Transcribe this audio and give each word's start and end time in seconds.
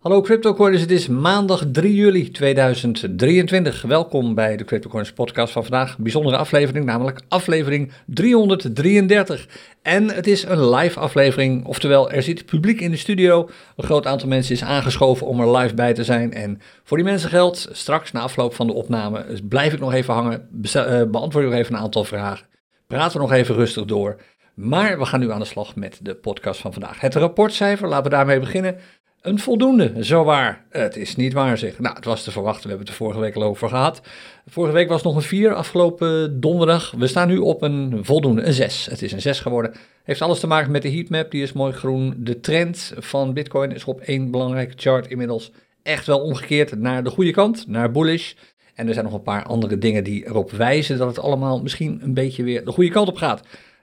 Hallo 0.00 0.20
CryptoCoiners, 0.20 0.80
het 0.80 0.90
is 0.90 1.08
maandag 1.08 1.64
3 1.72 1.94
juli 1.94 2.30
2023. 2.30 3.82
Welkom 3.82 4.34
bij 4.34 4.56
de 4.56 4.64
CryptoCoiners 4.64 5.12
podcast 5.12 5.52
van 5.52 5.62
vandaag. 5.62 5.98
Bijzondere 5.98 6.36
aflevering, 6.36 6.84
namelijk 6.84 7.20
aflevering 7.28 7.92
333. 8.06 9.48
En 9.82 10.10
het 10.10 10.26
is 10.26 10.42
een 10.42 10.70
live 10.70 11.00
aflevering, 11.00 11.66
oftewel 11.66 12.10
er 12.10 12.22
zit 12.22 12.46
publiek 12.46 12.80
in 12.80 12.90
de 12.90 12.96
studio. 12.96 13.48
Een 13.76 13.84
groot 13.84 14.06
aantal 14.06 14.28
mensen 14.28 14.54
is 14.54 14.62
aangeschoven 14.62 15.26
om 15.26 15.40
er 15.40 15.56
live 15.56 15.74
bij 15.74 15.94
te 15.94 16.04
zijn. 16.04 16.32
En 16.32 16.60
voor 16.84 16.96
die 16.96 17.06
mensen 17.06 17.30
geldt, 17.30 17.68
straks 17.72 18.12
na 18.12 18.20
afloop 18.20 18.54
van 18.54 18.66
de 18.66 18.72
opname 18.72 19.40
blijf 19.48 19.72
ik 19.72 19.80
nog 19.80 19.92
even 19.92 20.14
hangen, 20.14 20.48
eh, 20.62 21.02
beantwoord 21.10 21.44
ik 21.44 21.50
nog 21.50 21.60
even 21.60 21.74
een 21.74 21.80
aantal 21.80 22.04
vragen. 22.04 22.46
Praten 22.86 23.12
we 23.12 23.26
nog 23.26 23.32
even 23.32 23.54
rustig 23.54 23.84
door. 23.84 24.20
Maar 24.54 24.98
we 24.98 25.04
gaan 25.04 25.20
nu 25.20 25.30
aan 25.30 25.38
de 25.38 25.44
slag 25.44 25.76
met 25.76 25.98
de 26.02 26.14
podcast 26.14 26.60
van 26.60 26.72
vandaag. 26.72 27.00
Het 27.00 27.14
rapportcijfer, 27.14 27.88
laten 27.88 28.04
we 28.04 28.16
daarmee 28.16 28.40
beginnen. 28.40 28.76
Een 29.20 29.38
voldoende, 29.38 30.04
zo 30.04 30.24
waar. 30.24 30.64
Het 30.70 30.96
is 30.96 31.16
niet 31.16 31.32
waar 31.32 31.58
zeg. 31.58 31.78
Nou, 31.78 31.94
het 31.94 32.04
was 32.04 32.24
te 32.24 32.30
verwachten, 32.30 32.62
we 32.62 32.68
hebben 32.68 32.86
het 32.86 32.96
er 32.96 33.04
vorige 33.04 33.20
week 33.20 33.34
al 33.34 33.42
over 33.42 33.68
gehad. 33.68 34.00
Vorige 34.46 34.74
week 34.74 34.88
was 34.88 35.02
nog 35.02 35.16
een 35.16 35.22
4, 35.22 35.54
afgelopen 35.54 36.40
donderdag. 36.40 36.90
We 36.96 37.06
staan 37.06 37.28
nu 37.28 37.38
op 37.38 37.62
een 37.62 37.98
voldoende, 38.02 38.42
een 38.42 38.52
6. 38.52 38.86
Het 38.86 39.02
is 39.02 39.12
een 39.12 39.20
6 39.20 39.40
geworden. 39.40 39.72
Heeft 40.04 40.22
alles 40.22 40.40
te 40.40 40.46
maken 40.46 40.70
met 40.70 40.82
de 40.82 40.90
heatmap, 40.90 41.30
die 41.30 41.42
is 41.42 41.52
mooi 41.52 41.72
groen. 41.72 42.14
De 42.18 42.40
trend 42.40 42.92
van 42.96 43.32
Bitcoin 43.32 43.72
is 43.72 43.84
op 43.84 44.00
één 44.00 44.30
belangrijke 44.30 44.74
chart 44.76 45.06
inmiddels 45.06 45.52
echt 45.82 46.06
wel 46.06 46.20
omgekeerd 46.20 46.78
naar 46.78 47.04
de 47.04 47.10
goede 47.10 47.30
kant, 47.30 47.64
naar 47.66 47.90
bullish. 47.90 48.32
En 48.74 48.88
er 48.88 48.92
zijn 48.92 49.04
nog 49.04 49.14
een 49.14 49.22
paar 49.22 49.44
andere 49.44 49.78
dingen 49.78 50.04
die 50.04 50.26
erop 50.26 50.50
wijzen 50.50 50.98
dat 50.98 51.08
het 51.08 51.18
allemaal 51.18 51.62
misschien 51.62 52.00
een 52.02 52.14
beetje 52.14 52.42
weer 52.42 52.64
de 52.64 52.72
goede 52.72 52.90
kant 52.90 53.08
op 53.08 53.16
gaat. 53.16 53.42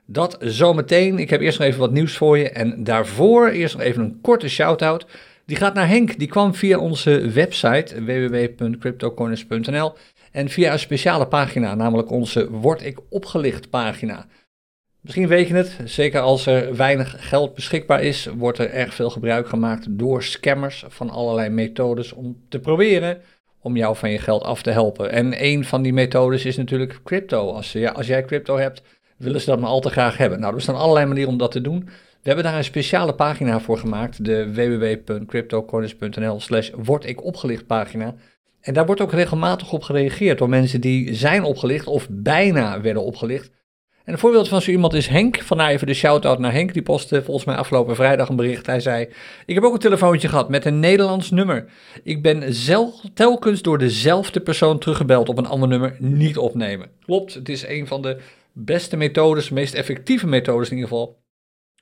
Dat 0.10 0.38
zometeen. 0.40 1.20
Ik 1.20 1.30
heb 1.30 1.42
eerst 1.42 1.60
nog 1.60 1.68
even 1.68 1.80
wat 1.80 1.92
nieuws 1.92 2.18
voor 2.18 2.38
je. 2.38 2.50
En 2.50 2.84
daarvoor 2.84 3.48
eerst 3.50 3.76
nog 3.76 3.84
even 3.84 4.04
een 4.04 4.22
korte 4.22 4.50
shout-out. 4.50 5.06
Die 5.46 5.58
gaat 5.58 5.74
naar 5.74 5.88
Henk. 5.88 6.20
Die 6.20 6.28
kwam 6.28 6.54
via 6.54 6.78
onze 6.78 7.30
website 7.30 8.04
www.cryptocorners.nl 8.04 9.94
en 10.32 10.50
via 10.50 10.72
een 10.72 10.80
speciale 10.80 11.28
pagina, 11.28 11.76
namelijk 11.76 12.12
onze 12.12 12.52
Word 12.52 12.86
ik 12.86 13.00
opgelicht 13.10 13.70
pagina. 13.70 14.26
Misschien 15.02 15.28
weet 15.28 15.48
je 15.48 15.54
het, 15.54 15.78
zeker 15.84 16.22
als 16.22 16.46
er 16.46 16.76
weinig 16.76 17.16
geld 17.30 17.54
beschikbaar 17.54 18.04
is, 18.04 18.26
wordt 18.26 18.58
er 18.58 18.70
erg 18.70 18.94
veel 18.94 19.10
gebruik 19.10 19.48
gemaakt 19.48 19.86
door 19.90 20.24
scammers 20.24 20.86
van 20.88 21.10
allerlei 21.10 21.50
methodes 21.50 22.14
om 22.14 22.38
te 22.50 22.60
proberen 22.60 23.22
om 23.62 23.76
jou 23.78 23.96
van 23.96 24.10
je 24.10 24.20
geld 24.20 24.44
af 24.44 24.62
te 24.62 24.72
helpen. 24.72 25.12
En 25.12 25.44
een 25.44 25.66
van 25.66 25.82
die 25.82 25.94
methodes 25.94 26.46
is 26.46 26.58
natuurlijk 26.58 27.00
crypto. 27.04 27.52
Als, 27.52 27.72
ja, 27.72 27.92
als 27.92 28.08
jij 28.08 28.26
crypto 28.26 28.58
hebt, 28.58 28.82
willen 29.18 29.42
ze 29.42 29.50
dat 29.50 29.60
maar 29.60 29.70
al 29.70 29.80
te 29.80 29.90
graag 29.90 30.18
hebben. 30.18 30.40
Nou, 30.40 30.56
er 30.56 30.62
zijn 30.62 30.78
allerlei 30.78 31.06
manieren 31.06 31.32
om 31.32 31.38
dat 31.38 31.52
te 31.52 31.62
doen. 31.62 31.90
We 32.22 32.34
hebben 32.34 32.44
daar 32.44 32.58
een 32.58 32.64
speciale 32.64 33.14
pagina 33.14 33.60
voor 33.60 33.78
gemaakt, 33.78 34.26
de 34.26 34.54
www.cryptocoins.nl 34.54 36.40
slash 36.40 36.70
word 36.76 37.06
ik 37.06 37.24
opgelicht 37.24 37.68
pagina. 37.68 38.16
En 38.62 38.74
daar 38.74 38.86
wordt 38.86 39.02
ook 39.02 39.12
regelmatig 39.12 39.74
op 39.74 39.84
gereageerd 39.84 40.38
door 40.38 40.50
mensen 40.50 40.82
die 40.82 41.16
zijn 41.16 41.44
opgelicht 41.44 41.88
of 41.88 42.08
bijna 42.10 42.82
werden 42.82 43.04
opgelicht. 43.04 43.52
En 44.04 44.14
een 44.14 44.20
voorbeeld 44.20 44.48
van 44.48 44.62
zo 44.62 44.72
iemand 44.72 44.94
is 44.94 45.08
Henk. 45.08 45.42
Vandaar 45.42 45.70
even 45.70 45.88
de 45.88 45.94
shout-out 45.94 46.40
naar 46.40 46.52
Henk. 46.52 46.74
Die 46.74 46.82
postte 46.82 47.24
volgens 47.24 47.46
mij 47.46 47.56
afgelopen 47.56 47.96
vrijdag 47.96 48.30
een 48.30 48.36
bericht. 48.36 48.66
Hij 48.66 48.80
zei: 48.80 49.08
Ik 49.46 49.56
heb 49.56 49.64
ook 49.64 49.74
een 49.74 49.80
telefoontje 49.80 50.28
gehad 50.28 50.50
met 50.50 50.66
een 50.66 50.80
Nederlands 50.80 51.32
nummer. 51.32 51.66
Ik 52.04 52.22
ben 52.22 52.54
zelf, 52.54 53.02
telkens 53.14 53.62
door 53.62 53.78
dezelfde 53.78 54.40
persoon 54.40 54.80
teruggebeld 54.80 55.30
op 55.30 55.38
een 55.38 55.48
ander 55.48 55.70
nummer. 55.70 55.96
Niet 56.00 56.38
opnemen. 56.38 56.90
Klopt, 57.06 57.34
het 57.34 57.50
is 57.50 57.68
een 57.68 57.88
van 57.88 58.02
de 58.02 58.18
beste 58.66 58.98
methodes, 58.98 59.50
meest 59.50 59.74
effectieve 59.74 60.28
methodes 60.28 60.70
in 60.70 60.76
ieder 60.76 60.90
geval 60.90 61.26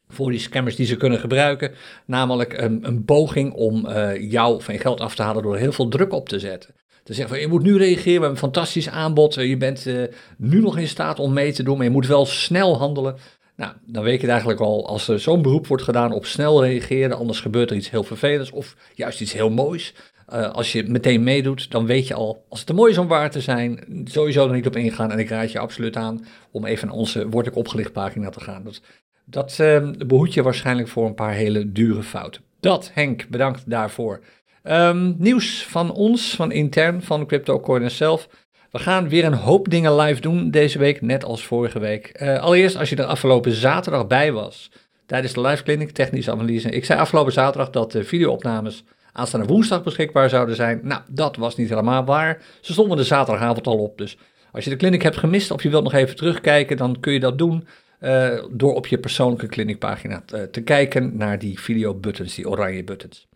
voor 0.08 0.32
die 0.32 0.40
scammers 0.40 0.76
die 0.76 0.86
ze 0.86 0.98
kunnen 0.98 1.20
gebruiken. 1.20 1.72
Namelijk 2.06 2.58
een, 2.58 2.88
een 2.88 3.06
poging 3.06 3.54
om 3.54 3.86
uh, 3.86 4.32
jou 4.32 4.62
van 4.62 4.74
je 4.74 4.80
geld 4.80 5.00
af 5.00 5.16
te 5.16 5.22
halen 5.22 5.44
door 5.44 5.58
heel 5.58 5.72
veel 5.72 5.88
druk 5.88 6.14
op 6.14 6.30
te 6.30 6.40
zetten. 6.40 6.76
Te 7.04 7.14
zeggen 7.14 7.34
van 7.34 7.44
je 7.44 7.48
moet 7.48 7.64
nu 7.64 7.78
reageren, 7.78 8.04
we 8.04 8.12
hebben 8.12 8.30
een 8.30 8.38
fantastisch 8.38 8.90
aanbod. 8.90 9.34
Je 9.34 9.58
bent 9.58 9.86
uh, 9.86 10.04
nu 10.38 10.62
nog 10.62 10.78
in 10.78 10.88
staat 10.88 11.20
om 11.20 11.34
mee 11.34 11.54
te 11.54 11.64
doen, 11.64 11.76
maar 11.76 11.86
je 11.86 11.92
moet 11.92 12.08
wel 12.08 12.26
snel 12.26 12.78
handelen. 12.78 13.16
Nou, 13.56 13.74
dan 13.86 14.04
weet 14.04 14.16
je 14.16 14.22
het 14.22 14.30
eigenlijk 14.30 14.60
al, 14.60 14.88
als 14.88 15.08
er 15.08 15.20
zo'n 15.20 15.42
beroep 15.42 15.68
wordt 15.68 15.84
gedaan 15.84 16.12
op 16.12 16.26
snel 16.26 16.64
reageren, 16.64 17.18
anders 17.18 17.40
gebeurt 17.40 17.70
er 17.70 17.76
iets 17.76 17.90
heel 17.90 18.04
vervelends 18.04 18.52
of 18.52 18.76
juist 18.94 19.22
iets 19.22 19.34
heel 19.34 19.50
moois. 19.50 19.94
Uh, 20.34 20.52
als 20.52 20.72
je 20.72 20.84
meteen 20.84 21.24
meedoet, 21.24 21.72
dan 21.72 21.86
weet 21.86 22.08
je 22.08 22.14
al, 22.14 22.46
als 22.50 22.60
het 22.60 22.68
te 22.68 22.74
mooi 22.74 22.92
is 22.92 22.98
om 22.98 23.08
waar 23.08 23.32
te 23.32 23.42
zijn, 23.42 23.80
sowieso 24.04 24.48
er 24.48 24.54
niet 24.54 24.68
op 24.68 24.76
ingaan. 24.76 25.12
En 25.12 25.20
ik 25.20 25.30
raad 25.30 25.52
je 25.52 25.60
absoluut 25.60 25.96
aan 25.96 26.26
om 26.52 26.66
even 26.66 26.88
naar 26.88 26.98
onze 26.98 27.30
Word 27.30 27.48
ik 27.48 27.56
opgelicht 27.56 27.92
pagina 27.92 28.30
te 28.30 28.40
gaan. 28.40 28.64
Dat 28.64 28.82
dat 29.26 29.58
uh, 29.62 29.90
behoedt 30.08 30.34
je 30.34 30.44
waarschijnlijk 30.44 30.88
voor 30.88 31.06
een 31.06 31.16
paar 31.16 31.34
hele 31.34 31.72
dure 31.72 32.04
fouten. 32.04 32.42
Dat, 32.60 32.92
Henk, 32.94 33.28
bedankt 33.30 33.70
daarvoor. 33.70 34.20
Um, 34.64 35.16
nieuws 35.18 35.66
van 35.66 35.92
ons, 35.92 36.36
van 36.36 36.52
intern, 36.52 37.02
van 37.02 37.26
CryptoCoiners 37.26 37.98
zelf. 37.98 38.30
We 38.72 38.80
gaan 38.80 39.10
weer 39.10 39.26
een 39.26 39.34
hoop 39.34 39.70
dingen 39.70 39.96
live 39.96 40.22
doen 40.22 40.52
deze 40.52 40.80
week, 40.80 41.02
net 41.02 41.24
als 41.24 41.46
vorige 41.46 41.80
week. 41.80 42.22
Uh, 42.22 42.40
allereerst, 42.40 42.78
als 42.78 42.90
je 42.90 42.96
er 42.96 43.04
afgelopen 43.06 43.52
zaterdag 43.52 44.08
bij 44.08 44.32
was, 44.32 44.72
tijdens 45.06 45.34
de 45.34 45.42
live 45.42 45.64
clinic, 45.64 45.92
technische 45.92 46.32
analyse. 46.32 46.70
Ik 46.70 46.86
zei 46.86 47.00
afgelopen 47.00 47.34
zaterdag 47.34 47.70
dat 47.70 47.92
de 47.92 48.04
videoopnames 48.04 48.84
aanstaande 49.16 49.48
woensdag 49.48 49.84
beschikbaar 49.84 50.30
zouden 50.30 50.56
zijn. 50.56 50.80
Nou, 50.84 51.02
dat 51.10 51.36
was 51.36 51.56
niet 51.56 51.70
helemaal 51.70 52.06
waar. 52.06 52.42
Ze 52.62 52.72
stonden 52.72 52.98
de 52.98 53.04
zaterdagavond 53.04 53.68
al 53.68 53.78
op, 53.78 53.98
dus 53.98 54.18
als 54.52 54.64
je 54.64 54.70
de 54.70 54.76
clinic 54.76 55.02
hebt 55.02 55.18
gemist 55.18 55.52
of 55.52 55.64
je 55.64 55.70
wilt 55.70 55.84
nog 55.84 55.94
even 55.94 56.16
terugkijken, 56.16 56.78
dan 56.78 57.00
kun 57.00 57.14
je 57.14 57.20
dat 57.20 57.38
doen. 57.38 57.68
Uh, 58.02 58.44
door 58.52 58.74
op 58.74 58.88
je 58.88 58.98
persoonlijke 58.98 59.48
clinicpagina 59.48 60.24
te, 60.26 60.50
te 60.52 60.62
kijken 60.62 61.18
naar 61.18 61.40
die 61.40 61.60
video-buttons, 61.60 62.36
die 62.36 62.50
oranje 62.50 62.84
buttons. 62.84 63.28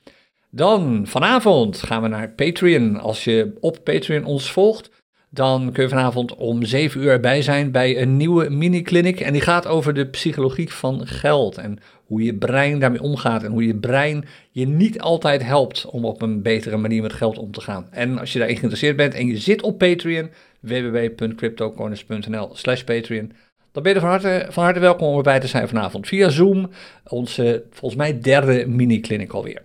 Dan 0.50 1.07
vanavond 1.07 1.84
gaan 1.84 2.01
we 2.01 2.07
naar 2.07 2.31
Patreon. 2.31 3.00
Als 3.00 3.23
je 3.23 3.53
op 3.59 3.78
Patreon 3.84 4.23
ons 4.23 4.51
volgt, 4.51 4.89
dan 5.29 5.72
kun 5.72 5.84
je 5.84 5.90
vanavond 5.90 6.35
om 6.35 6.63
7 6.63 7.01
uur 7.01 7.09
erbij 7.09 7.41
zijn 7.41 7.72
bij 7.72 8.01
een 8.01 8.17
nieuwe 8.17 8.50
mini-clinic. 8.50 9.19
En 9.19 9.34
die 9.34 9.41
gaat 9.41 9.67
over 9.67 9.94
de 9.94 10.06
psychologie 10.06 10.73
van 10.73 11.07
geld 11.07 11.57
en 11.57 11.79
hoe 12.06 12.23
je 12.23 12.35
brein 12.35 12.79
daarmee 12.79 13.01
omgaat. 13.01 13.44
En 13.44 13.51
hoe 13.51 13.66
je 13.66 13.75
brein 13.75 14.25
je 14.51 14.68
niet 14.68 15.01
altijd 15.01 15.44
helpt 15.44 15.85
om 15.85 16.06
op 16.06 16.22
een 16.22 16.41
betere 16.41 16.78
manier 16.78 17.01
met 17.01 17.13
geld 17.13 17.38
om 17.38 17.51
te 17.51 17.62
gaan. 17.62 17.88
En 17.91 18.19
als 18.19 18.34
je 18.34 18.39
daarin 18.39 18.57
geïnteresseerd 18.57 18.97
bent 18.97 19.13
en 19.13 19.28
je 19.28 19.38
zit 19.38 19.62
op 19.62 19.78
Patreon, 19.78 20.29
www.cryptocorners.nl 20.59 22.50
slash 22.53 22.84
Patreon 22.84 23.31
dan 23.72 23.84
ben 23.84 23.94
je 23.94 24.00
van 24.00 24.09
harte, 24.09 24.45
van 24.50 24.63
harte 24.63 24.79
welkom 24.79 25.07
om 25.07 25.18
erbij 25.18 25.39
te 25.39 25.47
zijn 25.47 25.68
vanavond 25.68 26.07
via 26.07 26.29
Zoom. 26.29 26.69
Onze 27.07 27.63
volgens 27.72 28.01
mij 28.01 28.19
derde 28.19 28.68
mini-clinic 28.68 29.31
alweer. 29.31 29.62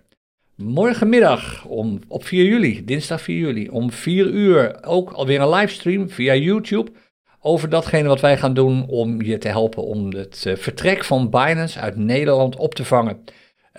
Morgenmiddag 0.57 1.65
om, 1.65 1.99
op 2.09 2.25
4 2.25 2.45
juli, 2.45 2.85
dinsdag 2.85 3.21
4 3.21 3.37
juli, 3.39 3.69
om 3.69 3.91
4 3.91 4.27
uur 4.27 4.85
ook 4.85 5.13
alweer 5.13 5.41
een 5.41 5.49
livestream 5.49 6.11
via 6.11 6.35
YouTube 6.35 6.91
over 7.41 7.69
datgene 7.69 8.09
wat 8.09 8.21
wij 8.21 8.37
gaan 8.39 8.55
doen 8.55 8.87
om 8.89 9.23
je 9.23 9.39
te 9.39 9.49
helpen 9.49 9.83
om 9.83 10.13
het 10.13 10.45
eh, 10.47 10.57
vertrek 10.57 11.05
van 11.05 11.31
Binance 11.31 11.81
uit 11.81 11.97
Nederland 11.97 12.57
op 12.57 12.75
te 12.75 12.85
vangen. 12.85 13.25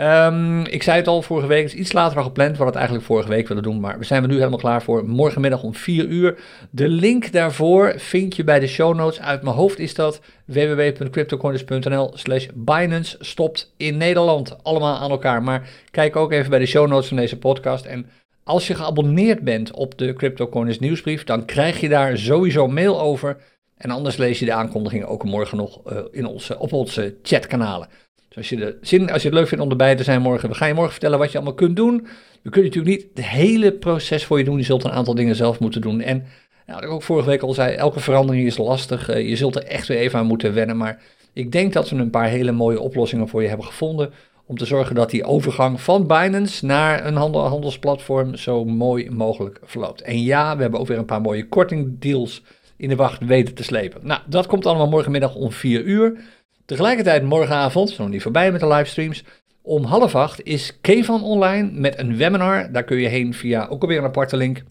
Um, 0.01 0.65
ik 0.65 0.83
zei 0.83 0.97
het 0.97 1.07
al 1.07 1.21
vorige 1.21 1.47
week, 1.47 1.65
is 1.65 1.73
iets 1.73 1.93
later 1.93 2.17
al 2.17 2.23
gepland. 2.23 2.51
We 2.51 2.63
hadden 2.63 2.67
het 2.67 2.75
eigenlijk 2.75 3.05
vorige 3.05 3.29
week 3.29 3.47
willen 3.47 3.63
doen, 3.63 3.79
maar 3.79 3.99
we 3.99 4.05
zijn 4.05 4.21
er 4.23 4.27
nu 4.27 4.35
helemaal 4.35 4.59
klaar 4.59 4.81
voor. 4.81 5.05
Morgenmiddag 5.05 5.63
om 5.63 5.75
4 5.75 6.05
uur. 6.05 6.37
De 6.69 6.87
link 6.87 7.31
daarvoor 7.31 7.93
vind 7.97 8.35
je 8.35 8.43
bij 8.43 8.59
de 8.59 8.67
show 8.67 8.95
notes. 8.95 9.21
Uit 9.21 9.41
mijn 9.41 9.55
hoofd 9.55 9.79
is 9.79 9.93
dat 9.93 10.21
www.cryptocoiners.nl 10.45 12.11
slash 12.13 12.47
Binance 12.53 13.17
stopt 13.19 13.73
in 13.77 13.97
Nederland. 13.97 14.63
Allemaal 14.63 14.97
aan 14.97 15.11
elkaar. 15.11 15.43
Maar 15.43 15.69
kijk 15.91 16.15
ook 16.15 16.31
even 16.31 16.49
bij 16.49 16.59
de 16.59 16.65
show 16.65 16.87
notes 16.87 17.07
van 17.07 17.17
deze 17.17 17.37
podcast. 17.37 17.85
En 17.85 18.05
als 18.43 18.67
je 18.67 18.75
geabonneerd 18.75 19.41
bent 19.41 19.71
op 19.71 19.97
de 19.97 20.13
CryptoCoiners 20.13 20.79
nieuwsbrief, 20.79 21.23
dan 21.23 21.45
krijg 21.45 21.79
je 21.79 21.89
daar 21.89 22.17
sowieso 22.17 22.67
mail 22.67 23.01
over. 23.01 23.37
En 23.77 23.89
anders 23.89 24.17
lees 24.17 24.39
je 24.39 24.45
de 24.45 24.53
aankondigingen 24.53 25.07
ook 25.07 25.23
morgen 25.23 25.57
nog 25.57 25.81
uh, 25.91 25.97
in 26.11 26.25
onze, 26.25 26.59
op 26.59 26.73
onze 26.73 27.15
chatkanalen. 27.23 27.87
Dus 28.35 28.49
als 28.49 28.59
je, 28.59 28.65
de 28.65 28.77
zin, 28.81 29.11
als 29.11 29.21
je 29.21 29.27
het 29.27 29.37
leuk 29.37 29.47
vindt 29.47 29.63
om 29.63 29.69
erbij 29.69 29.95
te 29.95 30.03
zijn 30.03 30.21
morgen, 30.21 30.49
we 30.49 30.55
gaan 30.55 30.67
je 30.67 30.73
morgen 30.73 30.91
vertellen 30.91 31.19
wat 31.19 31.31
je 31.31 31.37
allemaal 31.37 31.55
kunt 31.55 31.75
doen. 31.75 32.07
We 32.41 32.49
kunnen 32.49 32.71
natuurlijk 32.71 32.97
niet 32.97 33.07
het 33.13 33.25
hele 33.25 33.71
proces 33.71 34.25
voor 34.25 34.37
je 34.37 34.43
doen. 34.43 34.57
Je 34.57 34.63
zult 34.63 34.83
een 34.83 34.91
aantal 34.91 35.15
dingen 35.15 35.35
zelf 35.35 35.59
moeten 35.59 35.81
doen. 35.81 36.01
En 36.01 36.25
nou, 36.67 36.83
ik 36.83 36.89
ook 36.89 37.03
vorige 37.03 37.29
week 37.29 37.41
al 37.41 37.53
zei, 37.53 37.75
elke 37.75 37.99
verandering 37.99 38.45
is 38.45 38.57
lastig. 38.57 39.09
Uh, 39.09 39.29
je 39.29 39.35
zult 39.35 39.55
er 39.55 39.63
echt 39.63 39.87
weer 39.87 39.97
even 39.97 40.19
aan 40.19 40.25
moeten 40.25 40.53
wennen. 40.53 40.77
Maar 40.77 41.01
ik 41.33 41.51
denk 41.51 41.73
dat 41.73 41.89
we 41.89 41.95
een 41.95 42.09
paar 42.09 42.27
hele 42.27 42.51
mooie 42.51 42.79
oplossingen 42.79 43.27
voor 43.27 43.41
je 43.41 43.47
hebben 43.47 43.65
gevonden. 43.65 44.13
Om 44.45 44.57
te 44.57 44.65
zorgen 44.65 44.95
dat 44.95 45.09
die 45.09 45.23
overgang 45.23 45.81
van 45.81 46.07
Binance 46.07 46.65
naar 46.65 47.05
een 47.05 47.15
handel, 47.15 47.41
handelsplatform 47.41 48.35
zo 48.35 48.65
mooi 48.65 49.09
mogelijk 49.09 49.59
verloopt. 49.63 50.01
En 50.01 50.23
ja, 50.23 50.55
we 50.55 50.61
hebben 50.61 50.79
ook 50.79 50.87
weer 50.87 50.97
een 50.97 51.05
paar 51.05 51.21
mooie 51.21 51.47
kortingdeals 51.47 52.43
in 52.77 52.89
de 52.89 52.95
wacht 52.95 53.25
weten 53.25 53.53
te 53.53 53.63
slepen. 53.63 54.01
Nou, 54.03 54.21
dat 54.27 54.45
komt 54.45 54.65
allemaal 54.65 54.89
morgenmiddag 54.89 55.35
om 55.35 55.51
4 55.51 55.83
uur. 55.83 56.17
Tegelijkertijd 56.65 57.23
morgenavond, 57.23 57.89
zo 57.89 58.07
niet 58.07 58.21
voorbij 58.21 58.51
met 58.51 58.59
de 58.59 58.67
livestreams, 58.67 59.23
om 59.61 59.83
half 59.83 60.15
acht 60.15 60.43
is 60.43 60.79
Kevan 60.81 61.23
online 61.23 61.71
met 61.71 61.99
een 61.99 62.17
webinar. 62.17 62.71
Daar 62.71 62.83
kun 62.83 62.97
je 62.97 63.07
heen 63.07 63.33
via 63.33 63.65
ook 63.65 63.81
alweer 63.81 63.97
een 63.97 64.03
aparte 64.03 64.37
link. 64.37 64.63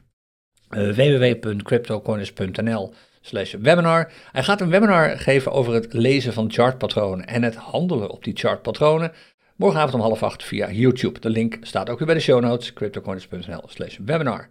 Uh, 0.71 0.93
www.cryptocoiners.nl 0.93 2.93
slash 3.21 3.55
webinar. 3.61 4.13
Hij 4.33 4.43
gaat 4.43 4.61
een 4.61 4.71
webinar 4.71 5.19
geven 5.19 5.53
over 5.53 5.75
het 5.75 5.93
lezen 5.93 6.33
van 6.33 6.53
chartpatronen 6.53 7.27
en 7.27 7.43
het 7.43 7.55
handelen 7.55 8.11
op 8.11 8.25
die 8.25 8.37
chartpatronen. 8.37 9.13
Morgenavond 9.57 9.95
om 9.95 10.01
half 10.01 10.23
acht 10.23 10.45
via 10.45 10.71
YouTube. 10.71 11.21
De 11.21 11.31
link 11.31 11.59
staat 11.61 11.91
ook 11.91 11.99
weer 11.99 12.07
bij 12.07 12.17
de 12.17 12.23
show 12.23 12.41
notes, 12.41 12.73
cryptocoins.nl 12.73 13.63
slash 13.67 13.99
webinar. 14.05 14.49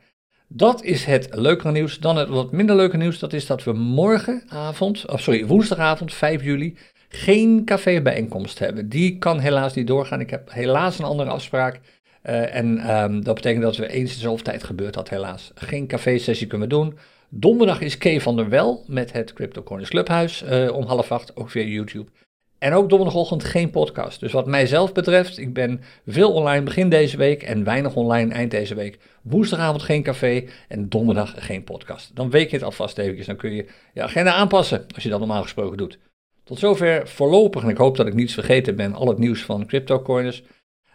Dat 0.47 0.83
is 0.83 1.05
het 1.05 1.27
leukere 1.31 1.71
nieuws. 1.71 1.99
Dan 1.99 2.17
het 2.17 2.29
wat 2.29 2.51
minder 2.51 2.75
leuke 2.75 2.97
nieuws, 2.97 3.19
dat 3.19 3.33
is 3.33 3.45
dat 3.45 3.63
we 3.63 3.73
morgenavond, 3.73 5.09
of 5.09 5.21
sorry, 5.21 5.45
woensdagavond 5.45 6.13
5 6.13 6.43
juli, 6.43 6.77
geen 7.15 7.65
cafébijeenkomst 7.65 8.59
hebben. 8.59 8.89
Die 8.89 9.17
kan 9.17 9.39
helaas 9.39 9.73
niet 9.73 9.87
doorgaan. 9.87 10.19
Ik 10.19 10.29
heb 10.29 10.51
helaas 10.51 10.99
een 10.99 11.05
andere 11.05 11.29
afspraak. 11.29 11.79
Uh, 12.25 12.55
en 12.55 12.95
um, 12.95 13.23
dat 13.23 13.35
betekent 13.35 13.63
dat 13.63 13.77
we 13.77 13.87
eens 13.87 14.13
in 14.13 14.19
zoveel 14.19 14.43
tijd 14.43 14.63
gebeurt 14.63 14.93
dat 14.93 15.09
helaas. 15.09 15.51
Geen 15.55 15.87
café-sessie 15.87 16.47
kunnen 16.47 16.67
we 16.67 16.73
doen. 16.73 16.97
Donderdag 17.29 17.81
is 17.81 17.97
Kay 17.97 18.21
van 18.21 18.35
der 18.35 18.49
Wel 18.49 18.83
met 18.87 19.13
het 19.13 19.33
CryptoCoins 19.33 19.89
Clubhuis 19.89 20.43
uh, 20.43 20.75
om 20.75 20.85
half 20.85 21.11
acht, 21.11 21.35
ook 21.35 21.49
via 21.49 21.63
YouTube. 21.63 22.09
En 22.57 22.73
ook 22.73 22.89
donderdagochtend 22.89 23.43
geen 23.43 23.69
podcast. 23.69 24.19
Dus 24.19 24.31
wat 24.31 24.47
mijzelf 24.47 24.91
betreft, 24.91 25.37
ik 25.37 25.53
ben 25.53 25.81
veel 26.07 26.33
online 26.33 26.63
begin 26.63 26.89
deze 26.89 27.17
week 27.17 27.43
en 27.43 27.63
weinig 27.63 27.95
online 27.95 28.33
eind 28.33 28.51
deze 28.51 28.75
week. 28.75 28.97
Woensdagavond 29.21 29.81
geen 29.81 30.03
café 30.03 30.43
en 30.67 30.89
donderdag 30.89 31.33
geen 31.37 31.63
podcast. 31.63 32.15
Dan 32.15 32.29
weet 32.29 32.49
je 32.49 32.55
het 32.55 32.65
alvast 32.65 32.97
eventjes. 32.97 33.25
Dan 33.25 33.35
kun 33.35 33.53
je 33.53 33.65
je 33.93 34.01
agenda 34.01 34.33
aanpassen 34.33 34.85
als 34.95 35.03
je 35.03 35.09
dat 35.09 35.19
normaal 35.19 35.41
gesproken 35.41 35.77
doet. 35.77 35.99
Tot 36.43 36.59
zover 36.59 37.07
voorlopig, 37.07 37.63
en 37.63 37.69
ik 37.69 37.77
hoop 37.77 37.97
dat 37.97 38.07
ik 38.07 38.13
niets 38.13 38.33
vergeten 38.33 38.75
ben, 38.75 38.93
al 38.93 39.07
het 39.07 39.17
nieuws 39.17 39.41
van 39.41 39.65
CryptoCoiners. 39.65 40.43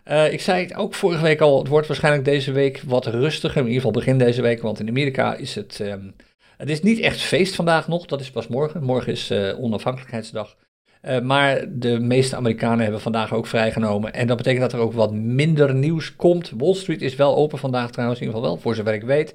Uh, 0.08 0.32
ik 0.32 0.40
zei 0.40 0.62
het 0.62 0.74
ook 0.74 0.94
vorige 0.94 1.22
week 1.22 1.40
al, 1.40 1.58
het 1.58 1.68
wordt 1.68 1.86
waarschijnlijk 1.86 2.24
deze 2.24 2.52
week 2.52 2.82
wat 2.86 3.06
rustiger. 3.06 3.60
In 3.60 3.66
ieder 3.66 3.80
geval 3.80 4.00
begin 4.00 4.18
deze 4.18 4.42
week, 4.42 4.62
want 4.62 4.80
in 4.80 4.88
Amerika 4.88 5.34
is 5.34 5.54
het... 5.54 5.78
Um, 5.80 6.14
het 6.56 6.70
is 6.70 6.82
niet 6.82 6.98
echt 6.98 7.20
feest 7.20 7.54
vandaag 7.54 7.88
nog, 7.88 8.06
dat 8.06 8.20
is 8.20 8.30
pas 8.30 8.48
morgen. 8.48 8.82
Morgen 8.82 9.12
is 9.12 9.30
uh, 9.30 9.62
onafhankelijkheidsdag. 9.62 10.56
Uh, 11.02 11.20
maar 11.20 11.64
de 11.68 11.98
meeste 12.00 12.36
Amerikanen 12.36 12.82
hebben 12.82 13.00
vandaag 13.00 13.32
ook 13.32 13.46
vrijgenomen. 13.46 14.12
En 14.12 14.26
dat 14.26 14.36
betekent 14.36 14.62
dat 14.62 14.72
er 14.72 14.86
ook 14.86 14.92
wat 14.92 15.12
minder 15.12 15.74
nieuws 15.74 16.16
komt. 16.16 16.52
Wall 16.56 16.74
Street 16.74 17.02
is 17.02 17.16
wel 17.16 17.36
open 17.36 17.58
vandaag 17.58 17.90
trouwens, 17.90 18.20
in 18.20 18.26
ieder 18.26 18.40
geval 18.40 18.54
wel, 18.54 18.62
voor 18.62 18.74
zover 18.74 18.94
ik 18.94 19.02
weet. 19.02 19.34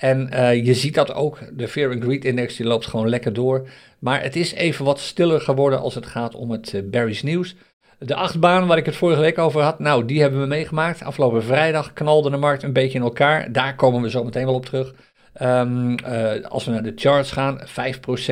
En 0.00 0.28
uh, 0.32 0.64
je 0.64 0.74
ziet 0.74 0.94
dat 0.94 1.14
ook, 1.14 1.38
de 1.52 1.68
Fear 1.68 1.92
and 1.92 2.02
Greed 2.02 2.24
Index 2.24 2.56
die 2.56 2.66
loopt 2.66 2.86
gewoon 2.86 3.08
lekker 3.08 3.32
door. 3.32 3.68
Maar 3.98 4.22
het 4.22 4.36
is 4.36 4.52
even 4.52 4.84
wat 4.84 5.00
stiller 5.00 5.40
geworden 5.40 5.80
als 5.80 5.94
het 5.94 6.06
gaat 6.06 6.34
om 6.34 6.50
het 6.50 6.72
uh, 6.72 6.82
Barry's 6.90 7.22
nieuws. 7.22 7.56
De 7.98 8.14
achtbaan 8.14 8.66
waar 8.66 8.78
ik 8.78 8.86
het 8.86 8.96
vorige 8.96 9.20
week 9.20 9.38
over 9.38 9.60
had, 9.62 9.78
nou 9.78 10.04
die 10.04 10.20
hebben 10.20 10.40
we 10.40 10.46
meegemaakt. 10.46 11.02
Afgelopen 11.02 11.42
vrijdag 11.42 11.92
knalde 11.92 12.30
de 12.30 12.36
markt 12.36 12.62
een 12.62 12.72
beetje 12.72 12.98
in 12.98 13.04
elkaar. 13.04 13.52
Daar 13.52 13.74
komen 13.74 14.02
we 14.02 14.10
zo 14.10 14.24
meteen 14.24 14.44
wel 14.44 14.54
op 14.54 14.66
terug. 14.66 14.94
Um, 15.42 15.90
uh, 15.90 16.44
als 16.44 16.64
we 16.64 16.70
naar 16.70 16.82
de 16.82 16.92
charts 16.94 17.32
gaan, 17.32 17.60
5% 17.60 17.62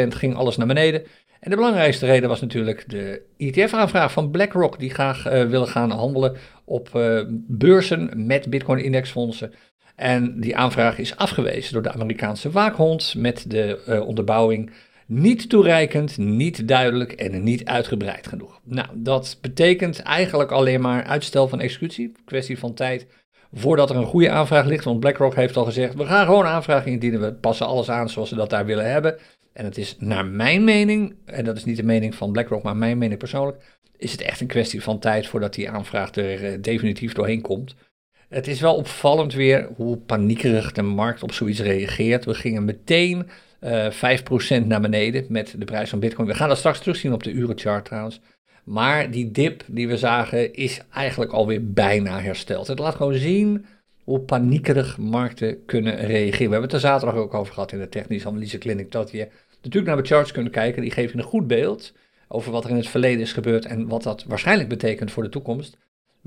ging 0.09 0.37
alles 0.37 0.57
naar 0.57 0.67
beneden. 0.67 1.03
En 1.41 1.51
de 1.51 1.57
belangrijkste 1.57 2.07
reden 2.07 2.29
was 2.29 2.41
natuurlijk 2.41 2.85
de 2.87 3.23
ETF-aanvraag 3.37 4.13
van 4.13 4.31
BlackRock, 4.31 4.79
die 4.79 4.91
graag 4.91 5.27
uh, 5.27 5.33
willen 5.45 5.69
gaan 5.69 5.91
handelen 5.91 6.37
op 6.65 6.91
uh, 6.97 7.21
beurzen 7.49 8.27
met 8.27 8.51
Bitcoin-indexfondsen. 8.51 9.53
En 9.99 10.41
die 10.41 10.57
aanvraag 10.57 10.99
is 10.99 11.17
afgewezen 11.17 11.73
door 11.73 11.83
de 11.83 11.93
Amerikaanse 11.93 12.51
waakhond 12.51 13.15
met 13.17 13.45
de 13.51 13.81
uh, 13.89 14.07
onderbouwing 14.07 14.71
niet 15.07 15.49
toereikend, 15.49 16.19
niet 16.19 16.69
duidelijk 16.69 17.13
en 17.13 17.43
niet 17.43 17.65
uitgebreid 17.65 18.27
genoeg. 18.27 18.61
Nou, 18.65 18.89
dat 18.95 19.39
betekent 19.41 20.03
eigenlijk 20.03 20.51
alleen 20.51 20.81
maar 20.81 21.05
uitstel 21.05 21.49
van 21.49 21.61
executie, 21.61 22.13
kwestie 22.25 22.59
van 22.59 22.75
tijd 22.75 23.07
voordat 23.53 23.91
er 23.91 23.97
een 23.97 24.07
goede 24.07 24.31
aanvraag 24.31 24.67
ligt. 24.67 24.85
Want 24.85 25.01
BlackRock 25.01 25.35
heeft 25.35 25.57
al 25.57 25.65
gezegd, 25.65 25.95
we 25.95 26.07
gaan 26.07 26.27
gewoon 26.27 26.47
aanvraag 26.47 26.87
indienen, 26.87 27.21
we 27.21 27.35
passen 27.35 27.67
alles 27.67 27.91
aan 27.91 28.09
zoals 28.09 28.29
ze 28.29 28.35
dat 28.35 28.51
daar 28.51 28.67
willen 28.67 28.91
hebben. 28.91 29.19
En 29.53 29.65
het 29.65 29.79
is 29.79 29.97
naar 29.99 30.27
mijn 30.27 30.65
mening, 30.65 31.15
en 31.25 31.45
dat 31.45 31.57
is 31.57 31.65
niet 31.65 31.77
de 31.77 31.83
mening 31.83 32.15
van 32.15 32.33
BlackRock, 32.33 32.63
maar 32.63 32.77
mijn 32.77 32.99
mening 32.99 33.19
persoonlijk, 33.19 33.79
is 33.97 34.13
het 34.13 34.21
echt 34.21 34.41
een 34.41 34.47
kwestie 34.47 34.83
van 34.83 34.99
tijd 34.99 35.27
voordat 35.27 35.55
die 35.55 35.71
aanvraag 35.71 36.15
er 36.15 36.43
uh, 36.43 36.59
definitief 36.61 37.13
doorheen 37.13 37.41
komt. 37.41 37.75
Het 38.29 38.47
is 38.47 38.61
wel 38.61 38.75
opvallend 38.75 39.35
weer 39.35 39.69
hoe 39.77 39.97
paniekerig 39.97 40.73
de 40.73 40.83
markt 40.83 41.23
op 41.23 41.33
zoiets 41.33 41.61
reageert. 41.61 42.25
We 42.25 42.35
gingen 42.35 42.65
meteen 42.65 43.29
uh, 43.61 44.13
eh, 44.13 44.21
5% 44.63 44.67
naar 44.67 44.81
beneden 44.81 45.27
met 45.29 45.55
de 45.59 45.65
prijs 45.65 45.91
van 45.91 45.99
Bitcoin. 45.99 46.29
We 46.29 46.35
gaan 46.35 46.49
dat 46.49 46.59
straks 46.59 46.79
terugzien 46.79 47.13
op 47.13 47.23
de 47.23 47.31
urenchart 47.31 47.85
trouwens. 47.85 48.21
Maar 48.65 49.11
die 49.11 49.31
dip 49.31 49.65
die 49.67 49.89
we 49.89 49.97
zagen 49.97 50.55
is 50.55 50.81
eigenlijk 50.93 51.33
alweer 51.33 51.73
bijna 51.73 52.21
hersteld. 52.21 52.67
Het 52.67 52.79
laat 52.79 52.95
gewoon 52.95 53.15
zien 53.15 53.67
hoe 54.05 54.21
paniekerig 54.21 54.99
markten 54.99 55.65
kunnen 55.65 55.97
reageren. 55.97 56.47
We 56.47 56.53
hebben 56.53 56.63
het 56.63 56.73
er 56.73 56.81
zaterdag 56.81 57.17
ook 57.17 57.35
over 57.35 57.55
gehad 57.55 57.73
in 57.73 57.79
de 57.79 57.89
technische 57.89 58.29
analyse 58.29 58.59
clinic. 58.59 58.93
Dat 58.93 59.11
je 59.11 59.29
natuurlijk 59.63 59.87
naar 59.87 60.03
de 60.03 60.09
charts 60.09 60.33
kunt 60.33 60.51
kijken. 60.51 60.83
Die 60.83 60.91
geven 60.91 61.19
een 61.19 61.25
goed 61.25 61.47
beeld 61.47 61.93
over 62.29 62.53
wat 62.53 62.65
er 62.65 62.71
in 62.71 62.77
het 62.77 62.89
verleden 62.89 63.21
is 63.21 63.33
gebeurd 63.33 63.65
en 63.65 63.89
wat 63.89 64.03
dat 64.03 64.25
waarschijnlijk 64.25 64.69
betekent 64.69 65.11
voor 65.11 65.23
de 65.23 65.29
toekomst. 65.29 65.77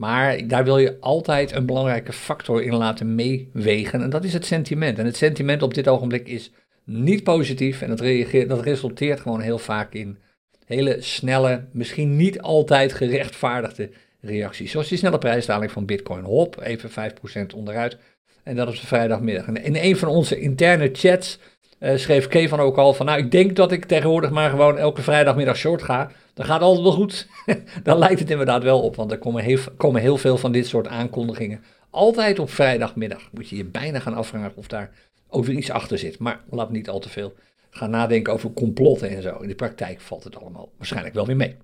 Maar 0.01 0.47
daar 0.47 0.63
wil 0.63 0.77
je 0.77 0.97
altijd 0.99 1.51
een 1.51 1.65
belangrijke 1.65 2.13
factor 2.13 2.63
in 2.63 2.75
laten 2.75 3.15
meewegen. 3.15 4.01
En 4.01 4.09
dat 4.09 4.23
is 4.23 4.33
het 4.33 4.45
sentiment. 4.45 4.97
En 4.97 5.05
het 5.05 5.17
sentiment 5.17 5.61
op 5.61 5.73
dit 5.73 5.87
ogenblik 5.87 6.27
is 6.27 6.51
niet 6.83 7.23
positief. 7.23 7.81
En 7.81 7.89
dat, 7.89 7.99
reageert, 7.99 8.49
dat 8.49 8.61
resulteert 8.61 9.19
gewoon 9.19 9.39
heel 9.39 9.57
vaak 9.57 9.93
in 9.93 10.17
hele 10.65 10.95
snelle, 10.99 11.65
misschien 11.71 12.15
niet 12.15 12.41
altijd 12.41 12.93
gerechtvaardigde 12.93 13.89
reacties. 14.21 14.71
Zoals 14.71 14.87
die 14.87 14.97
snelle 14.97 15.17
prijsdaling 15.17 15.71
van 15.71 15.85
Bitcoin. 15.85 16.23
Hop, 16.23 16.61
even 16.61 16.89
5% 16.89 17.55
onderuit. 17.55 17.97
En 18.43 18.55
dat 18.55 18.67
op 18.67 18.75
vrijdagmiddag. 18.75 19.47
In 19.47 19.75
een 19.75 19.97
van 19.97 20.09
onze 20.09 20.39
interne 20.39 20.89
chats 20.93 21.39
uh, 21.81 21.97
schreef 21.97 22.27
Kevan 22.27 22.59
ook 22.59 22.77
al 22.77 22.93
van, 22.93 23.05
nou, 23.05 23.19
ik 23.19 23.31
denk 23.31 23.55
dat 23.55 23.71
ik 23.71 23.85
tegenwoordig 23.85 24.29
maar 24.29 24.49
gewoon 24.49 24.77
elke 24.77 25.01
vrijdagmiddag 25.01 25.57
short 25.57 25.81
ga. 25.81 26.11
Dan 26.33 26.45
gaat 26.45 26.61
altijd 26.61 26.83
wel 26.83 26.91
goed. 26.91 27.27
dan 27.83 27.97
lijkt 27.97 28.19
het 28.19 28.29
inderdaad 28.29 28.63
wel 28.63 28.81
op, 28.81 28.95
want 28.95 29.11
er 29.11 29.17
komen 29.17 29.43
heel, 29.43 29.57
komen 29.77 30.01
heel 30.01 30.17
veel 30.17 30.37
van 30.37 30.51
dit 30.51 30.67
soort 30.67 30.87
aankondigingen. 30.87 31.63
Altijd 31.89 32.39
op 32.39 32.49
vrijdagmiddag 32.49 33.29
moet 33.31 33.49
je 33.49 33.57
je 33.57 33.65
bijna 33.65 33.99
gaan 33.99 34.13
afvragen 34.13 34.55
of 34.57 34.67
daar 34.67 34.91
weer 35.29 35.49
iets 35.49 35.71
achter 35.71 35.97
zit. 35.97 36.19
Maar 36.19 36.39
laat 36.49 36.71
niet 36.71 36.89
al 36.89 36.99
te 36.99 37.09
veel 37.09 37.33
gaan 37.69 37.89
nadenken 37.89 38.33
over 38.33 38.53
complotten 38.53 39.09
en 39.09 39.21
zo. 39.21 39.37
In 39.37 39.47
de 39.47 39.55
praktijk 39.55 40.01
valt 40.01 40.23
het 40.23 40.39
allemaal 40.39 40.69
waarschijnlijk 40.77 41.13
wel 41.13 41.25
weer 41.25 41.35
mee. 41.35 41.55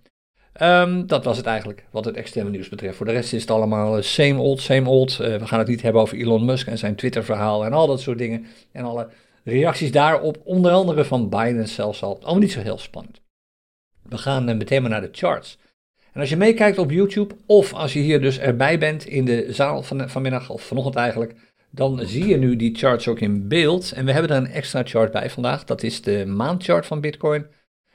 Um, 0.62 1.08
dat 1.08 1.24
was 1.24 1.38
het 1.38 1.46
eigenlijk 1.46 1.86
wat 1.92 2.06
het 2.06 2.16
externe 2.16 2.50
nieuws 2.50 2.70
betreft. 2.70 2.98
Voor 2.98 3.06
de 3.06 3.12
rest 3.12 3.34
is 3.34 3.42
het 3.42 3.52
allemaal 3.52 4.04
same 4.04 4.40
old, 4.40 4.62
same 4.62 4.90
old. 4.90 5.12
Uh, 5.12 5.18
we 5.18 5.48
gaan 5.48 5.60
het 5.60 5.68
niet 5.68 5.82
hebben 5.82 6.02
over 6.02 6.18
Elon 6.18 6.46
Musk 6.46 6.68
en 6.68 6.78
zijn 6.78 6.96
Twitter-verhaal 6.96 7.66
en 7.66 7.74
al 7.74 7.88
dat 7.88 8.02
soort 8.02 8.18
dingen. 8.18 8.46
En 8.72 8.84
alle 8.84 9.08
reacties 9.52 9.92
daarop, 9.92 10.42
onder 10.44 10.72
andere 10.72 11.06
van 11.06 11.30
Biden 11.30 11.68
zelfs 11.68 12.04
al. 12.04 12.16
Allemaal 12.22 12.42
niet 12.42 12.52
zo 12.52 12.60
heel 12.60 12.78
spannend. 12.78 13.22
We 14.10 14.18
gaan 14.18 14.50
uh, 14.50 14.56
meteen 14.56 14.82
maar 14.82 14.92
naar 14.92 15.02
de 15.02 15.10
charts. 15.12 15.58
En 16.14 16.20
als 16.20 16.30
je 16.30 16.38
meekijkt 16.38 16.78
op 16.78 16.92
YouTube, 16.92 17.36
of 17.46 17.74
als 17.74 17.94
je 17.94 18.00
hier 18.00 18.22
dus 18.22 18.40
erbij 18.40 18.80
bent 18.80 19.06
in 19.06 19.26
de 19.26 19.48
zaal 19.50 19.84
van, 19.84 20.10
vanmiddag, 20.10 20.50
of 20.50 20.62
vanochtend 20.62 20.96
eigenlijk, 20.96 21.36
dan 21.72 22.00
zie 22.06 22.28
je 22.28 22.38
nu 22.38 22.56
die 22.56 22.76
charts 22.76 23.08
ook 23.08 23.20
in 23.20 23.48
beeld. 23.48 23.92
En 23.92 24.06
we 24.06 24.12
hebben 24.12 24.32
er 24.32 24.38
een 24.38 24.52
extra 24.52 24.84
chart 24.84 25.12
bij 25.12 25.30
vandaag. 25.30 25.64
Dat 25.64 25.84
is 25.84 26.02
de 26.02 26.26
maandchart 26.26 26.86
van 26.86 27.02
Bitcoin. 27.02 27.46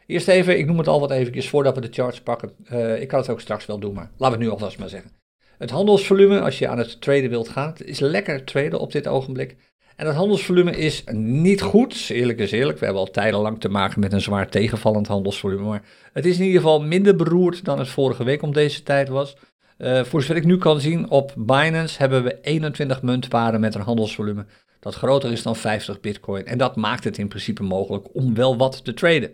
Eerst 0.07 0.29
even, 0.29 0.59
ik 0.59 0.67
noem 0.67 0.79
het 0.79 0.89
al 0.89 1.01
wat 1.01 1.11
eventjes 1.11 1.49
voordat 1.49 1.75
we 1.75 1.81
de 1.81 1.93
charts 1.93 2.21
pakken. 2.21 2.53
Uh, 2.73 3.01
ik 3.01 3.09
kan 3.09 3.21
het 3.21 3.29
ook 3.29 3.41
straks 3.41 3.67
wel 3.67 3.79
doen, 3.79 3.95
maar 3.95 4.11
laten 4.17 4.19
we 4.19 4.31
het 4.31 4.39
nu 4.39 4.51
alvast 4.51 4.79
maar 4.79 4.89
zeggen. 4.89 5.11
Het 5.59 5.71
handelsvolume, 5.71 6.41
als 6.41 6.59
je 6.59 6.69
aan 6.69 6.79
het 6.79 7.01
traden 7.01 7.31
wilt 7.31 7.49
gaan, 7.49 7.75
is 7.85 8.01
lekker 8.01 8.45
traden 8.45 8.81
op 8.81 8.93
dit 8.93 9.07
ogenblik. 9.07 9.57
En 9.97 10.07
het 10.07 10.17
handelsvolume 10.17 10.77
is 10.77 11.05
niet 11.15 11.63
goed, 11.63 12.09
eerlijk 12.09 12.39
is 12.39 12.51
eerlijk. 12.51 12.79
We 12.79 12.85
hebben 12.85 13.03
al 13.03 13.11
tijdenlang 13.11 13.61
te 13.61 13.69
maken 13.69 14.01
met 14.01 14.13
een 14.13 14.21
zwaar 14.21 14.49
tegenvallend 14.49 15.07
handelsvolume. 15.07 15.63
Maar 15.63 15.83
het 16.13 16.27
is 16.27 16.39
in 16.39 16.45
ieder 16.45 16.61
geval 16.61 16.83
minder 16.83 17.17
beroerd 17.17 17.65
dan 17.65 17.79
het 17.79 17.89
vorige 17.89 18.25
week 18.25 18.43
om 18.43 18.53
deze 18.53 18.83
tijd 18.83 19.09
was. 19.09 19.37
Uh, 19.79 20.05
voor 20.05 20.21
zover 20.21 20.37
ik 20.37 20.45
nu 20.45 20.59
kan 20.59 20.81
zien, 20.81 21.11
op 21.11 21.33
Binance 21.37 21.99
hebben 21.99 22.23
we 22.23 22.41
21 22.41 23.03
muntparen 23.03 23.61
met 23.61 23.75
een 23.75 23.81
handelsvolume 23.81 24.45
dat 24.81 24.95
groter 24.95 25.33
is 25.33 25.43
dan 25.43 25.57
50 25.57 26.01
bitcoin. 26.01 26.47
En 26.47 26.59
dat 26.59 26.77
maakt 26.77 27.05
het 27.05 27.19
in 27.19 27.29
principe 27.29 27.63
mogelijk 27.63 28.15
om 28.15 28.35
wel 28.35 28.57
wat 28.57 28.85
te 28.85 28.95
traden. 28.95 29.33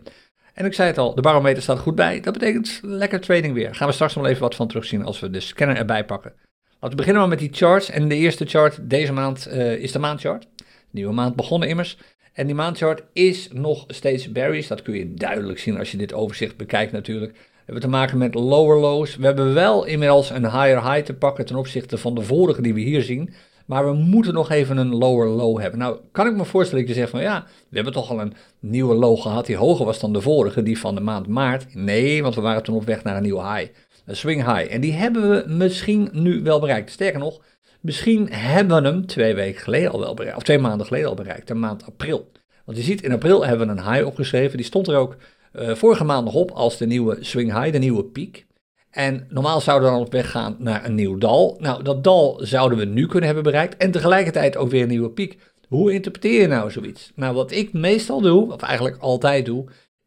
En 0.55 0.65
ik 0.65 0.75
zei 0.75 0.89
het 0.89 0.99
al, 0.99 1.15
de 1.15 1.21
barometer 1.21 1.63
staat 1.63 1.79
goed 1.79 1.95
bij. 1.95 2.21
Dat 2.21 2.33
betekent 2.33 2.81
lekker 2.83 3.21
trading 3.21 3.55
weer. 3.55 3.75
Gaan 3.75 3.89
we 3.89 3.95
straks 3.95 4.15
nog 4.15 4.27
even 4.27 4.43
wat 4.43 4.55
van 4.55 4.69
terugzien 4.69 5.05
als 5.05 5.21
we 5.21 5.31
de 5.31 5.41
scanner 5.41 5.77
erbij 5.77 6.05
pakken. 6.05 6.33
Laten 6.81 6.97
we 6.97 7.05
beginnen 7.05 7.21
maar 7.21 7.39
met 7.39 7.39
die 7.39 7.53
charts. 7.53 7.91
En 7.91 8.09
de 8.09 8.15
eerste 8.15 8.47
chart 8.47 8.91
deze 8.91 9.13
maand 9.13 9.49
uh, 9.53 9.73
is 9.73 9.93
de 9.93 9.99
maandchart. 9.99 10.47
Nieuwe 10.91 11.13
maand 11.13 11.37
begonnen 11.37 11.69
immers. 11.69 11.99
En 12.33 12.47
die 12.47 12.55
maandchart 12.55 13.03
is 13.13 13.49
nog 13.53 13.85
steeds 13.87 14.33
berries. 14.33 14.67
Dat 14.67 14.83
kun 14.83 14.95
je 14.95 15.15
duidelijk 15.15 15.59
zien 15.59 15.79
als 15.79 15.91
je 15.91 15.97
dit 15.97 16.13
overzicht 16.13 16.57
bekijkt 16.57 16.93
natuurlijk. 16.93 17.33
We 17.33 17.65
hebben 17.65 17.83
te 17.83 17.89
maken 17.89 18.19
met 18.19 18.35
lower 18.35 18.79
lows. 18.79 19.17
We 19.17 19.25
hebben 19.25 19.55
wel 19.55 19.85
inmiddels 19.85 20.31
een 20.31 20.45
higher 20.45 20.93
high 20.93 21.05
te 21.05 21.15
pakken 21.15 21.47
ten 21.47 21.57
opzichte 21.57 21.99
van 21.99 22.15
de 22.15 22.23
vorige 22.23 22.63
die 22.63 22.75
we 22.75 22.81
hier 22.81 23.03
zien. 23.03 23.35
Maar 23.67 23.85
we 23.85 23.93
moeten 23.93 24.35
nog 24.35 24.51
even 24.51 24.77
een 24.77 24.95
lower 24.95 25.29
low 25.29 25.61
hebben. 25.61 25.79
Nou, 25.79 25.99
kan 26.13 26.27
ik 26.27 26.37
me 26.37 26.45
voorstellen 26.45 26.87
dat 26.87 26.95
je 26.95 27.01
zegt 27.01 27.11
van 27.11 27.21
ja, 27.21 27.47
we 27.69 27.77
hebben 27.77 27.93
toch 27.93 28.11
al 28.11 28.21
een 28.21 28.35
nieuwe 28.61 28.95
low 28.95 29.21
gehad 29.21 29.47
die 29.47 29.57
hoger 29.57 29.85
was 29.85 30.01
dan 30.01 30.13
de 30.13 30.21
vorige, 30.21 30.63
die 30.63 30.79
van 30.79 30.95
de 30.95 31.01
maand 31.01 31.27
maart. 31.27 31.75
Nee, 31.75 32.23
want 32.23 32.35
we 32.35 32.41
waren 32.41 32.63
toen 32.63 32.77
op 32.77 32.85
weg 32.85 33.03
naar 33.03 33.17
een 33.17 33.23
nieuwe 33.23 33.55
high. 33.55 33.71
Een 34.09 34.17
swing 34.17 34.55
high. 34.55 34.73
En 34.73 34.81
die 34.81 34.93
hebben 34.93 35.31
we 35.31 35.45
misschien 35.47 36.09
nu 36.13 36.43
wel 36.43 36.61
bereikt. 36.61 36.91
Sterker 36.91 37.21
nog, 37.21 37.41
misschien 37.81 38.33
hebben 38.33 38.83
we 38.83 38.89
hem 38.89 39.07
twee 39.07 39.35
weken 39.35 39.61
geleden 39.61 39.91
al 39.91 40.01
wel 40.01 40.15
bereikt. 40.15 40.51
Of 40.51 40.59
maanden 40.59 40.87
geleden 40.87 41.09
al 41.09 41.15
bereikt, 41.15 41.49
de 41.49 41.55
maand 41.55 41.87
april. 41.87 42.33
Want 42.65 42.79
je 42.79 42.85
ziet, 42.85 43.03
in 43.03 43.13
april 43.13 43.47
hebben 43.47 43.67
we 43.67 43.73
een 43.73 43.93
high 43.93 44.07
opgeschreven. 44.07 44.57
Die 44.57 44.67
stond 44.67 44.89
er 44.89 44.97
ook 44.97 45.17
uh, 45.53 45.75
vorige 45.75 46.05
maand 46.05 46.25
nog 46.25 46.35
op 46.35 46.51
als 46.51 46.77
de 46.77 46.87
nieuwe 46.87 47.17
swing 47.21 47.61
high, 47.61 47.73
de 47.73 47.79
nieuwe 47.79 48.05
piek. 48.05 48.47
En 48.91 49.27
normaal 49.29 49.61
zouden 49.61 49.89
we 49.89 49.95
dan 49.95 50.05
op 50.07 50.13
weg 50.13 50.31
gaan 50.31 50.57
naar 50.59 50.85
een 50.85 50.95
nieuw 50.95 51.19
dal. 51.19 51.57
Nou, 51.61 51.83
dat 51.83 52.05
dal 52.05 52.41
zouden 52.43 52.79
we 52.79 52.85
nu 52.85 53.07
kunnen 53.07 53.27
hebben 53.27 53.45
bereikt 53.45 53.77
en 53.77 53.91
tegelijkertijd 53.91 54.57
ook 54.57 54.71
weer 54.71 54.83
een 54.83 54.89
nieuwe 54.89 55.11
piek. 55.11 55.39
Hoe 55.67 55.93
interpreteer 55.93 56.41
je 56.41 56.47
nou 56.47 56.71
zoiets? 56.71 57.13
Nou, 57.15 57.35
wat 57.35 57.51
ik 57.51 57.73
meestal 57.73 58.21
doe, 58.21 58.53
of 58.53 58.63
eigenlijk 58.63 58.97
altijd 58.99 59.47
doe, 59.47 59.65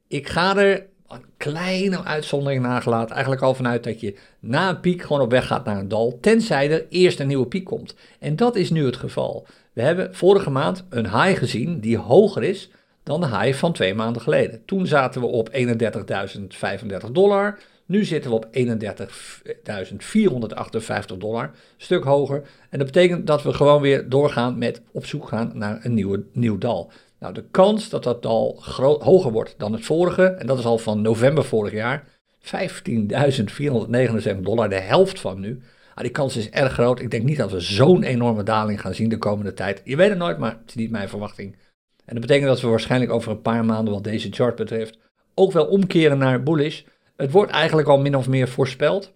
ik 0.08 0.27
ga 0.27 0.58
er 0.58 0.89
een 1.13 1.25
kleine 1.38 2.03
uitzondering 2.03 2.63
nagelaten. 2.63 3.12
Eigenlijk 3.12 3.44
al 3.44 3.53
vanuit 3.53 3.84
dat 3.84 4.00
je 4.00 4.15
na 4.39 4.70
een 4.70 4.80
piek 4.80 5.01
gewoon 5.01 5.22
op 5.22 5.32
weg 5.32 5.48
gaat 5.48 5.65
naar 5.65 5.77
een 5.77 5.88
dal, 5.88 6.18
tenzij 6.22 6.72
er 6.72 6.86
eerst 6.89 7.20
een 7.20 7.27
nieuwe 7.27 7.48
piek 7.48 7.65
komt. 7.65 7.96
En 8.20 8.36
dat 8.36 8.56
is 8.56 8.70
nu 8.70 8.86
het 8.86 8.98
geval. 8.98 9.48
We 9.74 9.82
hebben 9.82 10.15
vorige 10.15 10.50
maand 10.50 10.86
een 10.89 11.22
high 11.22 11.39
gezien 11.39 11.80
die 11.80 11.98
hoger 11.98 12.44
is 12.44 12.70
dan 13.03 13.22
de 13.22 13.38
high 13.38 13.58
van 13.58 13.74
twee 13.74 13.94
maanden 13.94 14.22
geleden. 14.22 14.65
Toen 14.65 14.88
zaten 14.88 15.22
we 15.22 15.27
op 15.27 15.50
31.035 17.06 17.12
dollar. 17.12 17.60
Nu 17.86 18.06
zitten 18.06 18.32
we 18.32 18.36
op 18.36 18.46
31.458 18.46 18.50
dollar, 21.18 21.51
stuk 21.77 22.03
hoger. 22.03 22.44
En 22.70 22.77
dat 22.77 22.88
betekent 22.88 23.27
dat 23.27 23.44
we 23.44 23.53
gewoon 23.53 23.82
weer 23.82 24.10
doorgaan 24.10 24.58
met 24.58 24.82
op 24.91 25.06
zoek 25.06 25.27
gaan 25.27 25.51
naar 25.53 25.86
een 25.86 25.94
nieuwe, 25.94 26.24
nieuw 26.34 26.58
dal. 26.58 26.91
Nou, 27.22 27.34
de 27.34 27.44
kans 27.51 27.90
dat 27.90 28.04
dat 28.04 28.25
groot, 28.60 29.01
hoger 29.01 29.32
wordt 29.32 29.56
dan 29.58 29.74
het 29.74 29.86
vorige, 29.86 30.24
en 30.24 30.48
dat 30.48 30.60
is 30.60 30.66
al 30.66 30.78
van 30.78 31.01
november 31.01 31.46
vorig 31.46 31.74
jaar, 31.74 32.08
15.479 32.40 32.50
dollar, 34.42 34.70
de 34.70 34.80
helft 34.80 35.20
van 35.20 35.40
nu. 35.40 35.50
Nou, 35.50 36.01
die 36.01 36.12
kans 36.12 36.36
is 36.36 36.50
erg 36.50 36.74
groot. 36.74 37.00
Ik 37.00 37.12
denk 37.12 37.24
niet 37.24 37.38
dat 37.38 37.51
we 37.51 37.60
zo'n 37.60 38.04
enorme 38.04 38.44
daling 38.44 38.82
gaan 38.82 38.94
zien 38.94 39.10
de 39.10 39.18
komende 39.18 39.54
tijd. 39.54 39.82
Je 39.84 39.96
weet 39.96 40.10
het 40.10 40.18
nooit, 40.18 40.38
maar 40.38 40.51
het 40.51 40.68
is 40.68 40.75
niet 40.75 40.92
mijn 40.92 41.10
verwachting. 41.10 41.56
En 42.06 42.13
dat 42.13 42.20
betekent 42.20 42.48
dat 42.48 42.62
we 42.62 42.68
waarschijnlijk 42.68 43.12
over 43.12 43.32
een 43.32 43.42
paar 43.42 43.66
maanden, 43.66 43.94
wat 43.94 44.04
deze 44.04 44.32
chart 44.32 44.56
betreft, 44.56 44.98
ook 45.34 45.51
wel 45.51 45.66
omkeren 45.66 46.18
naar 46.18 46.44
bullish. 46.44 46.82
Het 47.16 47.32
wordt 47.32 47.51
eigenlijk 47.51 47.88
al 47.88 48.00
min 48.00 48.16
of 48.16 48.28
meer 48.28 48.48
voorspeld 48.48 49.13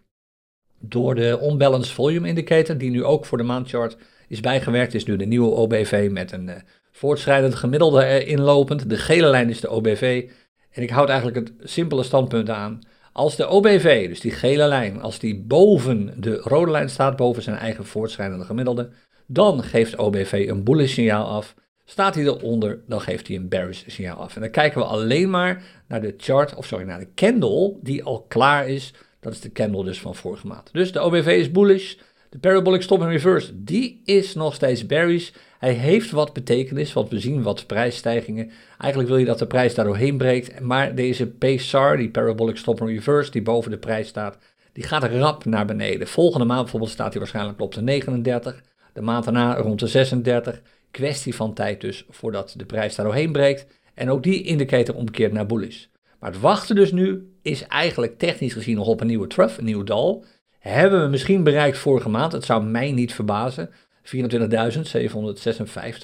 door 0.79 1.15
de 1.15 1.39
Unbalanced 1.43 1.93
Volume 1.93 2.27
Indicator, 2.27 2.77
die 2.77 2.91
nu 2.91 3.03
ook 3.03 3.25
voor 3.25 3.37
de 3.37 3.43
maandchart 3.43 3.97
is 4.27 4.39
bijgewerkt. 4.39 4.93
Is 4.93 5.05
nu 5.05 5.15
de 5.15 5.25
nieuwe 5.25 5.51
OBV 5.51 6.09
met 6.11 6.31
een 6.31 6.47
uh, 6.47 6.55
voortschrijdend 6.95 7.55
gemiddelde 7.55 8.05
erin 8.05 8.41
lopend. 8.41 8.89
De 8.89 8.97
gele 8.97 9.27
lijn 9.27 9.49
is 9.49 9.61
de 9.61 9.69
OBV. 9.69 10.29
En 10.71 10.83
ik 10.83 10.89
houd 10.89 11.09
eigenlijk 11.09 11.37
het 11.37 11.69
simpele 11.69 12.03
standpunt 12.03 12.49
aan. 12.49 12.79
Als 13.11 13.35
de 13.35 13.47
OBV, 13.47 14.07
dus 14.07 14.19
die 14.19 14.31
gele 14.31 14.67
lijn, 14.67 15.01
als 15.01 15.19
die 15.19 15.43
boven 15.43 16.13
de 16.21 16.35
rode 16.35 16.71
lijn 16.71 16.89
staat, 16.89 17.15
boven 17.15 17.43
zijn 17.43 17.57
eigen 17.57 17.85
voortschrijdende 17.85 18.45
gemiddelde, 18.45 18.89
dan 19.27 19.63
geeft 19.63 19.97
OBV 19.97 20.45
een 20.49 20.63
bullish 20.63 20.93
signaal 20.93 21.27
af. 21.27 21.55
Staat 21.85 22.15
hij 22.15 22.23
eronder, 22.23 22.79
dan 22.87 23.01
geeft 23.01 23.27
hij 23.27 23.35
een 23.35 23.49
bearish 23.49 23.83
signaal 23.87 24.17
af. 24.17 24.35
En 24.35 24.41
dan 24.41 24.49
kijken 24.49 24.79
we 24.79 24.85
alleen 24.85 25.29
maar 25.29 25.63
naar 25.87 26.01
de 26.01 26.13
chart, 26.17 26.55
of 26.55 26.65
sorry, 26.65 26.85
naar 26.85 26.99
de 26.99 27.13
candle 27.15 27.77
die 27.81 28.03
al 28.03 28.25
klaar 28.27 28.69
is. 28.69 28.93
Dat 29.19 29.33
is 29.33 29.41
de 29.41 29.51
candle 29.51 29.83
dus 29.83 29.99
van 29.99 30.15
vorige 30.15 30.47
maand. 30.47 30.69
Dus 30.71 30.91
de 30.91 30.99
OBV 30.99 31.27
is 31.27 31.51
bullish. 31.51 31.95
De 32.35 32.41
parabolic 32.41 32.81
stop 32.81 33.01
in 33.01 33.07
reverse, 33.07 33.63
die 33.63 34.01
is 34.05 34.33
nog 34.33 34.55
steeds 34.55 34.85
bearish. 34.85 35.29
Hij 35.59 35.73
heeft 35.73 36.11
wat 36.11 36.33
betekenis, 36.33 36.93
want 36.93 37.09
we 37.09 37.19
zien 37.19 37.43
wat 37.43 37.67
prijsstijgingen. 37.67 38.51
Eigenlijk 38.77 39.09
wil 39.09 39.19
je 39.19 39.25
dat 39.25 39.39
de 39.39 39.47
prijs 39.47 39.75
daar 39.75 39.85
doorheen 39.85 40.17
breekt. 40.17 40.59
Maar 40.59 40.95
deze 40.95 41.27
PSAR, 41.27 41.97
die 41.97 42.09
parabolic 42.09 42.57
stop 42.57 42.81
in 42.81 42.87
reverse, 42.87 43.31
die 43.31 43.41
boven 43.41 43.71
de 43.71 43.77
prijs 43.77 44.07
staat, 44.07 44.37
die 44.73 44.83
gaat 44.83 45.03
rap 45.03 45.45
naar 45.45 45.65
beneden. 45.65 46.07
Volgende 46.07 46.45
maand 46.45 46.61
bijvoorbeeld 46.61 46.91
staat 46.91 47.11
hij 47.11 47.19
waarschijnlijk 47.19 47.61
op 47.61 47.73
de 47.73 47.81
39. 47.81 48.61
De 48.93 49.01
maand 49.01 49.23
daarna 49.23 49.55
rond 49.55 49.79
de 49.79 49.87
36. 49.87 50.61
Kwestie 50.91 51.35
van 51.35 51.53
tijd 51.53 51.81
dus 51.81 52.05
voordat 52.09 52.53
de 52.57 52.65
prijs 52.65 52.95
daar 52.95 53.05
doorheen 53.05 53.31
breekt. 53.31 53.67
En 53.93 54.09
ook 54.09 54.23
die 54.23 54.43
indicator 54.43 54.95
omkeert 54.95 55.33
naar 55.33 55.45
bullish. 55.45 55.85
Maar 56.19 56.31
het 56.31 56.41
wachten 56.41 56.75
dus 56.75 56.91
nu 56.91 57.31
is 57.41 57.67
eigenlijk 57.67 58.17
technisch 58.17 58.53
gezien 58.53 58.75
nog 58.75 58.87
op 58.87 59.01
een 59.01 59.07
nieuwe 59.07 59.27
trough, 59.27 59.57
een 59.57 59.65
nieuw 59.65 59.83
dal. 59.83 60.25
Hebben 60.69 61.01
we 61.01 61.07
misschien 61.07 61.43
bereikt 61.43 61.77
vorige 61.77 62.09
maand, 62.09 62.31
het 62.31 62.45
zou 62.45 62.63
mij 62.63 62.91
niet 62.91 63.13
verbazen. 63.13 63.69
24.756 63.69 63.73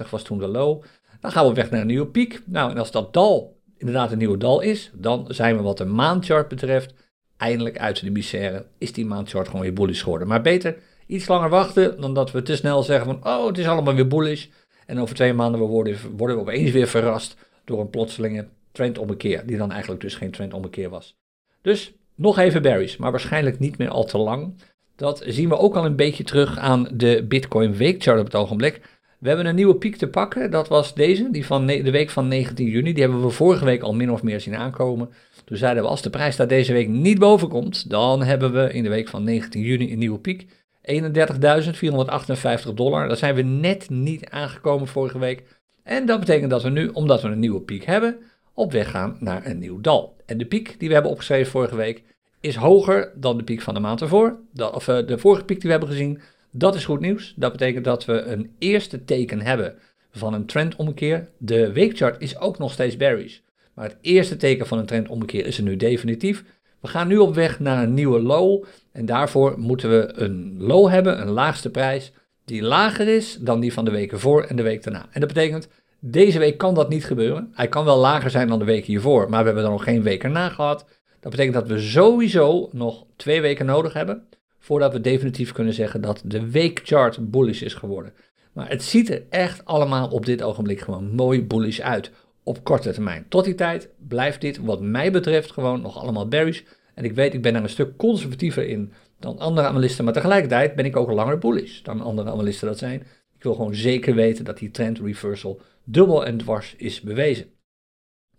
was 0.09 0.23
toen 0.23 0.37
de 0.37 0.47
low. 0.47 0.83
Dan 1.19 1.31
gaan 1.31 1.47
we 1.47 1.53
weg 1.53 1.69
naar 1.69 1.81
een 1.81 1.87
nieuwe 1.87 2.07
piek. 2.07 2.41
Nou, 2.45 2.71
en 2.71 2.77
als 2.77 2.91
dat 2.91 3.13
dal 3.13 3.59
inderdaad 3.77 4.11
een 4.11 4.17
nieuwe 4.17 4.37
dal 4.37 4.61
is, 4.61 4.91
dan 4.93 5.25
zijn 5.27 5.57
we 5.57 5.61
wat 5.61 5.77
de 5.77 5.85
maandchart 5.85 6.47
betreft 6.47 6.93
eindelijk 7.37 7.79
uit 7.79 8.01
de 8.03 8.11
misère. 8.11 8.65
Is 8.77 8.93
die 8.93 9.05
maandchart 9.05 9.47
gewoon 9.47 9.61
weer 9.61 9.73
bullish 9.73 10.03
geworden. 10.03 10.27
Maar 10.27 10.41
beter 10.41 10.77
iets 11.05 11.27
langer 11.27 11.49
wachten 11.49 12.01
dan 12.01 12.13
dat 12.13 12.31
we 12.31 12.41
te 12.41 12.55
snel 12.55 12.83
zeggen 12.83 13.05
van, 13.05 13.33
oh, 13.33 13.47
het 13.47 13.57
is 13.57 13.67
allemaal 13.67 13.95
weer 13.95 14.07
bullish. 14.07 14.47
En 14.85 14.99
over 14.99 15.15
twee 15.15 15.33
maanden 15.33 15.61
worden, 15.61 15.97
worden 16.17 16.35
we 16.35 16.41
opeens 16.41 16.71
weer 16.71 16.87
verrast 16.87 17.37
door 17.65 17.79
een 17.79 17.89
plotselinge 17.89 18.47
trendommekeer, 18.71 19.45
die 19.45 19.57
dan 19.57 19.71
eigenlijk 19.71 20.01
dus 20.01 20.15
geen 20.15 20.31
trendommekeer 20.31 20.89
was. 20.89 21.17
Dus 21.61 21.93
nog 22.15 22.37
even 22.37 22.61
berries, 22.61 22.97
maar 22.97 23.11
waarschijnlijk 23.11 23.59
niet 23.59 23.77
meer 23.77 23.89
al 23.89 24.03
te 24.03 24.17
lang. 24.17 24.53
Dat 24.95 25.23
zien 25.25 25.49
we 25.49 25.57
ook 25.57 25.75
al 25.75 25.85
een 25.85 25.95
beetje 25.95 26.23
terug 26.23 26.57
aan 26.57 26.87
de 26.93 27.25
Bitcoin 27.27 27.75
weekchart 27.75 28.19
op 28.19 28.25
het 28.25 28.35
ogenblik. 28.35 28.81
We 29.19 29.27
hebben 29.27 29.45
een 29.45 29.55
nieuwe 29.55 29.75
piek 29.75 29.95
te 29.95 30.07
pakken, 30.07 30.51
dat 30.51 30.67
was 30.67 30.93
deze, 30.93 31.31
die 31.31 31.45
van 31.45 31.65
de 31.65 31.91
week 31.91 32.09
van 32.09 32.27
19 32.27 32.67
juni. 32.67 32.93
Die 32.93 33.03
hebben 33.03 33.21
we 33.21 33.29
vorige 33.29 33.65
week 33.65 33.81
al 33.81 33.93
min 33.93 34.11
of 34.11 34.23
meer 34.23 34.41
zien 34.41 34.55
aankomen. 34.55 35.09
Toen 35.45 35.57
zeiden 35.57 35.83
we, 35.83 35.89
als 35.89 36.01
de 36.01 36.09
prijs 36.09 36.35
daar 36.35 36.47
deze 36.47 36.73
week 36.73 36.87
niet 36.87 37.19
boven 37.19 37.47
komt, 37.49 37.89
dan 37.89 38.23
hebben 38.23 38.53
we 38.53 38.73
in 38.73 38.83
de 38.83 38.89
week 38.89 39.07
van 39.07 39.23
19 39.23 39.61
juni 39.61 39.91
een 39.91 39.99
nieuwe 39.99 40.19
piek. 40.19 40.47
31.458 40.81 42.73
dollar. 42.73 43.07
Daar 43.07 43.17
zijn 43.17 43.35
we 43.35 43.41
net 43.41 43.89
niet 43.89 44.29
aangekomen 44.29 44.87
vorige 44.87 45.19
week. 45.19 45.43
En 45.83 46.05
dat 46.05 46.19
betekent 46.19 46.49
dat 46.49 46.63
we 46.63 46.69
nu, 46.69 46.87
omdat 46.87 47.21
we 47.21 47.27
een 47.27 47.39
nieuwe 47.39 47.61
piek 47.61 47.85
hebben, 47.85 48.17
op 48.53 48.71
weg 48.71 48.89
gaan 48.89 49.17
naar 49.19 49.45
een 49.45 49.59
nieuw 49.59 49.81
dal. 49.81 50.15
En 50.31 50.37
de 50.37 50.45
piek 50.45 50.75
die 50.79 50.87
we 50.87 50.93
hebben 50.93 51.11
opgeschreven 51.11 51.51
vorige 51.51 51.75
week 51.75 52.03
is 52.39 52.55
hoger 52.55 53.11
dan 53.15 53.37
de 53.37 53.43
piek 53.43 53.61
van 53.61 53.73
de 53.73 53.79
maand 53.79 54.01
ervoor. 54.01 54.39
of 54.55 54.87
uh, 54.87 55.07
de 55.07 55.17
vorige 55.17 55.45
piek 55.45 55.59
die 55.59 55.65
we 55.65 55.77
hebben 55.77 55.89
gezien. 55.89 56.21
Dat 56.51 56.75
is 56.75 56.85
goed 56.85 56.99
nieuws. 56.99 57.33
Dat 57.35 57.51
betekent 57.51 57.85
dat 57.85 58.05
we 58.05 58.21
een 58.21 58.51
eerste 58.59 59.05
teken 59.05 59.41
hebben 59.41 59.75
van 60.11 60.33
een 60.33 60.45
trendomkeer. 60.45 61.29
De 61.37 61.71
weekchart 61.71 62.21
is 62.21 62.39
ook 62.39 62.57
nog 62.57 62.71
steeds 62.71 62.97
bearish. 62.97 63.39
Maar 63.73 63.85
het 63.85 63.97
eerste 64.01 64.37
teken 64.37 64.67
van 64.67 64.77
een 64.77 64.85
trendomkeer 64.85 65.45
is 65.45 65.57
er 65.57 65.63
nu 65.63 65.75
definitief. 65.75 66.43
We 66.79 66.87
gaan 66.87 67.07
nu 67.07 67.17
op 67.17 67.35
weg 67.35 67.59
naar 67.59 67.83
een 67.83 67.93
nieuwe 67.93 68.21
low. 68.21 68.63
En 68.91 69.05
daarvoor 69.05 69.59
moeten 69.59 69.89
we 69.89 70.11
een 70.15 70.55
low 70.57 70.89
hebben, 70.89 71.21
een 71.21 71.31
laagste 71.31 71.69
prijs, 71.69 72.11
die 72.45 72.61
lager 72.61 73.07
is 73.07 73.37
dan 73.39 73.59
die 73.59 73.73
van 73.73 73.85
de 73.85 73.91
weken 73.91 74.19
voor 74.19 74.43
en 74.43 74.55
de 74.55 74.63
week 74.63 74.83
daarna. 74.83 75.07
En 75.11 75.19
dat 75.19 75.33
betekent, 75.33 75.67
deze 76.03 76.39
week 76.39 76.57
kan 76.57 76.73
dat 76.73 76.89
niet 76.89 77.05
gebeuren. 77.05 77.49
Hij 77.53 77.67
kan 77.67 77.85
wel 77.85 77.97
lager 77.97 78.29
zijn 78.29 78.47
dan 78.47 78.59
de 78.59 78.65
week 78.65 78.85
hiervoor, 78.85 79.29
maar 79.29 79.39
we 79.39 79.45
hebben 79.45 79.63
er 79.63 79.69
nog 79.69 79.83
geen 79.83 80.03
week 80.03 80.23
erna 80.23 80.49
gehad. 80.49 80.85
Dat 81.19 81.31
betekent 81.31 81.55
dat 81.55 81.67
we 81.67 81.79
sowieso 81.79 82.69
nog 82.71 83.05
twee 83.15 83.41
weken 83.41 83.65
nodig 83.65 83.93
hebben 83.93 84.27
voordat 84.59 84.93
we 84.93 85.01
definitief 85.01 85.51
kunnen 85.51 85.73
zeggen 85.73 86.01
dat 86.01 86.21
de 86.25 86.49
weekchart 86.49 87.31
bullish 87.31 87.61
is 87.61 87.73
geworden. 87.73 88.13
Maar 88.53 88.69
het 88.69 88.83
ziet 88.83 89.09
er 89.09 89.23
echt 89.29 89.65
allemaal 89.65 90.07
op 90.07 90.25
dit 90.25 90.43
ogenblik 90.43 90.79
gewoon 90.79 91.15
mooi 91.15 91.43
bullish 91.43 91.79
uit 91.79 92.11
op 92.43 92.63
korte 92.63 92.91
termijn. 92.91 93.25
Tot 93.29 93.45
die 93.45 93.55
tijd 93.55 93.89
blijft 94.07 94.41
dit 94.41 94.57
wat 94.57 94.81
mij 94.81 95.11
betreft 95.11 95.51
gewoon 95.51 95.81
nog 95.81 95.97
allemaal 95.97 96.27
bearish. 96.27 96.61
En 96.93 97.03
ik 97.03 97.13
weet, 97.13 97.33
ik 97.33 97.41
ben 97.41 97.55
er 97.55 97.63
een 97.63 97.69
stuk 97.69 97.97
conservatiever 97.97 98.67
in 98.67 98.91
dan 99.19 99.39
andere 99.39 99.67
analisten, 99.67 100.03
maar 100.03 100.13
tegelijkertijd 100.13 100.75
ben 100.75 100.85
ik 100.85 100.97
ook 100.97 101.11
langer 101.11 101.37
bullish 101.37 101.81
dan 101.81 102.01
andere 102.01 102.31
analisten 102.31 102.67
dat 102.67 102.77
zijn. 102.77 103.03
Ik 103.41 103.47
wil 103.47 103.55
gewoon 103.55 103.75
zeker 103.75 104.15
weten 104.15 104.45
dat 104.45 104.57
die 104.57 104.71
trend 104.71 104.99
reversal 104.99 105.61
dubbel 105.83 106.25
en 106.25 106.37
dwars 106.37 106.75
is 106.77 107.01
bewezen. 107.01 107.45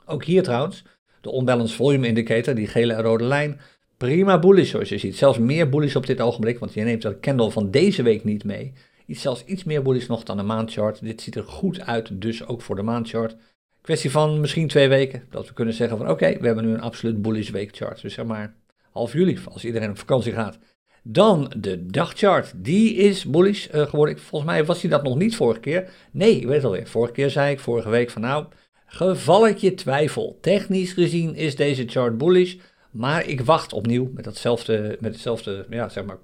Ook 0.07 0.25
hier 0.25 0.43
trouwens, 0.43 0.85
de 1.21 1.35
unbalanced 1.35 1.77
volume 1.77 2.07
indicator, 2.07 2.55
die 2.55 2.67
gele 2.67 2.93
en 2.93 3.03
rode 3.03 3.25
lijn, 3.25 3.61
prima 3.97 4.39
bullish 4.39 4.71
zoals 4.71 4.89
je 4.89 4.99
ziet. 4.99 5.17
Zelfs 5.17 5.39
meer 5.39 5.69
bullish 5.69 5.95
op 5.95 6.07
dit 6.07 6.21
ogenblik, 6.21 6.59
want 6.59 6.75
je 6.75 6.83
neemt 6.83 7.03
de 7.03 7.21
candle 7.21 7.51
van 7.51 7.71
deze 7.71 8.03
week 8.03 8.25
niet 8.25 8.45
mee. 8.45 8.73
Iets, 9.07 9.21
zelfs 9.21 9.45
iets 9.45 9.65
meer 9.65 9.83
bullish 9.83 10.07
nog 10.07 10.23
dan 10.23 10.37
de 10.37 10.43
maandchart. 10.43 11.01
Dit 11.01 11.21
ziet 11.21 11.35
er 11.35 11.45
goed 11.45 11.81
uit, 11.81 12.21
dus 12.21 12.47
ook 12.47 12.63
voor 12.63 12.77
de 12.77 12.83
maandchart. 12.83 13.37
Kwestie 13.81 14.11
van 14.11 14.41
misschien 14.41 14.69
twee 14.69 14.89
weken, 14.89 15.27
dat 15.31 15.49
we 15.49 15.55
kunnen 15.55 15.75
zeggen 15.75 15.99
van 15.99 16.11
oké, 16.11 16.39
we 16.39 16.47
hebben 16.47 16.65
nu 16.65 16.73
een 16.73 16.81
absoluut 16.81 17.23
bullish 17.23 17.51
weekchart. 17.51 18.03
Dus 18.03 18.15
zeg 18.15 18.25
maar 18.25 18.55
half 18.91 19.13
juli, 19.13 19.39
als 19.45 19.65
iedereen 19.65 19.91
op 19.91 19.99
vakantie 19.99 20.33
gaat. 20.33 20.59
Dan 21.03 21.53
de 21.57 21.87
dagchart, 21.87 22.53
die 22.57 22.95
is 22.95 23.25
bullish 23.25 23.69
uh, 23.75 23.87
geworden. 23.87 24.19
Volgens 24.19 24.51
mij 24.51 24.65
was 24.65 24.81
hij 24.81 24.91
dat 24.91 25.03
nog 25.03 25.17
niet 25.17 25.37
vorige 25.37 25.61
keer. 25.61 25.91
Nee, 26.11 26.37
ik 26.37 26.47
weet 26.47 26.57
het 26.57 26.65
alweer. 26.65 26.87
Vorige 26.87 27.13
keer 27.13 27.31
zei 27.31 27.53
ik, 27.53 27.61
vorige 27.61 27.89
week 27.89 28.11
van 28.11 28.23
nou, 28.23 28.47
gevalletje 28.87 29.75
twijfel. 29.75 30.39
Technisch 30.41 30.93
gezien 30.93 31.35
is 31.35 31.57
deze 31.57 31.89
chart 31.89 32.19
bullish, 32.19 32.57
maar 32.91 33.27
ik 33.27 33.41
wacht 33.41 33.73
opnieuw 33.73 34.11
met, 34.15 34.25
datzelfde, 34.25 34.97
met 35.01 35.13
hetzelfde 35.13 35.67
ja, 35.71 35.89
zeg 35.89 36.05
maar 36.05 36.19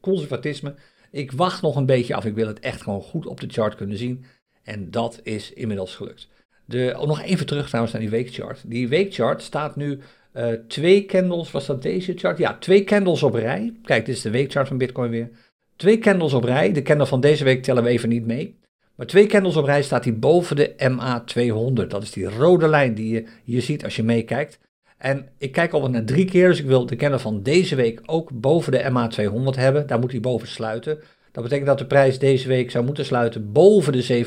conservatisme. 0.00 0.74
Ik 1.10 1.32
wacht 1.32 1.62
nog 1.62 1.76
een 1.76 1.86
beetje 1.86 2.14
af. 2.14 2.24
Ik 2.24 2.34
wil 2.34 2.46
het 2.46 2.60
echt 2.60 2.82
gewoon 2.82 3.02
goed 3.02 3.26
op 3.26 3.40
de 3.40 3.48
chart 3.48 3.74
kunnen 3.74 3.96
zien. 3.96 4.24
En 4.62 4.90
dat 4.90 5.20
is 5.22 5.52
inmiddels 5.52 5.94
gelukt. 5.94 6.28
De, 6.64 6.94
oh, 6.98 7.06
nog 7.06 7.22
even 7.22 7.46
terug 7.46 7.66
trouwens 7.66 7.92
naar 7.92 8.02
die 8.02 8.10
weekchart. 8.10 8.62
Die 8.66 8.88
weekchart 8.88 9.42
staat 9.42 9.76
nu 9.76 9.98
uh, 10.36 10.46
twee 10.68 11.04
candles, 11.04 11.50
was 11.50 11.66
dat 11.66 11.82
deze 11.82 12.12
chart? 12.16 12.38
Ja, 12.38 12.56
twee 12.58 12.84
candles 12.84 13.22
op 13.22 13.34
rij. 13.34 13.72
Kijk, 13.84 14.06
dit 14.06 14.16
is 14.16 14.22
de 14.22 14.30
weekchart 14.30 14.68
van 14.68 14.78
Bitcoin 14.78 15.10
weer. 15.10 15.30
Twee 15.76 15.98
candles 15.98 16.32
op 16.32 16.44
rij. 16.44 16.72
De 16.72 16.82
candle 16.82 17.06
van 17.06 17.20
deze 17.20 17.44
week 17.44 17.62
tellen 17.62 17.82
we 17.82 17.88
even 17.88 18.08
niet 18.08 18.26
mee. 18.26 18.60
Maar 18.94 19.06
twee 19.06 19.26
candles 19.26 19.56
op 19.56 19.64
rij 19.64 19.82
staat 19.82 20.04
hij 20.04 20.18
boven 20.18 20.56
de 20.56 20.74
MA200. 20.76 21.86
Dat 21.86 22.02
is 22.02 22.10
die 22.10 22.28
rode 22.28 22.68
lijn 22.68 22.94
die 22.94 23.14
je 23.14 23.24
hier 23.44 23.62
ziet 23.62 23.84
als 23.84 23.96
je 23.96 24.02
meekijkt. 24.02 24.58
En 24.98 25.28
ik 25.38 25.52
kijk 25.52 25.72
al 25.72 25.90
naar 25.90 26.04
drie 26.04 26.24
keer, 26.24 26.48
dus 26.48 26.58
ik 26.60 26.66
wil 26.66 26.86
de 26.86 26.96
candle 26.96 27.18
van 27.18 27.42
deze 27.42 27.74
week 27.74 28.00
ook 28.06 28.30
boven 28.32 28.72
de 28.72 28.90
MA200 28.90 29.58
hebben. 29.58 29.86
Daar 29.86 29.98
moet 29.98 30.10
hij 30.10 30.20
boven 30.20 30.48
sluiten. 30.48 30.98
Dat 31.32 31.42
betekent 31.42 31.66
dat 31.68 31.78
de 31.78 31.86
prijs 31.86 32.18
deze 32.18 32.48
week 32.48 32.70
zou 32.70 32.84
moeten 32.84 33.04
sluiten 33.04 33.52
boven 33.52 33.92
de 33.92 34.26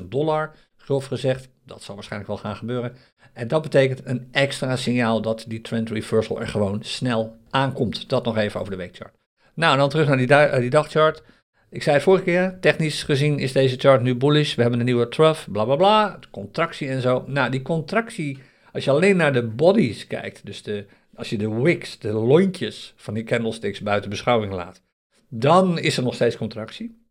27.000 0.00 0.04
dollar, 0.08 0.54
grof 0.76 1.06
gezegd. 1.06 1.48
Dat 1.66 1.82
zal 1.82 1.94
waarschijnlijk 1.94 2.32
wel 2.32 2.40
gaan 2.40 2.56
gebeuren. 2.56 2.96
En 3.32 3.48
dat 3.48 3.62
betekent 3.62 4.00
een 4.04 4.28
extra 4.32 4.76
signaal 4.76 5.22
dat 5.22 5.44
die 5.48 5.60
trend 5.60 5.90
reversal 5.90 6.40
er 6.40 6.48
gewoon 6.48 6.82
snel 6.82 7.36
aankomt. 7.50 8.08
Dat 8.08 8.24
nog 8.24 8.36
even 8.36 8.60
over 8.60 8.72
de 8.72 8.78
weekchart. 8.78 9.14
Nou, 9.54 9.76
dan 9.76 9.88
terug 9.88 10.08
naar 10.08 10.16
die, 10.16 10.34
eh, 10.34 10.70
dagchart. 10.70 11.22
Ik 11.70 11.82
zei 11.82 11.94
het 11.94 12.04
vorige 12.04 12.24
keer, 12.24 12.58
technisch 12.60 13.02
gezien 13.02 13.38
is 13.38 13.52
deze 13.52 13.76
chart 13.78 14.02
nu 14.02 14.14
bullish. 14.14 14.54
We 14.54 14.62
hebben 14.62 14.80
een 14.80 14.86
nieuwe 14.86 15.08
trough, 15.08 15.50
bla 15.50 15.64
bla 15.64 15.76
bla, 15.76 16.18
contractie 16.30 16.88
en 16.88 17.00
zo. 17.00 17.24
Nou, 17.26 17.50
die 17.50 17.62
contractie, 17.62 18.38
als 18.72 18.84
je 18.84 18.90
alleen 18.90 19.16
naar 19.16 19.32
de 19.32 19.42
bodies 19.42 20.06
kijkt, 20.06 20.46
dus 20.46 20.62
de, 20.62 20.86
als 21.14 21.30
je 21.30 21.38
de 21.38 21.54
wicks, 21.54 21.98
de 21.98 22.12
lontjes 22.12 22.92
van 22.96 23.14
die 23.14 23.24
candlesticks 23.24 23.80
buiten 23.80 24.10
beschouwing 24.10 24.52
laat, 24.52 24.82
dan 25.28 25.78
is 25.78 25.96
er 25.96 26.02
nog 26.02 26.14
steeds 26.14 26.36
contractie. 26.36 27.04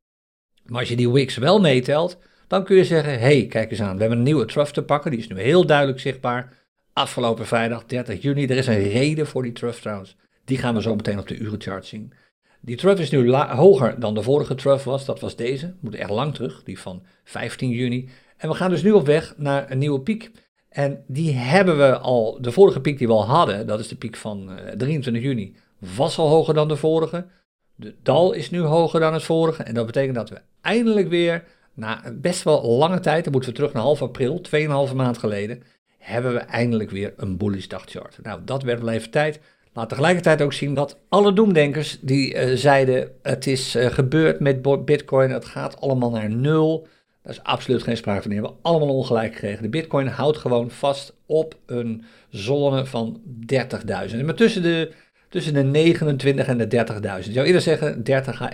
Maar 0.66 0.80
als 0.80 0.90
je 0.90 0.96
die 0.96 1.12
wicks 1.12 1.38
wel 1.38 1.60
meetelt, 1.60 2.18
dan 2.48 2.64
kun 2.64 2.76
je 2.76 2.86
zeggen, 2.86 3.20
hey, 3.20 3.46
kijk 3.48 3.72
eens 3.72 3.82
aan, 3.82 3.94
we 3.94 4.00
hebben 4.00 4.18
een 4.18 4.24
nieuwe 4.24 4.46
trough 4.46 4.72
te 4.72 4.84
pakken, 4.84 5.12
die 5.12 5.20
is 5.20 5.28
nu 5.28 5.40
heel 5.40 5.66
duidelijk 5.66 6.00
zichtbaar. 6.00 6.54
Afgelopen 6.94 7.46
vrijdag, 7.46 7.86
30 7.86 8.22
juni, 8.22 8.46
er 8.46 8.58
is 8.58 8.68
een 8.68 8.90
reden 8.90 9.28
voor 9.28 9.44
die 9.44 9.52
trough 9.52 9.82
trouwens. 9.82 10.16
Die 10.46 10.58
gaan 10.58 10.76
we 10.76 10.82
zo 10.82 10.96
meteen 10.96 11.20
op 11.20 11.28
de 11.28 11.38
urenchart 11.38 11.86
zien. 11.86 12.14
Die 12.62 12.76
trough 12.76 13.02
is 13.02 13.12
nu 13.12 13.34
hoger 13.34 14.00
dan 14.00 14.14
de 14.14 14.22
vorige 14.22 14.56
trough 14.56 14.84
was, 14.84 15.06
dat 15.06 15.20
was 15.20 15.36
deze, 15.36 15.76
moet 15.80 15.96
echt 15.96 16.10
lang 16.10 16.34
terug, 16.34 16.64
die 16.64 16.80
van 16.80 17.04
15 17.24 17.70
juni. 17.70 18.10
En 18.38 18.50
we 18.50 18.56
gaan 18.56 18.70
dus 18.70 18.84
nu 18.84 18.92
op 18.92 19.06
weg 19.06 19.34
naar 19.38 19.72
een 19.72 19.78
nieuwe 19.78 20.02
piek. 20.02 20.32
En 20.70 21.04
die 21.08 21.34
hebben 21.34 21.78
we 21.78 21.98
al, 21.98 22.42
de 22.42 22.52
vorige 22.52 22.82
piek 22.82 22.98
die 22.98 23.08
we 23.08 23.14
al 23.14 23.26
hadden, 23.26 23.68
dat 23.68 23.80
is 23.80 23.88
de 23.88 23.96
piek 23.96 24.16
van 24.16 24.50
23 24.78 25.14
eh, 25.14 25.22
juni, 25.30 25.56
was 25.96 26.18
al 26.18 26.28
hoger 26.28 26.54
dan 26.54 26.68
de 26.68 26.76
vorige. 26.76 27.26
De 27.76 27.96
dal 28.04 28.34
is 28.34 28.50
nu 28.50 28.60
hoger 28.60 29.00
dan 29.00 29.14
het 29.14 29.24
vorige 29.24 29.64
en 29.64 29.74
dat 29.74 29.86
betekent 29.86 30.16
dat 30.16 30.30
we 30.30 30.42
eindelijk 30.62 31.10
weer, 31.10 31.44
na 31.76 32.02
best 32.14 32.44
wel 32.44 32.66
lange 32.66 33.00
tijd, 33.00 33.24
dan 33.24 33.34
moeten 33.34 33.50
we 33.50 33.56
terug 33.56 33.74
naar 33.74 33.84
half 33.84 34.02
april, 34.02 34.42
2,5 34.90 34.96
maand 34.96 35.18
geleden, 35.18 35.64
hebben 35.98 36.34
we 36.34 36.40
eindelijk 36.40 36.90
weer 36.90 37.14
een 37.18 37.38
bullish 37.38 37.68
dagchart. 37.68 38.18
Nou, 38.24 38.42
dat 38.46 38.64
werd 38.64 38.82
wel 38.82 38.94
even 38.94 39.10
tijd. 39.10 39.40
Laat 39.74 39.90
tegelijkertijd 39.90 40.42
ook 40.42 40.54
zien 40.54 40.74
dat 40.74 40.98
alle 41.10 41.34
doemdenkers 41.34 42.00
die 42.02 42.34
uh, 42.34 42.56
zeiden 42.56 43.12
het 43.22 43.48
is 43.48 43.76
uh, 43.76 43.86
gebeurd 43.86 44.40
met 44.40 44.86
bitcoin, 44.86 45.32
het 45.32 45.46
gaat 45.46 45.82
allemaal 45.82 46.12
naar 46.12 46.30
nul. 46.30 46.88
Daar 47.22 47.34
is 47.34 47.44
absoluut 47.44 47.84
geen 47.84 47.98
sprake 47.98 48.22
van. 48.22 48.32
Die 48.32 48.40
hebben 48.40 48.58
allemaal 48.62 48.96
ongelijk 48.96 49.34
gekregen. 49.34 49.64
De 49.64 49.70
bitcoin 49.70 50.08
houdt 50.08 50.38
gewoon 50.38 50.72
vast 50.72 51.14
op 51.26 51.56
een 51.66 52.04
zone 52.30 52.86
van 52.86 53.22
30.000. 53.54 54.26
Maar 54.26 54.36
tussen 54.36 54.62
de, 54.62 54.92
tussen 55.30 55.54
de 55.54 55.64
29 55.64 56.48
en 56.48 56.58
de 56.58 56.66
30.000. 56.66 57.28
Ik 57.28 57.34
zou 57.34 57.46
eerder 57.46 57.62
zeggen 57.62 58.04
30 58.04 58.42
à 58.42 58.52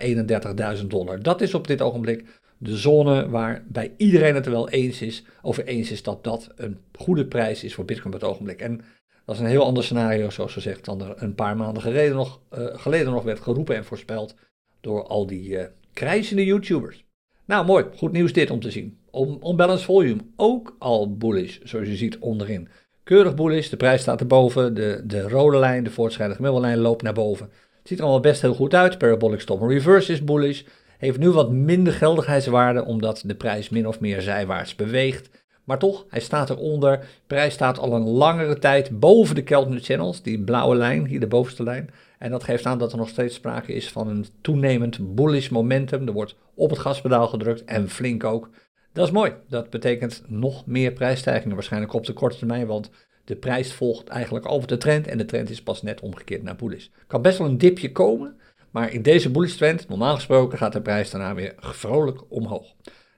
31.000 0.81 0.85
dollar. 0.87 1.21
Dat 1.21 1.41
is 1.41 1.53
op 1.53 1.67
dit 1.67 1.81
ogenblik 1.81 2.40
de 2.63 2.77
zone 2.77 3.29
waar 3.29 3.63
bij 3.67 3.93
iedereen 3.97 4.35
het 4.35 4.45
er 4.45 4.51
wel 4.51 4.69
eens 4.69 5.01
is, 5.01 5.23
over 5.41 5.65
eens 5.65 5.91
is 5.91 6.03
dat 6.03 6.23
dat 6.23 6.49
een 6.55 6.77
goede 6.97 7.25
prijs 7.25 7.63
is 7.63 7.73
voor 7.73 7.85
bitcoin 7.85 8.13
op 8.13 8.21
het 8.21 8.29
ogenblik. 8.29 8.61
En 8.61 8.81
dat 9.25 9.35
is 9.35 9.41
een 9.41 9.47
heel 9.47 9.65
ander 9.65 9.83
scenario, 9.83 10.29
zoals 10.29 10.53
gezegd, 10.53 10.85
dan 10.85 11.01
er 11.01 11.13
een 11.15 11.35
paar 11.35 11.57
maanden 11.57 11.83
geleden 11.83 12.15
nog, 12.15 12.39
uh, 12.53 12.65
geleden 12.73 13.11
nog 13.11 13.23
werd 13.23 13.39
geroepen 13.39 13.75
en 13.75 13.85
voorspeld 13.85 14.35
door 14.81 15.07
al 15.07 15.25
die 15.25 15.49
uh, 15.49 15.63
krijzende 15.93 16.45
YouTubers. 16.45 17.05
Nou, 17.45 17.65
mooi. 17.65 17.85
Goed 17.95 18.11
nieuws 18.11 18.33
dit 18.33 18.49
om 18.49 18.59
te 18.59 18.71
zien. 18.71 18.97
Onbalanced 19.39 19.85
volume, 19.85 20.21
ook 20.35 20.75
al 20.79 21.17
bullish, 21.17 21.59
zoals 21.63 21.87
je 21.87 21.95
ziet 21.95 22.19
onderin. 22.19 22.67
Keurig 23.03 23.35
bullish, 23.35 23.69
de 23.69 23.77
prijs 23.77 24.01
staat 24.01 24.19
erboven, 24.19 24.73
de, 24.73 25.01
de 25.05 25.21
rode 25.21 25.57
lijn, 25.57 25.83
de 25.83 25.89
voortschrijdende 25.89 26.43
gemiddelde 26.43 26.81
loopt 26.81 27.01
naar 27.01 27.13
boven. 27.13 27.45
Het 27.45 27.87
ziet 27.87 27.97
er 27.97 28.03
allemaal 28.03 28.21
best 28.21 28.41
heel 28.41 28.53
goed 28.53 28.73
uit. 28.73 28.97
Parabolic 28.97 29.39
stop 29.39 29.61
reverse 29.61 30.11
is 30.11 30.23
bullish. 30.23 30.63
Heeft 31.01 31.19
nu 31.19 31.29
wat 31.29 31.51
minder 31.51 31.93
geldigheidswaarde, 31.93 32.85
omdat 32.85 33.23
de 33.25 33.35
prijs 33.35 33.69
min 33.69 33.87
of 33.87 33.99
meer 33.99 34.21
zijwaarts 34.21 34.75
beweegt. 34.75 35.29
Maar 35.63 35.79
toch, 35.79 36.05
hij 36.09 36.19
staat 36.19 36.49
eronder. 36.49 36.99
De 36.99 37.05
prijs 37.27 37.53
staat 37.53 37.79
al 37.79 37.93
een 37.93 38.07
langere 38.07 38.59
tijd 38.59 38.99
boven 38.99 39.35
de 39.35 39.43
Keltner 39.43 39.79
Channels, 39.79 40.21
die 40.21 40.43
blauwe 40.43 40.75
lijn, 40.75 41.05
hier 41.05 41.19
de 41.19 41.27
bovenste 41.27 41.63
lijn. 41.63 41.89
En 42.19 42.31
dat 42.31 42.43
geeft 42.43 42.65
aan 42.65 42.77
dat 42.77 42.91
er 42.91 42.97
nog 42.97 43.09
steeds 43.09 43.35
sprake 43.35 43.73
is 43.73 43.89
van 43.89 44.07
een 44.07 44.25
toenemend 44.41 45.15
bullish 45.15 45.49
momentum. 45.49 46.07
Er 46.07 46.13
wordt 46.13 46.35
op 46.55 46.69
het 46.69 46.79
gaspedaal 46.79 47.27
gedrukt 47.27 47.63
en 47.65 47.89
flink 47.89 48.23
ook. 48.23 48.49
Dat 48.93 49.05
is 49.05 49.13
mooi. 49.13 49.33
Dat 49.49 49.69
betekent 49.69 50.23
nog 50.27 50.65
meer 50.65 50.91
prijsstijgingen 50.91 51.55
waarschijnlijk 51.55 51.93
op 51.93 52.05
de 52.05 52.13
korte 52.13 52.37
termijn, 52.37 52.67
want 52.67 52.89
de 53.25 53.35
prijs 53.35 53.73
volgt 53.73 54.07
eigenlijk 54.07 54.51
over 54.51 54.67
de 54.67 54.77
trend 54.77 55.07
en 55.07 55.17
de 55.17 55.25
trend 55.25 55.49
is 55.49 55.63
pas 55.63 55.81
net 55.81 56.01
omgekeerd 56.01 56.43
naar 56.43 56.55
bullish. 56.55 56.87
Kan 57.07 57.21
best 57.21 57.37
wel 57.37 57.47
een 57.47 57.57
dipje 57.57 57.91
komen, 57.91 58.35
maar 58.71 58.93
in 58.93 59.01
deze 59.01 59.29
bullish 59.29 59.55
trend, 59.55 59.89
normaal 59.89 60.15
gesproken, 60.15 60.57
gaat 60.57 60.73
de 60.73 60.81
prijs 60.81 61.09
daarna 61.09 61.35
weer 61.35 61.53
vrolijk 61.59 62.21
omhoog. 62.29 62.73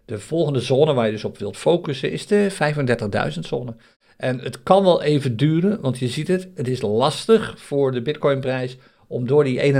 De 0.06 0.20
volgende 0.20 0.60
zone 0.60 0.94
waar 0.94 1.06
je 1.06 1.12
dus 1.12 1.24
op 1.24 1.38
wilt 1.38 1.58
focussen 1.58 2.12
is 2.12 2.28
de 2.28 2.52
35.000 3.34 3.40
zone. 3.40 3.76
En 4.18 4.40
het 4.40 4.64
kan 4.64 4.84
wel 4.84 5.02
even 5.02 5.38
duren, 5.38 5.82
want 5.82 6.00
je 6.00 6.08
ziet 6.08 6.28
het, 6.28 6.48
het 6.56 6.68
is 6.68 6.82
lastig 6.82 7.60
voor 7.60 7.92
de 7.92 8.02
bitcoinprijs 8.02 8.78
om 9.08 9.28
door 9.28 9.44
die 9.44 9.74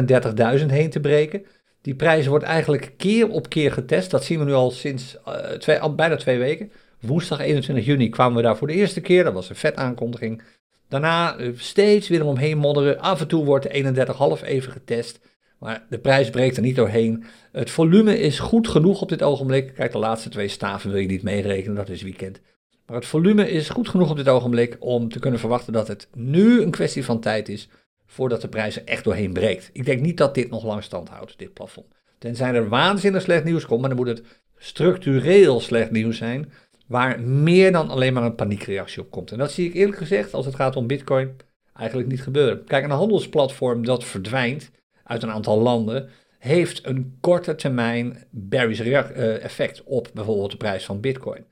31.000 0.60 0.66
heen 0.66 0.90
te 0.90 1.00
breken. 1.00 1.46
Die 1.82 1.96
prijs 1.96 2.28
wordt 2.28 2.46
eigenlijk 2.46 2.94
keer 2.98 3.30
op 3.30 3.50
keer 3.50 3.72
getest. 3.72 4.12
Dat 4.12 4.24
zien 4.24 4.40
we 4.40 4.46
nu 4.46 4.54
al 4.54 4.72
sinds 4.72 5.18
uh, 5.28 5.34
twee, 5.34 5.92
bijna 5.92 6.16
twee 6.16 6.38
weken. 6.38 6.72
Woensdag 7.00 7.40
21 7.40 7.86
juni 7.86 8.10
kwamen 8.10 8.36
we 8.36 8.42
daar 8.42 8.58
voor 8.58 8.68
de 8.68 8.74
eerste 8.74 9.02
keer. 9.02 9.24
Dat 9.24 9.34
was 9.34 9.50
een 9.50 9.56
vet 9.56 9.76
aankondiging. 9.76 10.42
Daarna 10.88 11.40
uh, 11.40 11.52
steeds 11.56 12.08
weer 12.08 12.26
omheen 12.26 12.58
modderen. 12.58 13.00
Af 13.00 13.22
en 13.22 13.28
toe 13.28 13.46
wordt 13.46 13.72
de 13.72 14.38
31,5 14.40 14.48
even 14.48 14.72
getest. 14.72 15.20
Maar 15.64 15.86
de 15.90 16.00
prijs 16.00 16.30
breekt 16.30 16.56
er 16.56 16.62
niet 16.62 16.76
doorheen. 16.76 17.24
Het 17.52 17.70
volume 17.70 18.20
is 18.20 18.40
goed 18.40 18.68
genoeg 18.68 19.02
op 19.02 19.10
dit 19.10 19.22
ogenblik. 19.22 19.74
Kijk, 19.74 19.92
de 19.92 19.98
laatste 19.98 20.30
twee 20.30 20.48
staven 20.48 20.92
wil 20.92 21.00
je 21.00 21.08
niet 21.08 21.24
meerekenen, 21.24 21.76
dat 21.76 21.90
is 21.90 22.02
weekend. 22.02 22.42
Maar 22.86 22.96
het 22.96 23.06
volume 23.06 23.52
is 23.52 23.70
goed 23.70 23.90
genoeg 23.90 24.10
op 24.10 24.18
dit 24.18 24.30
ogenblik 24.30 24.76
om 24.80 25.10
te 25.10 25.20
kunnen 25.20 25.40
verwachten 25.40 25.74
dat 25.74 25.88
het 25.88 26.08
nu 26.14 26.62
een 26.62 26.72
kwestie 26.72 27.06
van 27.06 27.20
tijd 27.20 27.50
is 27.50 27.70
voordat 28.06 28.42
de 28.42 28.48
prijs 28.48 28.76
er 28.76 28.84
echt 28.86 29.04
doorheen 29.04 29.34
breekt. 29.34 29.70
Ik 29.74 29.86
denk 29.86 30.02
niet 30.02 30.18
dat 30.18 30.36
dit 30.36 30.50
nog 30.50 30.64
lang 30.64 30.84
stand 30.84 31.10
houdt, 31.10 31.38
dit 31.38 31.54
plafond. 31.54 31.88
Tenzij 32.18 32.54
er 32.54 32.70
waanzinnig 32.70 33.22
slecht 33.22 33.44
nieuws 33.44 33.66
komt, 33.66 33.80
maar 33.80 33.90
dan 33.90 33.98
moet 33.98 34.08
het 34.08 34.24
structureel 34.58 35.60
slecht 35.60 35.92
nieuws 35.92 36.18
zijn, 36.18 36.52
waar 36.88 37.22
meer 37.22 37.72
dan 37.72 37.90
alleen 37.90 38.14
maar 38.14 38.24
een 38.24 38.36
paniekreactie 38.36 39.02
op 39.02 39.12
komt. 39.12 39.32
En 39.32 39.38
dat 39.38 39.52
zie 39.52 39.68
ik 39.68 39.74
eerlijk 39.74 39.98
gezegd, 39.98 40.34
als 40.34 40.46
het 40.46 40.56
gaat 40.56 40.76
om 40.76 40.88
Bitcoin, 40.88 41.36
eigenlijk 41.74 42.10
niet 42.10 42.24
gebeuren. 42.24 42.64
Kijk, 42.64 42.84
een 42.84 42.90
handelsplatform 42.90 43.86
dat 43.86 44.04
verdwijnt 44.04 44.72
uit 45.04 45.24
een 45.24 45.32
aantal 45.32 45.62
landen, 45.62 46.10
heeft 46.40 46.86
een 46.86 47.18
korte 47.22 47.56
termijn 47.56 48.18
bearish 48.30 48.80
uh, 48.80 49.44
effect 49.44 49.84
op 49.84 50.10
bijvoorbeeld 50.14 50.52
de 50.52 50.58
prijs 50.58 50.86
van 50.86 51.00
Bitcoin. 51.00 51.46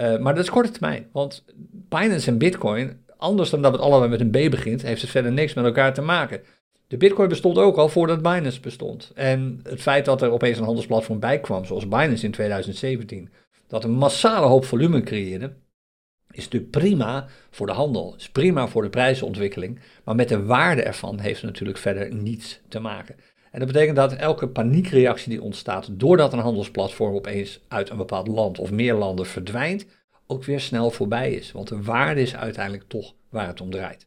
Uh, 0.00 0.18
maar 0.18 0.34
dat 0.34 0.44
is 0.44 0.50
korte 0.50 0.70
termijn, 0.70 1.08
want 1.12 1.44
Binance 1.88 2.30
en 2.30 2.38
Bitcoin 2.38 3.04
anders 3.24 3.50
dan 3.50 3.62
dat 3.62 3.72
het 3.72 3.80
allemaal 3.80 4.08
met 4.08 4.20
een 4.20 4.30
B 4.30 4.50
begint, 4.50 4.82
heeft 4.82 5.00
het 5.00 5.10
verder 5.10 5.32
niks 5.32 5.54
met 5.54 5.64
elkaar 5.64 5.94
te 5.94 6.02
maken. 6.02 6.40
De 6.86 6.96
Bitcoin 6.96 7.28
bestond 7.28 7.58
ook 7.58 7.76
al 7.76 7.88
voordat 7.88 8.22
Binance 8.22 8.60
bestond. 8.60 9.10
En 9.14 9.60
het 9.62 9.80
feit 9.80 10.04
dat 10.04 10.22
er 10.22 10.30
opeens 10.30 10.58
een 10.58 10.64
handelsplatform 10.64 11.20
bij 11.20 11.40
kwam, 11.40 11.64
zoals 11.64 11.88
Binance 11.88 12.24
in 12.24 12.32
2017, 12.32 13.32
dat 13.66 13.84
een 13.84 13.90
massale 13.90 14.46
hoop 14.46 14.64
volume 14.64 15.00
creëerde, 15.00 15.52
is 16.34 16.44
natuurlijk 16.44 16.70
prima 16.70 17.26
voor 17.50 17.66
de 17.66 17.72
handel, 17.72 18.14
is 18.16 18.28
prima 18.28 18.68
voor 18.68 18.82
de 18.82 18.90
prijsontwikkeling, 18.90 19.80
maar 20.04 20.14
met 20.14 20.28
de 20.28 20.44
waarde 20.44 20.82
ervan 20.82 21.18
heeft 21.18 21.40
het 21.40 21.50
natuurlijk 21.50 21.78
verder 21.78 22.14
niets 22.14 22.60
te 22.68 22.78
maken. 22.78 23.16
En 23.50 23.58
dat 23.60 23.68
betekent 23.68 23.96
dat 23.96 24.12
elke 24.12 24.48
paniekreactie 24.48 25.30
die 25.30 25.42
ontstaat 25.42 25.88
doordat 25.90 26.32
een 26.32 26.38
handelsplatform 26.38 27.14
opeens 27.14 27.60
uit 27.68 27.90
een 27.90 27.96
bepaald 27.96 28.28
land 28.28 28.58
of 28.58 28.70
meer 28.70 28.94
landen 28.94 29.26
verdwijnt, 29.26 29.86
ook 30.26 30.44
weer 30.44 30.60
snel 30.60 30.90
voorbij 30.90 31.32
is. 31.32 31.52
Want 31.52 31.68
de 31.68 31.82
waarde 31.82 32.20
is 32.20 32.36
uiteindelijk 32.36 32.88
toch 32.88 33.14
waar 33.28 33.46
het 33.46 33.60
om 33.60 33.70
draait. 33.70 34.06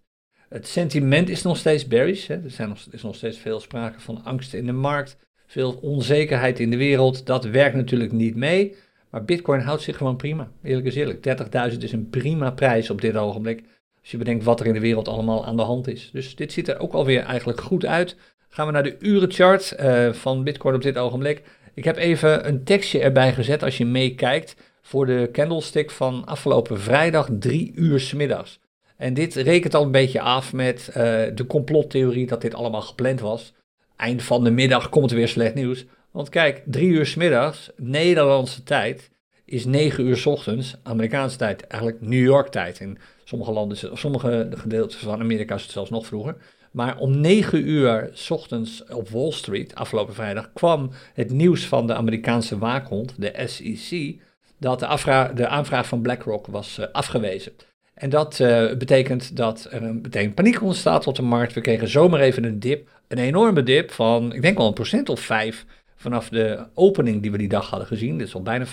Het 0.49 0.67
sentiment 0.67 1.29
is 1.29 1.41
nog 1.41 1.57
steeds 1.57 1.87
bearish. 1.87 2.27
Hè. 2.27 2.43
Er 2.43 2.51
zijn 2.51 2.69
nog, 2.69 2.79
is 2.91 3.01
nog 3.01 3.15
steeds 3.15 3.37
veel 3.37 3.59
sprake 3.59 3.99
van 3.99 4.23
angst 4.23 4.53
in 4.53 4.65
de 4.65 4.71
markt. 4.71 5.17
Veel 5.45 5.73
onzekerheid 5.81 6.59
in 6.59 6.69
de 6.69 6.77
wereld. 6.77 7.25
Dat 7.25 7.45
werkt 7.45 7.75
natuurlijk 7.75 8.11
niet 8.11 8.35
mee. 8.35 8.75
Maar 9.17 9.25
Bitcoin 9.25 9.61
houdt 9.61 9.81
zich 9.81 9.97
gewoon 9.97 10.15
prima. 10.15 10.51
Eerlijk 10.63 10.87
is 10.87 10.95
eerlijk. 10.95 11.37
30.000 11.71 11.77
is 11.77 11.91
een 11.91 12.09
prima 12.09 12.51
prijs 12.51 12.89
op 12.89 13.01
dit 13.01 13.15
ogenblik. 13.15 13.63
Als 14.01 14.11
je 14.11 14.17
bedenkt 14.17 14.43
wat 14.43 14.59
er 14.59 14.65
in 14.65 14.73
de 14.73 14.79
wereld 14.79 15.07
allemaal 15.07 15.45
aan 15.45 15.55
de 15.55 15.61
hand 15.61 15.87
is. 15.87 16.09
Dus 16.13 16.35
dit 16.35 16.51
ziet 16.51 16.67
er 16.67 16.79
ook 16.79 16.93
alweer 16.93 17.21
eigenlijk 17.21 17.61
goed 17.61 17.85
uit. 17.85 18.15
Gaan 18.49 18.65
we 18.65 18.71
naar 18.71 18.83
de 18.83 18.95
urenchart 18.99 19.75
uh, 19.79 20.13
van 20.13 20.43
Bitcoin 20.43 20.75
op 20.75 20.81
dit 20.81 20.97
ogenblik. 20.97 21.43
Ik 21.73 21.83
heb 21.83 21.97
even 21.97 22.47
een 22.47 22.63
tekstje 22.63 22.99
erbij 22.99 23.33
gezet 23.33 23.63
als 23.63 23.77
je 23.77 23.85
meekijkt 23.85 24.55
voor 24.81 25.05
de 25.05 25.29
candlestick 25.31 25.91
van 25.91 26.25
afgelopen 26.25 26.79
vrijdag, 26.79 27.29
drie 27.39 27.71
uur 27.75 27.99
s 27.99 28.13
middags. 28.13 28.59
En 28.97 29.13
dit 29.13 29.35
rekent 29.35 29.75
al 29.75 29.83
een 29.83 29.91
beetje 29.91 30.21
af 30.21 30.53
met 30.53 30.87
uh, 30.89 30.95
de 31.35 31.45
complottheorie 31.47 32.27
dat 32.27 32.41
dit 32.41 32.53
allemaal 32.53 32.81
gepland 32.81 33.19
was. 33.19 33.53
Eind 33.95 34.23
van 34.23 34.43
de 34.43 34.51
middag 34.51 34.89
komt 34.89 35.11
er 35.11 35.17
weer 35.17 35.27
slecht 35.27 35.53
nieuws. 35.53 35.85
Want 36.17 36.29
kijk, 36.29 36.63
drie 36.65 36.89
uur 36.89 37.05
s 37.05 37.15
middags, 37.15 37.69
Nederlandse 37.75 38.63
tijd, 38.63 39.09
is 39.45 39.65
negen 39.65 40.05
uur 40.05 40.27
ochtends, 40.27 40.75
Amerikaanse 40.83 41.37
tijd, 41.37 41.67
eigenlijk 41.67 42.01
New 42.01 42.23
York 42.23 42.47
tijd. 42.47 42.79
En 42.79 42.97
Sommige 43.23 43.51
landen, 43.51 43.97
sommige 43.97 44.49
gedeeltes 44.51 44.99
van 44.99 45.19
Amerika 45.19 45.55
is 45.55 45.61
het 45.61 45.71
zelfs 45.71 45.89
nog 45.89 46.05
vroeger. 46.05 46.35
Maar 46.71 46.97
om 46.97 47.19
9 47.19 47.69
uur 47.69 48.11
ochtends 48.29 48.83
op 48.89 49.09
Wall 49.09 49.31
Street, 49.31 49.75
afgelopen 49.75 50.13
vrijdag, 50.13 50.53
kwam 50.53 50.89
het 51.13 51.31
nieuws 51.31 51.65
van 51.65 51.87
de 51.87 51.93
Amerikaanse 51.93 52.57
waakhond, 52.57 53.13
de 53.17 53.43
SEC, 53.45 54.21
dat 54.59 54.79
de, 54.79 55.31
de 55.33 55.47
aanvraag 55.47 55.87
van 55.87 56.01
BlackRock 56.01 56.47
was 56.47 56.77
uh, 56.79 56.85
afgewezen. 56.91 57.53
En 57.93 58.09
dat 58.09 58.39
uh, 58.39 58.75
betekent 58.75 59.35
dat 59.35 59.67
er 59.71 59.83
een, 59.83 60.01
meteen 60.01 60.33
paniek 60.33 60.61
ontstaat 60.61 61.07
op 61.07 61.15
de 61.15 61.21
markt. 61.21 61.53
We 61.53 61.61
kregen 61.61 61.87
zomaar 61.87 62.19
even 62.19 62.43
een 62.43 62.59
dip, 62.59 62.89
een 63.07 63.17
enorme 63.17 63.63
dip 63.63 63.91
van, 63.91 64.33
ik 64.33 64.41
denk 64.41 64.57
wel 64.57 64.67
een 64.67 64.73
procent 64.73 65.09
of 65.09 65.19
vijf 65.19 65.65
vanaf 65.97 66.29
de 66.29 66.67
opening 66.73 67.21
die 67.21 67.31
we 67.31 67.37
die 67.37 67.47
dag 67.47 67.69
hadden 67.69 67.87
gezien. 67.87 68.17
Dit 68.17 68.29
zal 68.29 68.41
bijna 68.41 68.65
5% 68.65 68.69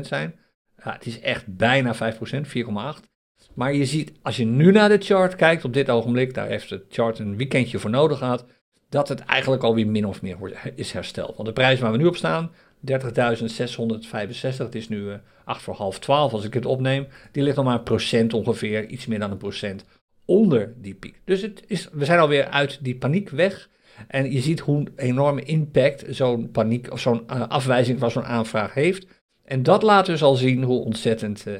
zijn. 0.00 0.34
Ja, 0.84 0.92
het 0.92 1.06
is 1.06 1.20
echt 1.20 1.56
bijna 1.56 1.94
5%, 1.94 1.98
4,8%. 1.98 3.06
Maar 3.54 3.74
je 3.74 3.84
ziet, 3.84 4.12
als 4.22 4.36
je 4.36 4.44
nu 4.44 4.72
naar 4.72 4.88
de 4.88 4.98
chart 4.98 5.36
kijkt 5.36 5.64
op 5.64 5.72
dit 5.72 5.90
ogenblik, 5.90 6.34
daar 6.34 6.46
heeft 6.46 6.68
de 6.68 6.84
chart 6.88 7.18
een 7.18 7.36
weekendje 7.36 7.78
voor 7.78 7.90
nodig 7.90 8.18
gehad, 8.18 8.44
dat 8.88 9.08
het 9.08 9.20
eigenlijk 9.20 9.62
alweer 9.62 9.86
min 9.86 10.06
of 10.06 10.22
meer 10.22 10.72
is 10.74 10.92
hersteld. 10.92 11.36
Want 11.36 11.48
de 11.48 11.54
prijs 11.54 11.80
waar 11.80 11.92
we 11.92 11.98
nu 11.98 12.06
op 12.06 12.16
staan, 12.16 12.50
30.665, 12.92 12.96
het 14.56 14.74
is 14.74 14.88
nu 14.88 14.98
uh, 14.98 15.14
eh, 15.14 15.20
8 15.44 15.62
voor 15.62 15.74
half 15.74 15.98
12 15.98 16.32
als 16.32 16.44
ik 16.44 16.54
het 16.54 16.66
opneem, 16.66 17.06
die 17.32 17.42
ligt 17.42 17.56
nog 17.56 17.64
maar 17.64 17.74
een 17.74 17.82
procent 17.82 18.34
ongeveer, 18.34 18.86
iets 18.86 19.06
meer 19.06 19.18
dan 19.18 19.30
een 19.30 19.36
procent 19.36 19.84
onder 20.24 20.74
die 20.76 20.94
piek. 20.94 21.20
Dus 21.24 21.42
het 21.42 21.62
is, 21.66 21.88
we 21.92 22.04
zijn 22.04 22.18
alweer 22.18 22.48
uit 22.48 22.78
die 22.80 22.96
paniek 22.96 23.30
weg. 23.30 23.68
En 24.06 24.32
je 24.32 24.40
ziet 24.40 24.60
hoe 24.60 24.86
enorme 24.96 25.42
impact 25.42 26.04
zo'n 26.08 26.50
paniek 26.50 26.92
of 26.92 27.00
zo'n 27.00 27.22
uh, 27.30 27.48
afwijzing 27.48 27.98
van 27.98 28.10
zo'n 28.10 28.24
aanvraag 28.24 28.74
heeft. 28.74 29.06
En 29.44 29.62
dat 29.62 29.82
laat 29.82 30.06
dus 30.06 30.22
al 30.22 30.34
zien 30.34 30.62
hoe 30.62 30.84
ontzettend 30.84 31.44
uh, 31.48 31.54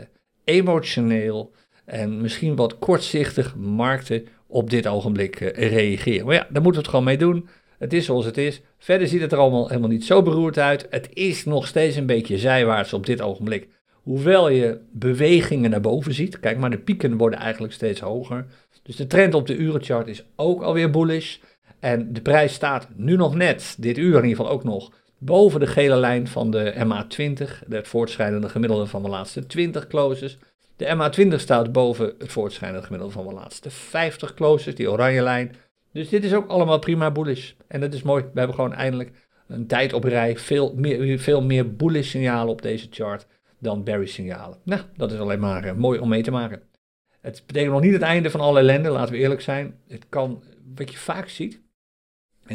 emotioneel 0.44 1.52
en 1.84 2.20
misschien 2.20 2.56
wat 2.56 2.78
kortzichtig 2.78 3.56
markten 3.56 4.26
op 4.46 4.70
dit 4.70 4.86
ogenblik 4.86 5.40
uh, 5.40 5.70
reageren. 5.70 6.26
Maar 6.26 6.34
ja, 6.34 6.46
daar 6.50 6.62
moeten 6.62 6.72
we 6.72 6.78
het 6.78 6.88
gewoon 6.88 7.04
mee 7.04 7.18
doen. 7.18 7.48
Het 7.78 7.92
is 7.92 8.04
zoals 8.04 8.24
het 8.24 8.38
is. 8.38 8.60
Verder 8.78 9.08
ziet 9.08 9.20
het 9.20 9.32
er 9.32 9.38
allemaal 9.38 9.68
helemaal 9.68 9.88
niet 9.88 10.04
zo 10.04 10.22
beroerd 10.22 10.58
uit. 10.58 10.86
Het 10.90 11.08
is 11.12 11.44
nog 11.44 11.66
steeds 11.66 11.96
een 11.96 12.06
beetje 12.06 12.38
zijwaarts 12.38 12.92
op 12.92 13.06
dit 13.06 13.20
ogenblik. 13.20 13.68
Hoewel 13.92 14.48
je 14.48 14.80
bewegingen 14.92 15.70
naar 15.70 15.80
boven 15.80 16.14
ziet. 16.14 16.40
Kijk 16.40 16.58
maar, 16.58 16.70
de 16.70 16.78
pieken 16.78 17.16
worden 17.16 17.38
eigenlijk 17.38 17.72
steeds 17.72 18.00
hoger. 18.00 18.46
Dus 18.82 18.96
de 18.96 19.06
trend 19.06 19.34
op 19.34 19.46
de 19.46 19.56
urenchart 19.56 20.06
is 20.06 20.24
ook 20.36 20.62
alweer 20.62 20.90
bullish. 20.90 21.36
En 21.80 22.12
de 22.12 22.20
prijs 22.20 22.52
staat 22.52 22.88
nu 22.94 23.16
nog 23.16 23.34
net, 23.34 23.76
dit 23.78 23.98
uur 23.98 24.16
in 24.16 24.24
ieder 24.24 24.36
geval 24.36 24.50
ook 24.50 24.64
nog, 24.64 24.92
boven 25.18 25.60
de 25.60 25.66
gele 25.66 25.96
lijn 25.96 26.28
van 26.28 26.50
de 26.50 26.74
MA20, 26.74 27.68
het 27.68 27.88
voortschrijdende 27.88 28.48
gemiddelde 28.48 28.86
van 28.86 29.02
de 29.02 29.08
laatste 29.08 29.46
20 29.46 29.86
closes. 29.86 30.38
De 30.76 30.96
MA20 30.96 31.34
staat 31.34 31.72
boven 31.72 32.14
het 32.18 32.32
voortschrijdende 32.32 32.84
gemiddelde 32.84 33.14
van 33.14 33.26
de 33.26 33.32
laatste 33.32 33.70
50 33.70 34.34
closes, 34.34 34.74
die 34.74 34.90
oranje 34.90 35.22
lijn. 35.22 35.56
Dus 35.92 36.08
dit 36.08 36.24
is 36.24 36.34
ook 36.34 36.48
allemaal 36.48 36.78
prima 36.78 37.10
bullish. 37.10 37.52
En 37.68 37.80
dat 37.80 37.94
is 37.94 38.02
mooi. 38.02 38.22
We 38.22 38.38
hebben 38.38 38.56
gewoon 38.56 38.74
eindelijk 38.74 39.10
een 39.48 39.66
tijd 39.66 39.92
op 39.92 40.04
rij. 40.04 40.36
Veel 40.36 40.74
meer, 40.76 41.18
veel 41.18 41.42
meer 41.42 41.76
bullish 41.76 42.10
signalen 42.10 42.52
op 42.52 42.62
deze 42.62 42.86
chart 42.90 43.26
dan 43.58 43.84
bearish 43.84 44.14
signalen. 44.14 44.58
Nou, 44.62 44.82
dat 44.96 45.12
is 45.12 45.18
alleen 45.18 45.40
maar 45.40 45.66
uh, 45.66 45.72
mooi 45.72 45.98
om 45.98 46.08
mee 46.08 46.22
te 46.22 46.30
maken. 46.30 46.62
Het 47.20 47.42
betekent 47.46 47.72
nog 47.72 47.80
niet 47.82 47.92
het 47.92 48.02
einde 48.02 48.30
van 48.30 48.40
alle 48.40 48.58
ellende, 48.58 48.88
laten 48.88 49.12
we 49.12 49.20
eerlijk 49.20 49.40
zijn. 49.40 49.74
Het 49.88 50.06
kan, 50.08 50.42
wat 50.74 50.90
je 50.90 50.98
vaak 50.98 51.28
ziet, 51.28 51.60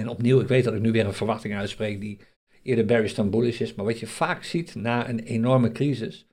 en 0.01 0.10
opnieuw, 0.10 0.39
ik 0.39 0.47
weet 0.47 0.63
dat 0.63 0.73
ik 0.73 0.82
nu 0.82 0.91
weer 0.91 1.06
een 1.06 1.13
verwachting 1.13 1.56
uitspreek 1.56 2.01
die 2.01 2.19
eerder 2.63 2.86
bearish 2.86 3.13
dan 3.13 3.29
bullish 3.29 3.60
is, 3.60 3.73
maar 3.73 3.86
wat 3.86 3.99
je 3.99 4.08
vaak 4.08 4.43
ziet 4.43 4.75
na 4.75 5.10
een 5.10 5.19
enorme 5.19 5.71
crisis, 5.71 6.27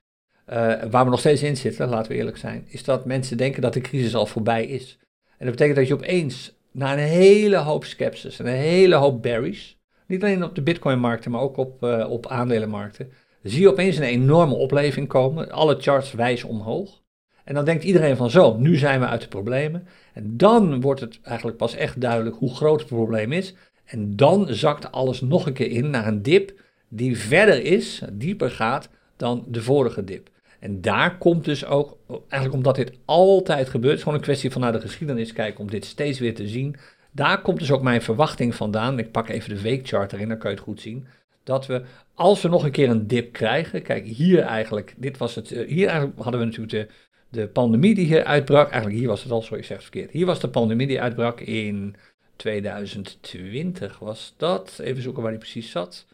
uh, 0.49 0.55
waar 0.89 1.03
we 1.03 1.09
nog 1.09 1.19
steeds 1.19 1.43
in 1.43 1.57
zitten, 1.57 1.89
laten 1.89 2.11
we 2.11 2.17
eerlijk 2.17 2.37
zijn, 2.37 2.65
is 2.67 2.83
dat 2.83 3.05
mensen 3.05 3.37
denken 3.37 3.61
dat 3.61 3.73
de 3.73 3.81
crisis 3.81 4.15
al 4.15 4.25
voorbij 4.25 4.65
is. 4.65 4.97
En 5.37 5.45
dat 5.45 5.51
betekent 5.55 5.77
dat 5.77 5.87
je 5.87 5.93
opeens 5.93 6.53
na 6.71 6.93
een 6.93 6.99
hele 6.99 7.57
hoop 7.57 7.85
skepsis 7.85 8.39
en 8.39 8.45
een 8.45 8.53
hele 8.53 8.95
hoop 8.95 9.21
bearish, 9.21 9.73
niet 10.07 10.23
alleen 10.23 10.43
op 10.43 10.55
de 10.55 10.61
bitcoinmarkten, 10.61 11.31
maar 11.31 11.41
ook 11.41 11.57
op, 11.57 11.83
uh, 11.83 12.09
op 12.09 12.27
aandelenmarkten, 12.27 13.11
zie 13.43 13.61
je 13.61 13.69
opeens 13.69 13.97
een 13.97 14.03
enorme 14.03 14.53
opleving 14.53 15.07
komen. 15.07 15.51
Alle 15.51 15.75
charts 15.79 16.11
wijzen 16.11 16.49
omhoog. 16.49 17.00
En 17.51 17.57
dan 17.57 17.65
denkt 17.65 17.83
iedereen 17.83 18.15
van 18.15 18.29
zo, 18.29 18.57
nu 18.57 18.75
zijn 18.75 18.99
we 18.99 19.05
uit 19.05 19.21
de 19.21 19.27
problemen. 19.27 19.87
En 20.13 20.37
dan 20.37 20.81
wordt 20.81 21.01
het 21.01 21.19
eigenlijk 21.23 21.57
pas 21.57 21.75
echt 21.75 22.01
duidelijk 22.01 22.35
hoe 22.35 22.55
groot 22.55 22.79
het 22.79 22.89
probleem 22.89 23.31
is. 23.31 23.53
En 23.85 24.15
dan 24.15 24.47
zakt 24.49 24.91
alles 24.91 25.21
nog 25.21 25.45
een 25.45 25.53
keer 25.53 25.71
in 25.71 25.89
naar 25.89 26.07
een 26.07 26.21
dip 26.21 26.53
die 26.87 27.17
verder 27.17 27.63
is, 27.63 28.01
dieper 28.11 28.51
gaat 28.51 28.89
dan 29.17 29.45
de 29.47 29.61
vorige 29.61 30.03
dip. 30.03 30.29
En 30.59 30.81
daar 30.81 31.17
komt 31.17 31.45
dus 31.45 31.65
ook, 31.65 31.97
eigenlijk 32.07 32.53
omdat 32.53 32.75
dit 32.75 32.93
altijd 33.05 33.69
gebeurt, 33.69 33.89
het 33.89 33.97
is 33.97 34.03
gewoon 34.03 34.17
een 34.17 34.25
kwestie 34.25 34.51
van 34.51 34.61
naar 34.61 34.71
de 34.71 34.81
geschiedenis 34.81 35.33
kijken 35.33 35.59
om 35.59 35.69
dit 35.69 35.85
steeds 35.85 36.19
weer 36.19 36.35
te 36.35 36.47
zien. 36.47 36.75
Daar 37.11 37.41
komt 37.41 37.59
dus 37.59 37.71
ook 37.71 37.81
mijn 37.81 38.01
verwachting 38.01 38.55
vandaan. 38.55 38.99
Ik 38.99 39.11
pak 39.11 39.29
even 39.29 39.49
de 39.49 39.61
weekchart 39.61 40.13
erin, 40.13 40.27
dan 40.27 40.37
kan 40.37 40.49
je 40.49 40.55
het 40.55 40.65
goed 40.65 40.81
zien. 40.81 41.07
Dat 41.43 41.65
we, 41.65 41.81
als 42.13 42.41
we 42.41 42.47
nog 42.47 42.63
een 42.63 42.71
keer 42.71 42.89
een 42.89 43.07
dip 43.07 43.33
krijgen, 43.33 43.81
kijk 43.81 44.05
hier 44.05 44.39
eigenlijk, 44.39 44.93
dit 44.97 45.17
was 45.17 45.35
het, 45.35 45.51
eh, 45.51 45.67
hier 45.67 45.87
eigenlijk 45.87 46.19
hadden 46.19 46.39
we 46.39 46.45
natuurlijk 46.45 46.71
de, 46.71 46.93
de 47.31 47.47
pandemie 47.47 47.95
die 47.95 48.05
hier 48.05 48.23
uitbrak. 48.23 48.69
Eigenlijk 48.69 48.99
hier 48.99 49.07
was 49.07 49.23
het 49.23 49.31
al, 49.31 49.41
sorry, 49.41 49.59
ik 49.59 49.65
zeg 49.65 49.77
het 49.77 49.85
verkeerd. 49.85 50.11
Hier 50.11 50.25
was 50.25 50.39
de 50.39 50.49
pandemie 50.49 50.87
die 50.87 51.01
uitbrak 51.01 51.39
in 51.39 51.95
2020 52.35 53.99
was 53.99 54.33
dat. 54.37 54.79
Even 54.83 55.01
zoeken 55.01 55.21
waar 55.21 55.31
die 55.31 55.39
precies 55.39 55.71
zat. 55.71 56.05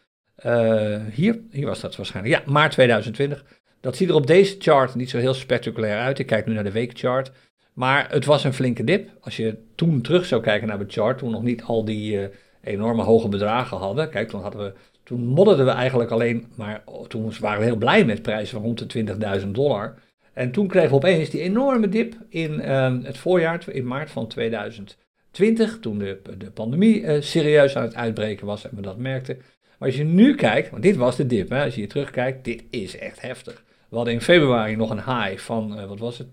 Uh, 0.46 0.98
hier, 1.12 1.40
hier 1.52 1.66
was 1.66 1.80
dat 1.80 1.96
waarschijnlijk. 1.96 2.36
Ja, 2.36 2.52
maart 2.52 2.72
2020. 2.72 3.46
Dat 3.80 3.96
ziet 3.96 4.10
er 4.10 4.16
op 4.16 4.28
deze 4.28 4.56
chart 4.60 4.96
niet 4.96 5.10
zo 5.10 5.18
heel 5.18 5.34
spectaculair 5.34 6.00
uit. 6.00 6.20
Ik 6.20 6.26
kijk 6.26 6.46
nu 6.46 6.54
naar 6.54 6.64
de 6.64 6.72
weekchart. 6.72 7.32
Maar 7.74 8.10
het 8.10 8.26
was 8.26 8.44
een 8.44 8.54
flinke 8.54 8.84
dip. 8.84 9.10
Als 9.20 9.38
je 9.38 9.58
toen 9.76 10.02
terug 10.02 10.26
zou 10.26 10.42
kijken 10.42 10.68
naar 10.68 10.80
de 10.80 10.86
chart, 10.88 11.18
toen 11.18 11.32
nog 11.32 11.44
niet 11.44 11.64
al 11.64 11.86
die 11.86 12.14
uh, 12.14 12.28
enorme 12.62 13.04
hoge 13.04 13.28
bedragen 13.28 13.78
hadden. 13.78 14.10
Kijk, 14.10 14.30
toen 14.30 14.42
hadden 14.42 14.64
we 14.64 14.74
toen 15.04 15.26
modderden 15.26 15.66
we 15.66 15.72
eigenlijk 15.72 16.12
alleen, 16.12 16.48
maar 16.56 16.84
toen 17.08 17.34
waren 17.40 17.60
we 17.60 17.66
heel 17.66 17.76
blij 17.76 18.06
met 18.06 18.22
prijzen 18.22 18.54
van 18.54 18.62
rond 18.62 18.92
de 18.92 19.40
20.000 19.42 19.48
dollar. 19.48 19.96
En 20.38 20.52
toen 20.52 20.68
kregen 20.68 20.90
we 20.90 20.96
opeens 20.96 21.30
die 21.30 21.42
enorme 21.42 21.90
dip 21.90 22.16
in 22.30 22.52
uh, 22.52 22.96
het 23.04 23.18
voorjaar, 23.18 23.64
in 23.70 23.88
maart 23.88 24.12
van 24.12 24.28
2020, 24.28 25.80
toen 25.80 25.98
de, 25.98 26.20
de 26.38 26.52
pandemie 26.52 27.02
uh, 27.02 27.22
serieus 27.22 27.76
aan 27.76 27.84
het 27.84 27.96
uitbreken 27.96 28.46
was 28.46 28.70
en 28.70 28.76
we 28.76 28.82
dat 28.82 28.98
merkten. 28.98 29.38
Maar 29.78 29.88
als 29.88 29.98
je 29.98 30.04
nu 30.04 30.36
kijkt, 30.36 30.70
want 30.70 30.84
dit 30.84 30.96
was 30.96 31.16
de 31.16 31.26
dip, 31.26 31.50
hè, 31.50 31.64
als 31.64 31.74
je 31.74 31.80
hier 31.80 31.90
terugkijkt, 31.90 32.46
dit 32.46 32.64
is 32.70 32.98
echt 32.98 33.22
heftig. 33.22 33.64
We 33.90 33.96
hadden 33.96 34.14
in 34.14 34.22
februari 34.22 34.76
nog 34.76 34.90
een 34.90 35.04
high 35.04 35.38
van, 35.38 35.80
uh, 35.80 35.86
wat 35.86 36.00
was 36.00 36.18
het, 36.18 36.28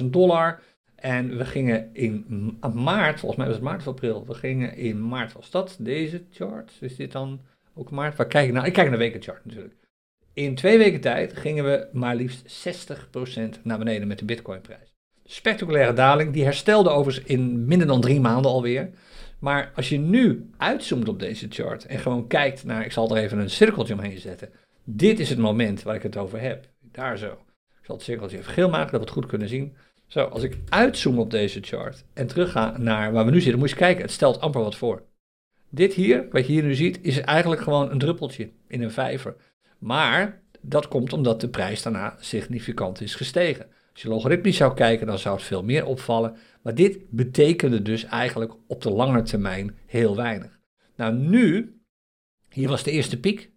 10.000 0.00 0.04
dollar. 0.04 0.60
En 0.94 1.36
we 1.36 1.44
gingen 1.44 1.90
in 1.92 2.24
maart, 2.74 3.20
volgens 3.20 3.36
mij 3.36 3.46
was 3.46 3.56
het 3.56 3.64
maart 3.64 3.80
of 3.80 3.88
april, 3.88 4.24
we 4.26 4.34
gingen 4.34 4.76
in 4.76 5.08
maart, 5.08 5.32
was 5.32 5.50
dat 5.50 5.76
deze 5.80 6.22
chart? 6.30 6.72
Is 6.80 6.96
dit 6.96 7.12
dan 7.12 7.40
ook 7.74 7.90
maart? 7.90 8.16
Waar 8.16 8.26
kijk 8.26 8.46
ik 8.46 8.52
naar? 8.52 8.66
Ik 8.66 8.72
kijk 8.72 8.88
naar 8.88 8.98
de 8.98 9.04
wekenchart 9.04 9.44
natuurlijk. 9.44 9.74
In 10.32 10.54
twee 10.54 10.78
weken 10.78 11.00
tijd 11.00 11.36
gingen 11.36 11.64
we 11.64 11.88
maar 11.92 12.16
liefst 12.16 12.66
60% 12.68 13.62
naar 13.62 13.78
beneden 13.78 14.08
met 14.08 14.18
de 14.18 14.24
bitcoinprijs. 14.24 14.94
Spectaculaire 15.24 15.92
daling, 15.92 16.32
die 16.32 16.44
herstelde 16.44 16.90
overigens 16.90 17.26
in 17.26 17.64
minder 17.64 17.86
dan 17.86 18.00
drie 18.00 18.20
maanden 18.20 18.50
alweer. 18.50 18.90
Maar 19.38 19.72
als 19.74 19.88
je 19.88 19.98
nu 19.98 20.50
uitzoomt 20.56 21.08
op 21.08 21.18
deze 21.18 21.46
chart 21.48 21.86
en 21.86 21.98
gewoon 21.98 22.26
kijkt 22.26 22.64
naar, 22.64 22.84
ik 22.84 22.92
zal 22.92 23.16
er 23.16 23.22
even 23.22 23.38
een 23.38 23.50
cirkeltje 23.50 23.94
omheen 23.94 24.18
zetten. 24.18 24.50
Dit 24.84 25.18
is 25.18 25.28
het 25.28 25.38
moment 25.38 25.82
waar 25.82 25.94
ik 25.94 26.02
het 26.02 26.16
over 26.16 26.40
heb. 26.40 26.68
Daar 26.92 27.18
zo. 27.18 27.30
Ik 27.80 27.86
zal 27.86 27.94
het 27.94 28.04
cirkeltje 28.04 28.38
even 28.38 28.52
geel 28.52 28.70
maken, 28.70 28.90
dat 28.90 29.00
we 29.00 29.06
het 29.06 29.14
goed 29.14 29.26
kunnen 29.26 29.48
zien. 29.48 29.76
Zo, 30.06 30.24
als 30.24 30.42
ik 30.42 30.58
uitzoom 30.68 31.18
op 31.18 31.30
deze 31.30 31.60
chart 31.62 32.04
en 32.12 32.26
terug 32.26 32.50
ga 32.50 32.78
naar 32.78 33.12
waar 33.12 33.24
we 33.24 33.30
nu 33.30 33.40
zitten, 33.40 33.58
moet 33.58 33.70
je 33.70 33.76
kijken, 33.76 34.02
het 34.02 34.10
stelt 34.10 34.40
amper 34.40 34.60
wat 34.60 34.76
voor. 34.76 35.02
Dit 35.68 35.94
hier, 35.94 36.26
wat 36.30 36.46
je 36.46 36.52
hier 36.52 36.62
nu 36.62 36.74
ziet, 36.74 36.98
is 37.02 37.20
eigenlijk 37.20 37.60
gewoon 37.60 37.90
een 37.90 37.98
druppeltje 37.98 38.50
in 38.66 38.82
een 38.82 38.90
vijver. 38.90 39.36
Maar 39.80 40.42
dat 40.60 40.88
komt 40.88 41.12
omdat 41.12 41.40
de 41.40 41.48
prijs 41.48 41.82
daarna 41.82 42.16
significant 42.18 43.00
is 43.00 43.14
gestegen. 43.14 43.66
Als 43.92 44.02
je 44.02 44.08
logaritmisch 44.08 44.56
zou 44.56 44.74
kijken, 44.74 45.06
dan 45.06 45.18
zou 45.18 45.36
het 45.36 45.44
veel 45.44 45.62
meer 45.62 45.86
opvallen. 45.86 46.36
Maar 46.62 46.74
dit 46.74 46.98
betekende 47.10 47.82
dus 47.82 48.04
eigenlijk 48.04 48.52
op 48.66 48.82
de 48.82 48.90
lange 48.90 49.22
termijn 49.22 49.76
heel 49.86 50.16
weinig. 50.16 50.58
Nou, 50.96 51.14
nu, 51.14 51.74
hier 52.48 52.68
was 52.68 52.82
de 52.82 52.90
eerste 52.90 53.20
piek. 53.20 53.50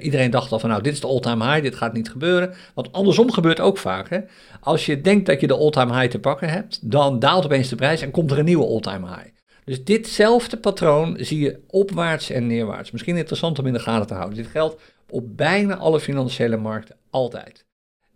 Iedereen 0.00 0.30
dacht 0.30 0.52
al 0.52 0.58
van 0.58 0.70
nou, 0.70 0.82
dit 0.82 0.92
is 0.92 1.00
de 1.00 1.06
all-time 1.06 1.44
high, 1.44 1.62
dit 1.62 1.74
gaat 1.74 1.92
niet 1.92 2.10
gebeuren. 2.10 2.54
Want 2.74 2.92
andersom 2.92 3.32
gebeurt 3.32 3.60
ook 3.60 3.78
vaak. 3.78 4.08
Hè? 4.08 4.20
Als 4.60 4.86
je 4.86 5.00
denkt 5.00 5.26
dat 5.26 5.40
je 5.40 5.46
de 5.46 5.56
all-time 5.56 5.98
high 5.98 6.10
te 6.10 6.18
pakken 6.18 6.48
hebt, 6.48 6.90
dan 6.90 7.18
daalt 7.18 7.44
opeens 7.44 7.68
de 7.68 7.76
prijs 7.76 8.00
en 8.00 8.10
komt 8.10 8.30
er 8.30 8.38
een 8.38 8.44
nieuwe 8.44 8.66
all-time 8.66 9.06
high. 9.06 9.28
Dus 9.64 9.84
ditzelfde 9.84 10.56
patroon 10.56 11.16
zie 11.20 11.40
je 11.40 11.60
opwaarts 11.66 12.30
en 12.30 12.46
neerwaarts. 12.46 12.90
Misschien 12.90 13.16
interessant 13.16 13.58
om 13.58 13.66
in 13.66 13.72
de 13.72 13.78
gaten 13.78 14.06
te 14.06 14.14
houden. 14.14 14.36
Dit 14.36 14.46
geldt 14.46 14.82
op 15.10 15.36
bijna 15.36 15.76
alle 15.76 16.00
financiële 16.00 16.56
markten 16.56 16.96
altijd. 17.10 17.64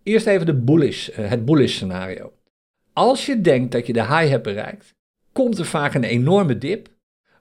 Eerst 0.03 0.27
even 0.27 0.47
de 0.47 0.55
bullish, 0.55 1.09
eh, 1.09 1.29
het 1.29 1.45
bullish 1.45 1.75
scenario. 1.75 2.33
Als 2.93 3.27
je 3.27 3.41
denkt 3.41 3.73
dat 3.73 3.87
je 3.87 3.93
de 3.93 4.07
high 4.07 4.29
hebt 4.29 4.43
bereikt, 4.43 4.95
komt 5.33 5.59
er 5.59 5.65
vaak 5.65 5.95
een 5.95 6.05
enorme 6.05 6.59
dip, 6.59 6.89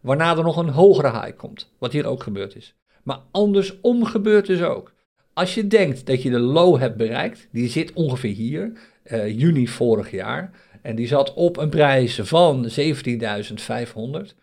waarna 0.02 0.38
er 0.38 0.44
nog 0.44 0.58
een 0.58 0.70
hogere 0.70 1.12
high 1.12 1.36
komt, 1.36 1.74
wat 1.80 1.92
hier 1.92 2.06
ook 2.06 2.24
gebeurd 2.24 2.56
is. 2.56 2.76
Maar 3.04 3.20
andersom 3.32 4.06
gebeurt 4.06 4.46
dus 4.46 4.62
ook. 4.62 4.94
Als 5.34 5.54
je 5.54 5.68
denkt 5.68 6.06
dat 6.06 6.24
je 6.24 6.30
de 6.30 6.40
low 6.40 6.78
hebt 6.78 6.98
bereikt, 6.98 7.48
die 7.52 7.70
zit 7.70 7.94
ongeveer 7.94 8.34
hier, 8.34 8.72
uh, 9.06 9.40
juni 9.40 9.68
vorig 9.68 10.12
jaar, 10.12 10.52
En 10.82 10.96
die 10.96 11.08
zat 11.08 11.34
op 11.34 11.58
een 11.58 11.70
prijs 11.70 12.20
van 12.24 12.70
17.500. 12.70 14.36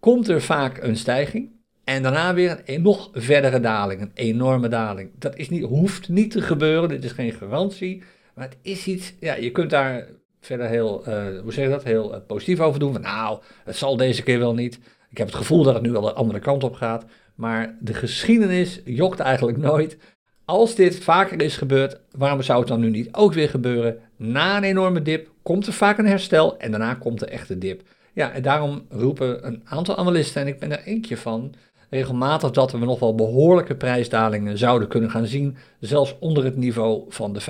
Komt 0.00 0.28
er 0.28 0.42
vaak 0.42 0.82
een 0.82 0.96
stijging. 0.96 1.50
En 1.84 2.02
daarna 2.02 2.34
weer 2.34 2.62
een 2.64 2.82
nog 2.82 3.10
verdere 3.12 3.60
daling, 3.60 4.00
een 4.00 4.10
enorme 4.14 4.68
daling. 4.68 5.10
Dat 5.18 5.36
is 5.36 5.48
niet, 5.50 5.62
hoeft 5.62 6.08
niet 6.08 6.30
te 6.30 6.42
gebeuren, 6.42 6.88
dit 6.88 7.04
is 7.04 7.12
geen 7.12 7.32
garantie. 7.32 8.02
Maar 8.34 8.44
het 8.44 8.56
is 8.62 8.86
iets, 8.86 9.14
ja, 9.20 9.34
je 9.34 9.50
kunt 9.50 9.70
daar 9.70 10.06
verder 10.40 10.68
heel, 10.68 11.04
uh, 11.08 11.40
hoe 11.42 11.52
zeg 11.52 11.64
je 11.64 11.70
dat, 11.70 11.84
heel 11.84 12.14
uh, 12.14 12.20
positief 12.26 12.60
over 12.60 12.80
doen. 12.80 12.92
Van 12.92 13.00
nou, 13.00 13.40
het 13.64 13.76
zal 13.76 13.96
deze 13.96 14.22
keer 14.22 14.38
wel 14.38 14.54
niet. 14.54 14.78
Ik 15.10 15.18
heb 15.18 15.26
het 15.26 15.36
gevoel 15.36 15.62
dat 15.62 15.74
het 15.74 15.82
nu 15.82 15.90
wel 15.90 16.00
de 16.00 16.12
andere 16.12 16.38
kant 16.38 16.64
op 16.64 16.74
gaat. 16.74 17.04
Maar 17.34 17.76
de 17.80 17.94
geschiedenis 17.94 18.80
jokt 18.84 19.20
eigenlijk 19.20 19.58
nooit. 19.58 19.98
Als 20.44 20.74
dit 20.74 20.98
vaker 20.98 21.42
is 21.42 21.56
gebeurd, 21.56 22.00
waarom 22.10 22.42
zou 22.42 22.58
het 22.58 22.68
dan 22.68 22.80
nu 22.80 22.90
niet 22.90 23.14
ook 23.14 23.32
weer 23.32 23.48
gebeuren? 23.48 23.98
Na 24.16 24.56
een 24.56 24.64
enorme 24.64 25.02
dip 25.02 25.30
komt 25.42 25.66
er 25.66 25.72
vaak 25.72 25.98
een 25.98 26.06
herstel 26.06 26.58
en 26.58 26.70
daarna 26.70 26.94
komt 26.94 27.18
de 27.18 27.26
echte 27.26 27.58
dip. 27.58 27.82
Ja, 28.12 28.32
en 28.32 28.42
daarom 28.42 28.86
roepen 28.88 29.46
een 29.46 29.62
aantal 29.64 29.96
analisten, 29.96 30.40
en 30.40 30.48
ik 30.48 30.58
ben 30.58 30.72
er 30.72 30.82
eentje 30.84 31.16
van, 31.16 31.54
regelmatig 31.92 32.50
dat 32.50 32.72
we 32.72 32.78
nog 32.78 32.98
wel 32.98 33.14
behoorlijke 33.14 33.76
prijsdalingen 33.76 34.58
zouden 34.58 34.88
kunnen 34.88 35.10
gaan 35.10 35.26
zien, 35.26 35.56
zelfs 35.80 36.16
onder 36.18 36.44
het 36.44 36.56
niveau 36.56 37.04
van 37.08 37.32
de 37.32 37.40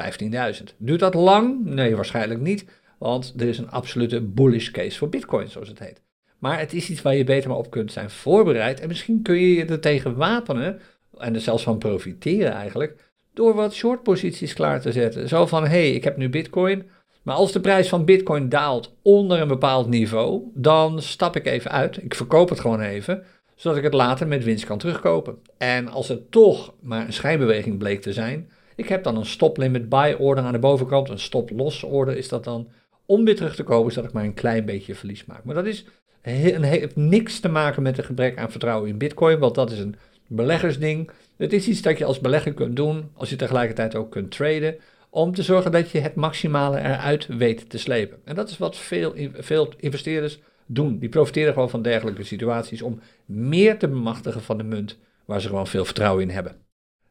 15.000. 0.61 0.77
Duurt 0.77 1.01
dat 1.01 1.15
lang? 1.15 1.65
Nee, 1.65 1.97
waarschijnlijk 1.97 2.41
niet, 2.41 2.65
want 2.99 3.35
er 3.37 3.49
is 3.49 3.59
een 3.59 3.71
absolute 3.71 4.21
bullish 4.21 4.71
case 4.71 4.99
voor 4.99 5.09
Bitcoin, 5.09 5.49
zoals 5.49 5.69
het 5.69 5.79
heet. 5.79 6.03
Maar 6.39 6.59
het 6.59 6.73
is 6.73 6.91
iets 6.91 7.03
waar 7.03 7.15
je 7.15 7.25
beter 7.25 7.49
maar 7.49 7.59
op 7.59 7.71
kunt 7.71 7.93
zijn 7.93 8.11
voorbereid. 8.11 8.81
En 8.81 8.89
misschien 8.89 9.23
kun 9.23 9.37
je 9.37 9.55
je 9.55 9.65
er 9.65 9.81
tegen 9.81 10.17
wapenen, 10.17 10.81
en 11.19 11.35
er 11.35 11.41
zelfs 11.41 11.63
van 11.63 11.79
profiteren 11.79 12.53
eigenlijk, 12.53 13.11
door 13.35 13.55
wat 13.55 13.75
short 13.75 14.03
posities 14.03 14.55
klaar 14.55 14.81
te 14.81 14.93
zetten. 14.93 15.29
Zo 15.29 15.47
van, 15.47 15.63
hé, 15.63 15.69
hey, 15.69 15.93
ik 15.93 16.05
heb 16.05 16.17
nu 16.17 16.29
Bitcoin, 16.29 16.91
maar 17.23 17.35
als 17.35 17.53
de 17.53 17.61
prijs 17.61 17.89
van 17.89 18.05
Bitcoin 18.05 18.49
daalt 18.49 18.95
onder 19.03 19.41
een 19.41 19.49
bepaald 19.49 19.89
niveau, 19.89 20.43
dan 20.55 21.03
stap 21.03 21.37
ik 21.37 21.47
even 21.47 21.71
uit. 21.71 22.03
Ik 22.03 22.15
verkoop 22.15 22.49
het 22.49 22.61
gewoon 22.61 22.81
even, 22.81 23.25
zodat 23.63 23.79
ik 23.79 23.85
het 23.85 23.95
later 23.95 24.29
met 24.29 24.45
winst 24.45 24.65
kan 24.65 24.79
terugkopen. 24.79 25.39
En 25.59 25.89
als 25.89 26.09
het 26.09 26.31
toch 26.31 26.75
maar 26.81 27.07
een 27.07 27.13
schijnbeweging 27.13 27.79
bleek 27.79 28.03
te 28.03 28.13
zijn, 28.13 28.51
ik 28.77 28.89
heb 28.89 29.05
dan 29.05 29.17
een 29.17 29.27
stop 29.27 29.57
limit 29.57 29.89
buy 29.89 30.17
order 30.19 30.45
aan 30.45 30.53
de 30.53 30.59
bovenkant, 30.59 31.09
een 31.09 31.19
stop 31.19 31.51
loss 31.51 31.83
order 31.83 32.17
is 32.17 32.29
dat 32.29 32.45
dan, 32.45 32.69
om 33.07 33.25
weer 33.25 33.37
terug 33.37 33.55
te 33.55 33.63
kopen, 33.63 33.93
zodat 33.93 34.09
ik 34.09 34.15
maar 34.15 34.25
een 34.25 34.35
klein 34.35 34.65
beetje 34.65 34.95
verlies 34.95 35.25
maak. 35.25 35.45
Maar 35.45 35.55
dat 35.55 35.67
is 35.67 35.85
heeft 36.23 36.97
niks 36.97 37.41
te 37.41 37.49
maken 37.49 37.83
met 37.83 37.99
een 37.99 38.05
gebrek 38.05 38.39
aan 38.39 38.51
vertrouwen 38.51 38.89
in 38.89 38.99
Bitcoin, 38.99 39.39
want 39.39 39.55
dat 39.55 39.71
is 39.71 39.79
een 39.79 39.97
beleggersding. 40.27 41.11
Het 41.37 41.53
is 41.53 41.69
iets 41.69 41.83
dat 41.83 41.99
je 41.99 42.05
als 42.05 42.21
belegger 42.21 42.55
kunt 42.55 42.77
doen, 42.77 43.11
als 43.15 43.31
je 43.31 43.37
tegelijkertijd 43.37 43.95
ook 43.95 44.11
kunt 44.11 44.31
traden, 44.31 44.77
om 45.11 45.35
te 45.35 45.43
zorgen 45.43 45.73
dat 45.73 45.91
je 45.91 45.99
het 45.99 46.15
maximale 46.15 46.79
eruit 46.79 47.27
weet 47.27 47.71
te 47.71 47.79
slepen. 47.79 48.19
En 48.25 48.35
dat 48.35 48.51
is 48.51 48.59
wat 48.59 48.77
veel, 48.77 49.15
veel 49.33 49.73
investeerders 49.77 50.39
doen. 50.75 50.99
Die 50.99 51.09
profiteren 51.09 51.53
gewoon 51.53 51.71
van 51.71 51.83
dergelijke 51.83 52.25
situaties 52.25 52.83
om 52.83 53.01
meer 53.27 53.79
te 53.79 53.89
bemachtigen 53.89 54.43
van 54.43 54.59
de 54.59 54.65
munt 54.65 54.99
waar 55.25 55.41
ze 55.41 55.49
gewoon 55.49 55.67
veel 55.67 55.85
vertrouwen 55.85 56.23
in 56.23 56.31
hebben. 56.31 56.57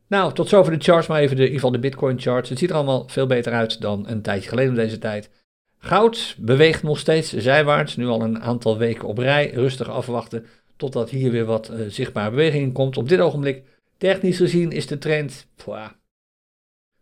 Nou, 0.08 0.34
tot 0.34 0.50
zover 0.50 0.72
de 0.72 0.84
charts, 0.84 1.08
maar 1.08 1.22
even 1.22 1.36
de, 1.36 1.50
in 1.50 1.72
de 1.72 1.80
Bitcoin 1.80 2.20
charts. 2.20 2.50
Het 2.50 2.60
ziet 2.60 2.70
er 2.70 2.76
allemaal 2.76 3.08
veel 3.08 3.28
beter 3.28 3.54
uit 3.54 3.82
dan 3.82 4.08
een 4.08 4.22
tijdje 4.22 4.50
geleden 4.50 4.70
om 4.70 4.78
deze 4.78 4.98
tijd. 4.98 5.30
Goud 5.78 6.36
beweegt 6.40 6.84
nog 6.84 7.00
steeds 7.00 7.34
zijwaarts, 7.34 7.96
nu 7.96 8.08
al 8.08 8.22
een 8.22 8.42
aantal 8.42 8.78
weken 8.78 9.08
op 9.08 9.18
rij. 9.18 9.52
Rustig 9.52 9.90
afwachten 9.90 10.46
totdat 10.76 11.10
hier 11.10 11.32
weer 11.32 11.46
wat 11.46 11.72
uh, 11.72 11.86
zichtbare 11.88 12.30
beweging 12.30 12.64
in 12.64 12.72
komt. 12.72 12.98
Op 12.98 13.10
dit 13.10 13.20
ogenblik, 13.20 13.64
technisch 13.98 14.38
gezien, 14.38 14.72
is 14.72 14.88
de 14.88 14.98
trend, 14.98 15.48
pwah, 15.56 15.90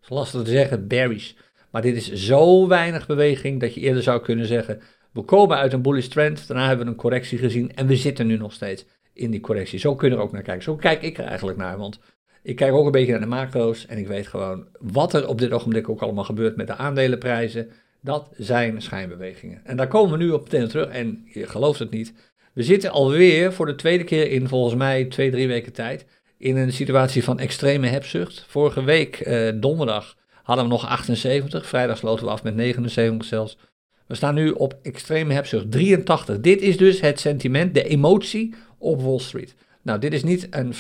is 0.02 0.10
lastig 0.10 0.44
te 0.44 0.52
zeggen, 0.52 0.88
bearish. 0.88 1.34
Maar 1.72 1.82
dit 1.82 1.96
is 1.96 2.14
zo 2.14 2.68
weinig 2.68 3.08
beweging 3.08 3.60
dat 3.60 3.74
je 3.74 3.82
eerder 3.82 4.04
zou 4.04 4.22
kunnen 4.22 4.46
zeggen, 4.46 4.82
we 5.14 5.22
komen 5.22 5.58
uit 5.58 5.74
een 5.74 5.82
bullish 5.82 6.08
trend, 6.08 6.48
daarna 6.48 6.68
hebben 6.68 6.86
we 6.86 6.92
een 6.92 6.98
correctie 6.98 7.38
gezien 7.38 7.76
en 7.76 7.88
we 7.88 7.96
zitten 7.96 8.28
nu 8.28 8.38
nog 8.38 8.54
steeds 8.54 8.86
in 9.14 9.32
die 9.32 9.40
correctie. 9.40 9.80
Zo 9.80 9.96
kunnen 9.96 10.18
we 10.18 10.24
er 10.24 10.30
ook 10.30 10.36
naar 10.36 10.44
kijken. 10.44 10.64
Zo 10.64 10.76
kijk 10.76 11.02
ik 11.02 11.18
er 11.18 11.26
eigenlijk 11.26 11.58
naar, 11.58 11.78
want 11.78 12.00
ik 12.44 12.56
kijk 12.56 12.74
ook 12.74 12.86
een 12.86 12.92
beetje 12.92 13.12
naar 13.12 13.22
de 13.22 13.28
macro's 13.28 13.86
en 13.86 13.98
ik 13.98 14.08
weet 14.08 14.28
gewoon 14.28 14.68
wat 14.80 15.14
er 15.14 15.28
op 15.28 15.40
dit 15.40 15.52
ogenblik 15.52 15.90
ook 15.90 16.02
allemaal 16.02 16.24
gebeurt 16.24 16.56
met 16.56 16.68
de 16.68 16.76
aandelenprijzen. 16.76 17.70
Dat 18.02 18.30
zijn 18.38 18.82
schijnbewegingen. 18.82 19.66
En 19.66 19.78
daar 19.78 19.88
komen 19.88 20.18
we 20.18 20.24
nu 20.24 20.32
op 20.32 20.50
terug. 20.50 20.88
En 20.88 21.26
je 21.34 21.48
gelooft 21.48 21.80
het 21.80 21.92
niet. 21.92 22.14
We 22.54 22.64
zitten 22.64 22.92
alweer 22.92 23.54
voor 23.54 23.66
de 23.66 23.76
tweede 23.76 24.04
keer 24.04 24.32
in 24.32 24.48
volgens 24.48 24.76
mij 24.76 25.06
twee, 25.06 25.32
drie 25.32 25.48
weken 25.48 25.74
tijd. 25.74 26.06
In 26.38 26.58
een 26.58 26.72
situatie 26.72 27.24
van 27.24 27.40
extreme 27.40 27.88
hebzucht. 27.88 28.46
Vorige 28.48 28.84
week, 28.84 29.20
eh, 29.20 29.52
donderdag, 29.56 30.16
hadden 30.44 30.66
we 30.66 30.72
nog 30.72 30.88
78. 30.88 31.66
Vrijdag 31.68 31.98
sloten 31.98 32.26
we 32.26 32.32
af 32.32 32.44
met 32.44 32.56
79 32.56 33.28
zelfs. 33.28 33.58
We 34.10 34.16
staan 34.16 34.36
nu 34.36 34.52
op 34.52 34.78
extreme 34.82 35.34
hebzucht 35.34 35.72
83. 35.72 36.40
Dit 36.40 36.62
is 36.62 36.78
dus 36.78 37.02
het 37.02 37.20
sentiment, 37.20 37.74
de 37.74 37.84
emotie 37.84 38.54
op 38.78 39.02
Wall 39.02 39.20
Street. 39.20 39.56
Nou, 39.82 40.00
dit 40.00 40.14
is 40.14 40.24
niet 40.24 40.48
een, 40.50 40.74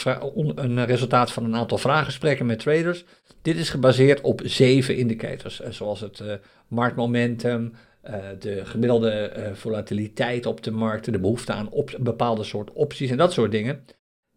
een, 0.55 0.85
resultaat 0.85 1.31
van 1.31 1.43
een 1.43 1.55
aantal 1.55 1.77
vraaggesprekken 1.77 2.45
met 2.45 2.59
traders. 2.59 3.05
Dit 3.41 3.57
is 3.57 3.69
gebaseerd 3.69 4.21
op 4.21 4.41
zeven 4.43 4.97
indicators, 4.97 5.61
eh, 5.61 5.71
zoals 5.71 5.99
het 5.99 6.19
uh, 6.19 6.33
marktmomentum, 6.67 7.73
uh, 8.07 8.15
de 8.39 8.65
gemiddelde 8.65 9.51
volatiliteit 9.53 10.45
op 10.45 10.63
de 10.63 10.71
markten, 10.71 11.11
de 11.11 11.19
behoefte 11.19 11.53
aan 11.53 11.69
bepaalde 11.99 12.43
soort 12.43 12.71
opties 12.73 13.09
en 13.09 13.17
dat 13.17 13.33
soort 13.33 13.51
dingen. 13.51 13.85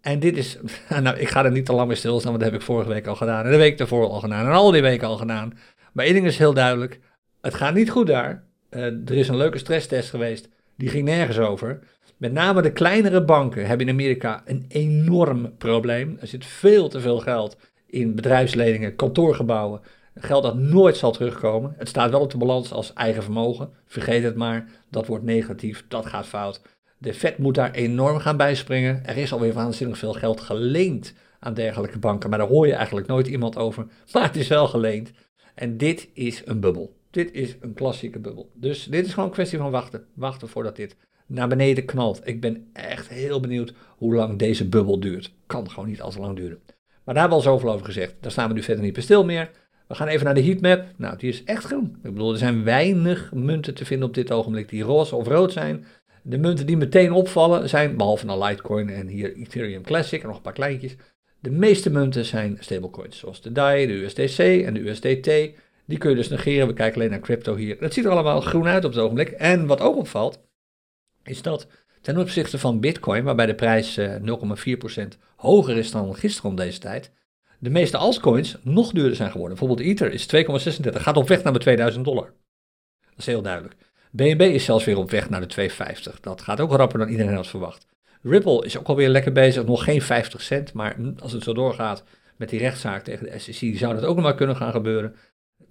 En 0.01 0.19
dit 0.19 0.37
is, 0.37 0.59
nou, 1.03 1.17
ik 1.17 1.29
ga 1.29 1.45
er 1.45 1.53
niet 1.53 1.67
te 1.67 1.73
lang 1.73 1.87
mee 1.87 1.97
stilstaan, 1.97 2.31
want 2.31 2.43
dat 2.43 2.53
heb 2.53 2.61
ik 2.61 2.67
vorige 2.67 2.89
week 2.89 3.07
al 3.07 3.17
gedaan 3.17 3.45
en 3.45 3.51
de 3.51 3.57
week 3.57 3.79
daarvoor 3.79 4.09
al 4.09 4.21
gedaan 4.21 4.47
en 4.47 4.53
al 4.53 4.71
die 4.71 4.83
weken 4.83 5.09
al 5.09 5.17
gedaan. 5.17 5.59
Maar 5.93 6.05
één 6.05 6.15
ding 6.15 6.27
is 6.27 6.39
heel 6.39 6.55
duidelijk, 6.55 7.01
het 7.41 7.55
gaat 7.55 7.75
niet 7.75 7.91
goed 7.91 8.07
daar. 8.07 8.51
Er 8.81 9.13
is 9.13 9.29
een 9.29 9.37
leuke 9.37 9.59
stresstest 9.59 10.11
geweest, 10.11 10.49
die 10.77 10.89
ging 10.89 11.05
nergens 11.05 11.39
over. 11.39 11.79
Met 12.17 12.33
name 12.33 12.63
de 12.63 12.73
kleinere 12.73 13.25
banken 13.25 13.67
hebben 13.67 13.87
in 13.87 13.93
Amerika 13.93 14.43
een 14.45 14.65
enorm 14.69 15.57
probleem. 15.57 16.17
Er 16.21 16.27
zit 16.27 16.47
veel 16.47 16.89
te 16.89 17.01
veel 17.01 17.19
geld 17.19 17.57
in 17.87 18.15
bedrijfsleningen, 18.15 18.97
kantoorgebouwen. 18.97 19.81
Geld 20.15 20.43
dat 20.43 20.57
nooit 20.57 20.97
zal 20.97 21.13
terugkomen. 21.13 21.75
Het 21.79 21.89
staat 21.89 22.11
wel 22.11 22.21
op 22.21 22.31
de 22.31 22.37
balans 22.37 22.73
als 22.73 22.93
eigen 22.93 23.23
vermogen. 23.23 23.71
Vergeet 23.87 24.23
het 24.23 24.37
maar, 24.37 24.69
dat 24.91 25.07
wordt 25.07 25.25
negatief, 25.25 25.85
dat 25.89 26.07
gaat 26.07 26.27
fout. 26.27 26.63
De 26.99 27.15
Fed 27.15 27.39
moet 27.39 27.55
daar 27.55 27.71
enorm 27.71 28.19
gaan 28.19 28.37
bijspringen. 28.37 29.05
Er 29.07 29.17
is 29.17 29.33
alweer 29.33 29.53
waanzinnig 29.53 29.99
veel 29.99 30.13
geld 30.13 30.41
geleend 30.41 31.15
aan 31.39 31.55
dergelijke 31.55 31.99
banken, 31.99 32.31
maar 32.31 32.39
daar 32.39 32.49
hoor 32.49 32.67
je 32.67 32.75
eigenlijk 32.75 33.07
nooit 33.07 33.27
iemand 33.27 33.57
over. 33.57 33.87
Maar 34.13 34.23
het 34.23 34.37
is 34.37 34.49
wel 34.49 34.67
geleend. 34.67 35.13
En 35.55 35.77
dit 35.77 36.09
is 36.15 36.43
een 36.45 36.61
bubbel. 36.61 37.01
Dit 37.13 37.33
is 37.33 37.57
een 37.61 37.75
klassieke 37.75 38.19
bubbel. 38.19 38.51
Dus 38.55 38.85
dit 38.85 39.07
is 39.07 39.13
gewoon 39.13 39.29
een 39.29 39.35
kwestie 39.35 39.59
van 39.59 39.71
wachten. 39.71 40.05
Wachten 40.15 40.49
voordat 40.49 40.77
dit 40.77 40.97
naar 41.27 41.49
beneden 41.49 41.85
knalt. 41.85 42.21
Ik 42.25 42.41
ben 42.41 42.67
echt 42.73 43.09
heel 43.09 43.41
benieuwd 43.41 43.75
hoe 43.97 44.15
lang 44.15 44.39
deze 44.39 44.69
bubbel 44.69 45.01
duurt. 45.01 45.33
Kan 45.47 45.71
gewoon 45.71 45.89
niet 45.89 46.03
al 46.03 46.11
te 46.11 46.21
lang 46.21 46.37
duren. 46.37 46.59
Maar 47.05 47.15
daar 47.15 47.23
hebben 47.23 47.43
we 47.43 47.45
al 47.45 47.53
zoveel 47.53 47.73
over 47.73 47.87
gezegd. 47.87 48.15
Daar 48.21 48.31
staan 48.31 48.49
we 48.49 48.55
nu 48.55 48.63
verder 48.63 48.85
niet 48.85 48.93
bij 48.93 49.03
stil 49.03 49.25
meer. 49.25 49.51
We 49.89 49.95
gaan 49.95 50.07
even 50.07 50.25
naar 50.25 50.35
de 50.35 50.45
heatmap. 50.45 50.85
Nou, 50.97 51.17
die 51.17 51.29
is 51.29 51.45
echt 51.45 51.65
groen. 51.65 51.97
Ik 52.03 52.13
bedoel, 52.13 52.33
er 52.33 52.39
zijn 52.39 52.65
weinig 52.65 53.33
munten 53.33 53.75
te 53.75 53.85
vinden 53.85 54.09
op 54.09 54.15
dit 54.15 54.33
ogenblik 54.33 54.69
die 54.69 54.83
roze 54.83 55.17
of 55.17 55.27
rood 55.27 55.53
zijn. 55.53 55.85
De 56.23 56.39
munten 56.39 56.67
die 56.67 56.77
meteen 56.77 57.13
opvallen 57.13 57.69
zijn, 57.69 57.97
behalve 57.97 58.27
naar 58.27 58.39
Litecoin 58.39 58.89
en 58.91 59.07
hier 59.07 59.37
Ethereum 59.37 59.83
Classic 59.83 60.21
en 60.21 60.27
nog 60.27 60.37
een 60.37 60.43
paar 60.43 60.53
kleintjes. 60.53 60.97
De 61.41 61.51
meeste 61.51 61.91
munten 61.91 62.25
zijn 62.25 62.57
stablecoins, 62.61 63.19
zoals 63.19 63.41
de 63.41 63.53
DAI, 63.53 63.87
de 63.87 63.93
USDC 63.93 64.39
en 64.39 64.75
de 64.75 64.89
USDT. 64.89 65.59
Die 65.85 65.99
kun 65.99 66.11
je 66.11 66.17
dus 66.17 66.29
negeren. 66.29 66.67
We 66.67 66.73
kijken 66.73 66.97
alleen 66.97 67.11
naar 67.11 67.21
crypto 67.21 67.57
hier. 67.57 67.77
Het 67.81 67.93
ziet 67.93 68.05
er 68.05 68.11
allemaal 68.11 68.41
groen 68.41 68.67
uit 68.67 68.85
op 68.85 68.91
het 68.91 69.01
ogenblik. 69.01 69.31
En 69.31 69.67
wat 69.67 69.81
ook 69.81 69.97
opvalt, 69.97 70.41
is 71.23 71.43
dat 71.43 71.67
ten 72.01 72.19
opzichte 72.19 72.59
van 72.59 72.81
Bitcoin, 72.81 73.25
waarbij 73.25 73.47
de 73.47 73.55
prijs 73.55 74.01
0,4% 74.01 74.05
eh, 74.05 75.07
hoger 75.37 75.77
is 75.77 75.91
dan 75.91 76.15
gisteren 76.17 76.51
om 76.51 76.57
deze 76.57 76.79
tijd, 76.79 77.11
de 77.59 77.71
meeste 77.71 77.97
altcoins 77.97 78.57
nog 78.63 78.93
duurder 78.93 79.17
zijn 79.17 79.31
geworden. 79.31 79.59
Bijvoorbeeld 79.59 79.89
Ether 79.89 80.13
is 80.13 80.27
2,36, 80.27 81.03
gaat 81.03 81.17
op 81.17 81.29
weg 81.29 81.43
naar 81.43 81.53
de 81.53 81.59
2000 81.59 82.05
dollar. 82.05 82.33
Dat 83.01 83.19
is 83.19 83.27
heel 83.27 83.43
duidelijk. 83.43 83.75
BNB 84.11 84.41
is 84.41 84.65
zelfs 84.65 84.85
weer 84.85 84.99
op 84.99 85.11
weg 85.11 85.31
naar 85.31 85.49
de 85.49 85.71
2,50. 85.71 86.21
Dat 86.21 86.43
gaat 86.43 86.61
ook 86.61 86.73
rapper 86.73 86.99
dan 86.99 87.09
iedereen 87.09 87.35
had 87.35 87.47
verwacht. 87.47 87.87
Ripple 88.23 88.65
is 88.65 88.79
ook 88.79 88.87
alweer 88.87 89.09
lekker 89.09 89.33
bezig, 89.33 89.65
nog 89.65 89.85
geen 89.85 90.03
50 90.03 90.43
cent, 90.43 90.73
maar 90.73 90.97
als 91.19 91.33
het 91.33 91.43
zo 91.43 91.53
doorgaat 91.53 92.05
met 92.37 92.49
die 92.49 92.59
rechtszaak 92.59 93.05
tegen 93.05 93.27
de 93.27 93.39
SEC, 93.39 93.77
zou 93.77 93.95
dat 93.95 94.05
ook 94.05 94.15
nog 94.15 94.25
maar 94.25 94.35
kunnen 94.35 94.57
gaan 94.57 94.73
gebeuren. 94.73 95.15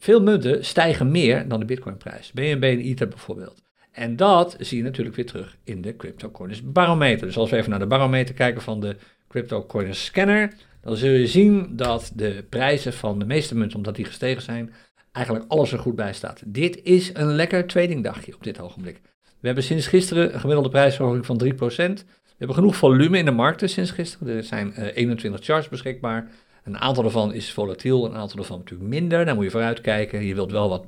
Veel 0.01 0.21
munten 0.21 0.65
stijgen 0.65 1.11
meer 1.11 1.47
dan 1.47 1.59
de 1.59 1.65
Bitcoinprijs. 1.65 2.31
BNB 2.31 2.63
en 2.63 2.79
Ether 2.79 3.07
bijvoorbeeld. 3.07 3.61
En 3.91 4.15
dat 4.15 4.55
zie 4.59 4.77
je 4.77 4.83
natuurlijk 4.83 5.15
weer 5.15 5.25
terug 5.25 5.57
in 5.63 5.81
de 5.81 5.95
CryptoCoiners 5.95 6.61
barometer. 6.63 7.27
Dus 7.27 7.37
als 7.37 7.49
we 7.49 7.57
even 7.57 7.69
naar 7.69 7.79
de 7.79 7.87
barometer 7.87 8.35
kijken 8.35 8.61
van 8.61 8.79
de 8.79 8.95
CryptoCoiners 9.27 10.05
scanner, 10.05 10.53
dan 10.81 10.95
zul 10.95 11.09
je 11.09 11.27
zien 11.27 11.75
dat 11.75 12.11
de 12.15 12.45
prijzen 12.49 12.93
van 12.93 13.19
de 13.19 13.25
meeste 13.25 13.55
munten, 13.57 13.77
omdat 13.77 13.95
die 13.95 14.05
gestegen 14.05 14.41
zijn, 14.41 14.73
eigenlijk 15.11 15.45
alles 15.47 15.71
er 15.71 15.79
goed 15.79 15.95
bij 15.95 16.13
staat. 16.13 16.41
Dit 16.45 16.83
is 16.83 17.09
een 17.13 17.35
lekker 17.35 17.67
tradingdagje 17.67 18.35
op 18.35 18.43
dit 18.43 18.59
ogenblik. 18.59 19.01
We 19.21 19.47
hebben 19.47 19.63
sinds 19.63 19.87
gisteren 19.87 20.33
een 20.33 20.39
gemiddelde 20.39 20.69
prijsverhoging 20.69 21.25
van 21.25 21.41
3%. 21.43 21.47
We 21.57 22.37
hebben 22.37 22.55
genoeg 22.55 22.75
volume 22.75 23.17
in 23.17 23.25
de 23.25 23.31
markten 23.31 23.69
sinds 23.69 23.91
gisteren. 23.91 24.35
Er 24.35 24.43
zijn 24.43 24.73
21 24.73 25.39
eh, 25.39 25.45
charts 25.45 25.69
beschikbaar. 25.69 26.31
Een 26.63 26.77
aantal 26.77 27.03
daarvan 27.03 27.33
is 27.33 27.51
volatiel, 27.51 28.05
een 28.05 28.15
aantal 28.15 28.35
daarvan 28.35 28.57
natuurlijk 28.57 28.89
minder. 28.89 29.25
Daar 29.25 29.35
moet 29.35 29.43
je 29.43 29.51
vooruit 29.51 29.81
kijken. 29.81 30.25
Je 30.25 30.35
wilt 30.35 30.51
wel 30.51 30.69
wat 30.69 30.85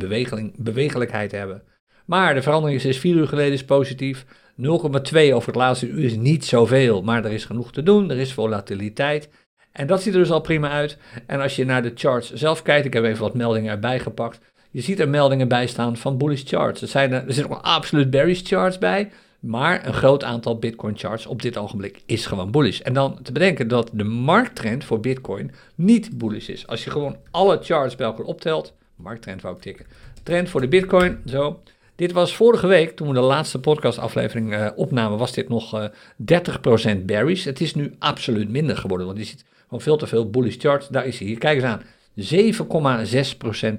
bewegelijkheid 0.57 1.31
hebben. 1.31 1.63
Maar 2.05 2.33
de 2.33 2.41
verandering 2.41 2.77
is 2.77 2.83
sinds 2.83 2.97
4 2.97 3.15
uur 3.15 3.27
geleden 3.27 3.65
positief. 3.65 4.25
0,2 4.25 4.65
over 5.33 5.47
het 5.47 5.55
laatste 5.55 5.88
uur 5.88 6.03
is 6.03 6.15
niet 6.15 6.45
zoveel, 6.45 7.01
maar 7.01 7.25
er 7.25 7.31
is 7.31 7.45
genoeg 7.45 7.71
te 7.71 7.83
doen. 7.83 8.12
Er 8.12 8.19
is 8.19 8.33
volatiliteit. 8.33 9.29
En 9.71 9.88
dat 9.88 10.01
ziet 10.01 10.13
er 10.13 10.19
dus 10.19 10.31
al 10.31 10.41
prima 10.41 10.69
uit. 10.69 10.97
En 11.27 11.41
als 11.41 11.55
je 11.55 11.65
naar 11.65 11.81
de 11.81 11.91
charts 11.95 12.33
zelf 12.33 12.62
kijkt, 12.62 12.86
ik 12.86 12.93
heb 12.93 13.03
even 13.03 13.21
wat 13.21 13.33
meldingen 13.33 13.71
erbij 13.71 13.99
gepakt. 13.99 14.39
Je 14.71 14.81
ziet 14.81 14.99
er 14.99 15.09
meldingen 15.09 15.47
bij 15.47 15.67
staan 15.67 15.97
van 15.97 16.17
bullish 16.17 16.43
charts. 16.45 16.81
Er, 16.81 16.88
zijn 16.88 17.12
er, 17.12 17.27
er 17.27 17.33
zitten 17.33 17.53
ook 17.53 17.62
absoluut 17.62 18.09
bearish 18.09 18.41
charts 18.43 18.77
bij. 18.77 19.12
Maar 19.43 19.88
een 19.88 19.93
groot 19.93 20.23
aantal 20.23 20.60
Bitcoin 20.60 20.97
charts 20.97 21.25
op 21.25 21.41
dit 21.41 21.58
ogenblik 21.58 22.01
is 22.06 22.25
gewoon 22.25 22.51
bullish. 22.51 22.79
En 22.79 22.93
dan 22.93 23.19
te 23.21 23.32
bedenken 23.32 23.67
dat 23.67 23.89
de 23.93 24.03
markttrend 24.03 24.84
voor 24.84 24.99
Bitcoin 24.99 25.51
niet 25.75 26.17
bullish 26.17 26.47
is. 26.47 26.67
Als 26.67 26.84
je 26.84 26.89
gewoon 26.89 27.17
alle 27.32 27.60
charts 27.62 27.95
bij 27.95 28.06
elkaar 28.06 28.25
optelt, 28.25 28.73
markttrend 28.95 29.41
wou 29.41 29.56
ik 29.56 29.62
tikken. 29.62 29.86
Trend 30.23 30.49
voor 30.49 30.62
de 30.62 30.67
Bitcoin, 30.67 31.17
zo. 31.25 31.60
Dit 31.95 32.12
was 32.12 32.36
vorige 32.36 32.67
week, 32.67 32.95
toen 32.95 33.08
we 33.08 33.13
de 33.13 33.19
laatste 33.19 33.60
podcastaflevering 33.60 34.53
uh, 34.53 34.67
opnamen, 34.75 35.17
was 35.17 35.34
dit 35.34 35.49
nog 35.49 35.75
uh, 35.75 35.84
eh, 35.84 36.93
30% 36.97 37.06
bearish. 37.06 37.45
Het 37.45 37.62
is 37.62 37.75
nu 37.75 37.95
absoluut 37.99 38.49
minder 38.49 38.77
geworden, 38.77 39.08
want 39.08 39.19
je 39.19 39.25
ziet 39.25 39.45
gewoon 39.63 39.82
veel 39.82 39.97
te 39.97 40.08
veel 40.08 40.29
bullish 40.29 40.58
charts. 40.58 40.88
Daar 40.88 41.06
is 41.06 41.19
hij. 41.19 41.27
Hier, 41.27 41.38
kijk 41.38 41.62
eens 41.62 41.65
aan. 41.65 41.82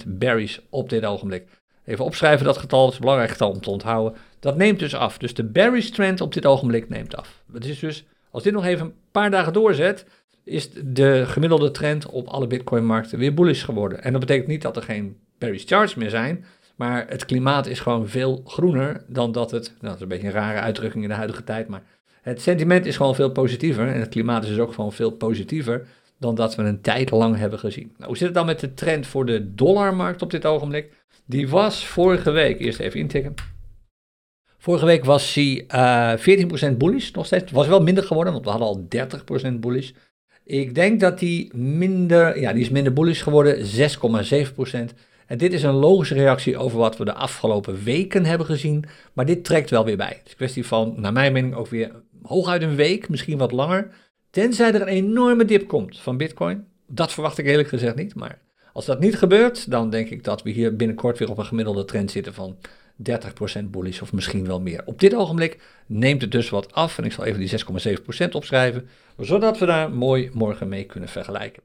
7,6% 0.05 0.09
bearish 0.09 0.59
op 0.70 0.88
dit 0.88 1.05
ogenblik. 1.05 1.46
Even 1.85 2.05
opschrijven 2.05 2.44
dat 2.46 2.57
getal, 2.57 2.85
dat 2.85 2.92
is 2.92 2.98
belangrijk 2.98 3.31
getal 3.31 3.50
om 3.50 3.61
te 3.61 3.70
onthouden. 3.70 4.18
Dat 4.44 4.57
neemt 4.57 4.78
dus 4.78 4.94
af. 4.94 5.18
Dus 5.18 5.35
de 5.35 5.44
bearish 5.44 5.88
trend 5.88 6.20
op 6.20 6.33
dit 6.33 6.46
ogenblik 6.46 6.88
neemt 6.88 7.16
af. 7.16 7.42
Het 7.52 7.64
is 7.64 7.78
dus, 7.78 8.04
als 8.30 8.42
dit 8.42 8.52
nog 8.52 8.64
even 8.64 8.87
een 8.87 8.94
paar 9.11 9.30
dagen 9.30 9.52
doorzet, 9.52 10.07
is 10.44 10.70
de 10.85 11.22
gemiddelde 11.26 11.70
trend 11.70 12.07
op 12.07 12.26
alle 12.26 12.46
bitcoin-markten 12.46 13.18
weer 13.18 13.35
bullish 13.35 13.64
geworden. 13.64 14.02
En 14.02 14.12
dat 14.12 14.20
betekent 14.20 14.46
niet 14.46 14.62
dat 14.62 14.76
er 14.76 14.83
geen 14.83 15.16
bearish 15.38 15.64
charts 15.66 15.94
meer 15.94 16.11
zijn, 16.11 16.44
maar 16.76 17.07
het 17.09 17.24
klimaat 17.24 17.66
is 17.66 17.80
gewoon 17.80 18.09
veel 18.09 18.42
groener 18.46 19.04
dan 19.09 19.33
dat 19.33 19.50
het, 19.50 19.66
nou 19.66 19.80
dat 19.80 19.94
is 19.94 20.00
een 20.00 20.09
beetje 20.09 20.26
een 20.26 20.33
rare 20.33 20.61
uitdrukking 20.61 21.02
in 21.02 21.09
de 21.09 21.14
huidige 21.14 21.44
tijd, 21.44 21.68
maar 21.68 21.83
het 22.22 22.40
sentiment 22.40 22.87
is 22.87 22.96
gewoon 22.96 23.14
veel 23.14 23.30
positiever 23.30 23.88
en 23.88 24.00
het 24.00 24.09
klimaat 24.09 24.42
is 24.42 24.48
dus 24.48 24.59
ook 24.59 24.72
gewoon 24.72 24.92
veel 24.92 25.11
positiever 25.11 25.87
dan 26.18 26.35
dat 26.35 26.54
we 26.54 26.62
een 26.62 26.80
tijd 26.80 27.11
lang 27.11 27.37
hebben 27.37 27.59
gezien. 27.59 27.92
Nou, 27.96 28.07
hoe 28.07 28.16
zit 28.16 28.26
het 28.26 28.37
dan 28.37 28.46
met 28.46 28.61
de 28.61 28.74
trend 28.74 29.07
voor 29.07 29.26
de 29.26 29.54
dollarmarkt 29.54 30.22
op 30.22 30.30
dit 30.30 30.46
ogenblik? 30.46 30.92
Die 31.24 31.48
was 31.48 31.87
vorige 31.87 32.30
week, 32.30 32.61
eerst 32.61 32.78
even 32.78 33.00
intikken. 33.00 33.54
Vorige 34.64 34.87
week 34.87 35.05
was 35.05 35.35
hij 35.35 35.64
uh, 35.74 36.72
14% 36.72 36.77
bullish, 36.77 37.11
nog 37.11 37.27
steeds. 37.27 37.53
Was 37.53 37.66
wel 37.66 37.83
minder 37.83 38.05
geworden, 38.05 38.33
want 38.33 38.44
we 38.44 38.50
hadden 38.50 38.68
al 38.68 38.87
30% 39.57 39.59
bullish. 39.59 39.90
Ik 40.44 40.74
denk 40.74 41.00
dat 41.00 41.18
die 41.18 41.57
minder, 41.57 42.40
ja, 42.40 42.53
die 42.53 42.62
is 42.62 42.68
minder 42.68 42.92
bullish 42.92 43.22
geworden, 43.22 43.59
6,7%. 43.59 44.94
En 45.27 45.38
dit 45.38 45.53
is 45.53 45.62
een 45.62 45.74
logische 45.74 46.14
reactie 46.14 46.57
over 46.57 46.79
wat 46.79 46.96
we 46.96 47.05
de 47.05 47.14
afgelopen 47.14 47.83
weken 47.83 48.24
hebben 48.24 48.46
gezien. 48.46 48.85
Maar 49.12 49.27
dit 49.27 49.44
trekt 49.44 49.70
wel 49.70 49.85
weer 49.85 49.96
bij. 49.96 50.07
Het 50.07 50.22
is 50.24 50.31
een 50.31 50.37
kwestie 50.37 50.66
van, 50.66 50.94
naar 50.96 51.12
mijn 51.12 51.33
mening, 51.33 51.55
ook 51.55 51.68
weer 51.68 51.90
hooguit 52.22 52.62
een 52.62 52.77
week, 52.77 53.09
misschien 53.09 53.38
wat 53.38 53.53
langer. 53.53 53.90
Tenzij 54.31 54.72
er 54.72 54.81
een 54.81 54.88
enorme 54.88 55.44
dip 55.44 55.68
komt 55.68 55.98
van 55.98 56.16
Bitcoin. 56.16 56.64
Dat 56.87 57.12
verwacht 57.12 57.38
ik 57.38 57.46
eerlijk 57.46 57.68
gezegd 57.68 57.96
niet. 57.96 58.14
Maar 58.14 58.38
als 58.72 58.85
dat 58.85 59.00
niet 59.00 59.16
gebeurt, 59.16 59.70
dan 59.70 59.90
denk 59.90 60.09
ik 60.09 60.24
dat 60.24 60.42
we 60.42 60.50
hier 60.50 60.77
binnenkort 60.77 61.18
weer 61.18 61.31
op 61.31 61.38
een 61.38 61.44
gemiddelde 61.44 61.85
trend 61.85 62.11
zitten 62.11 62.35
van 62.35 62.57
30% 63.02 63.64
bullish 63.64 64.00
of 64.00 64.12
misschien 64.12 64.46
wel 64.46 64.61
meer. 64.61 64.83
Op 64.85 65.00
dit 65.00 65.14
ogenblik 65.14 65.59
neemt 65.87 66.20
het 66.20 66.33
dus 66.33 66.50
wat 66.50 66.72
af. 66.72 66.98
En 66.98 67.04
ik 67.04 67.12
zal 67.12 67.24
even 67.24 67.40
die 67.40 67.50
6,7% 68.26 68.28
opschrijven, 68.30 68.88
zodat 69.18 69.59
we 69.59 69.66
daar 69.66 69.90
mooi 69.90 70.30
morgen 70.33 70.68
mee 70.68 70.85
kunnen 70.85 71.09
vergelijken. 71.09 71.62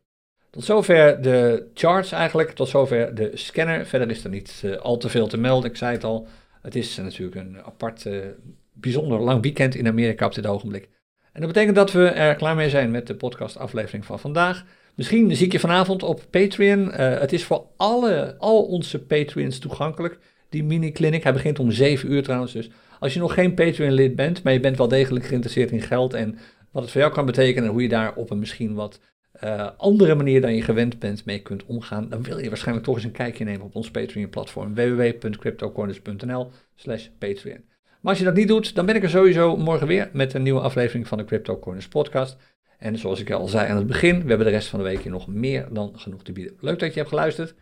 Tot 0.50 0.64
zover 0.64 1.22
de 1.22 1.68
charts 1.74 2.12
eigenlijk, 2.12 2.52
tot 2.52 2.70
zover 2.70 3.16
de 3.16 3.32
scanner. 3.34 3.86
Verder 3.86 4.10
is 4.10 4.24
er 4.24 4.30
niet 4.30 4.62
uh, 4.66 4.78
al 4.78 4.98
te 4.98 5.10
veel 5.10 5.28
te 5.28 5.38
melden, 5.38 5.70
ik 5.70 5.78
zei 5.78 5.92
het 5.92 6.04
al. 6.04 6.28
Het 6.62 6.76
is 6.76 6.98
natuurlijk 6.98 7.36
een 7.36 7.58
apart, 7.66 8.06
uh, 8.06 8.26
bijzonder 8.74 9.20
lang 9.20 9.42
weekend 9.42 9.76
in 9.76 9.88
Amerika 9.88 10.26
op 10.26 10.34
dit 10.34 10.48
ogenblik. 10.48 10.90
En 11.32 11.42
dat 11.42 11.54
betekent 11.54 11.76
dat 11.76 11.92
we 11.92 12.08
er 12.08 12.36
klaar 12.36 12.56
mee 12.56 12.70
zijn 12.70 12.92
met 12.92 13.08
de 13.08 13.16
podcastaflevering 13.16 14.06
van 14.06 14.20
vandaag. 14.20 14.66
Misschien 14.96 15.36
zie 15.36 15.46
ik 15.46 15.52
je 15.52 15.60
vanavond 15.60 16.04
op 16.04 16.26
Patreon. 16.30 16.88
Uh, 16.88 17.20
het 17.20 17.34
is 17.34 17.44
voor 17.44 17.66
alle, 17.78 18.36
al 18.38 18.64
onze 18.64 19.00
Patreons 19.00 19.60
toegankelijk, 19.60 20.20
die 20.50 20.64
mini-clinic. 20.64 21.24
Hij 21.24 21.34
begint 21.34 21.60
om 21.60 21.72
7 21.72 22.12
uur 22.12 22.24
trouwens, 22.24 22.54
dus 22.54 22.70
als 23.00 23.14
je 23.14 23.20
nog 23.20 23.34
geen 23.34 23.54
Patreon-lid 23.54 24.16
bent, 24.16 24.44
maar 24.44 24.54
je 24.54 24.60
bent 24.60 24.78
wel 24.78 24.88
degelijk 24.88 25.26
geïnteresseerd 25.26 25.72
in 25.72 25.82
geld 25.82 26.14
en 26.14 26.38
wat 26.72 26.82
het 26.84 26.92
voor 26.92 27.02
jou 27.02 27.14
kan 27.14 27.26
betekenen 27.26 27.64
en 27.64 27.72
hoe 27.72 27.82
je 27.82 27.90
daar 27.90 28.16
op 28.16 28.30
een 28.30 28.40
misschien 28.40 28.74
wat 28.74 29.00
uh, 29.44 29.70
andere 29.78 30.16
manier 30.16 30.42
dan 30.42 30.56
je 30.56 30.62
gewend 30.62 31.00
bent 31.00 31.26
mee 31.26 31.42
kunt 31.42 31.66
omgaan, 31.66 32.10
dan 32.10 32.24
wil 32.24 32.40
je 32.40 32.48
waarschijnlijk 32.48 32.86
toch 32.86 32.96
eens 32.96 33.04
een 33.04 33.12
kijkje 33.12 33.44
nemen 33.44 33.66
op 33.66 33.76
ons 33.76 33.92
Patreon-platform 33.92 34.76
www.cryptocorners.nl 34.76 36.52
slash 36.76 37.08
Patreon. 37.18 37.64
Maar 38.02 38.12
als 38.12 38.18
je 38.18 38.26
dat 38.26 38.36
niet 38.36 38.48
doet, 38.48 38.76
dan 38.76 38.86
ben 38.86 38.96
ik 38.96 39.04
er 39.04 39.10
sowieso 39.10 39.58
morgen 39.58 39.88
weer 39.88 40.10
met 40.14 40.34
een 40.34 40.44
nieuwe 40.44 40.60
aflevering 40.60 41.08
van 41.08 41.18
de 41.18 41.26
Crypto 41.26 41.60
Corners 41.60 41.88
podcast. 41.88 42.38
En 42.78 42.98
zoals 42.98 43.20
ik 43.20 43.32
al 43.32 43.48
zei 43.48 43.70
aan 43.70 43.78
het 43.78 43.88
begin, 43.88 44.22
we 44.22 44.28
hebben 44.28 44.48
de 44.48 44.54
rest 44.54 44.68
van 44.68 44.80
de 44.80 44.86
week 44.86 45.02
hier 45.02 45.12
nog 45.12 45.28
meer 45.28 45.68
dan 45.72 45.94
genoeg 45.96 46.24
te 46.24 46.32
bieden. 46.32 46.54
Leuk 46.60 46.80
dat 46.80 46.90
je 46.90 46.98
hebt 46.98 47.10
geluisterd. 47.10 47.56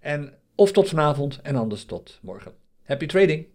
En 0.00 0.32
of 0.54 0.72
tot 0.72 0.88
vanavond 0.88 1.40
en 1.42 1.56
anders 1.56 1.84
tot 1.84 2.18
morgen. 2.22 2.52
Happy 2.82 3.06
trading. 3.06 3.46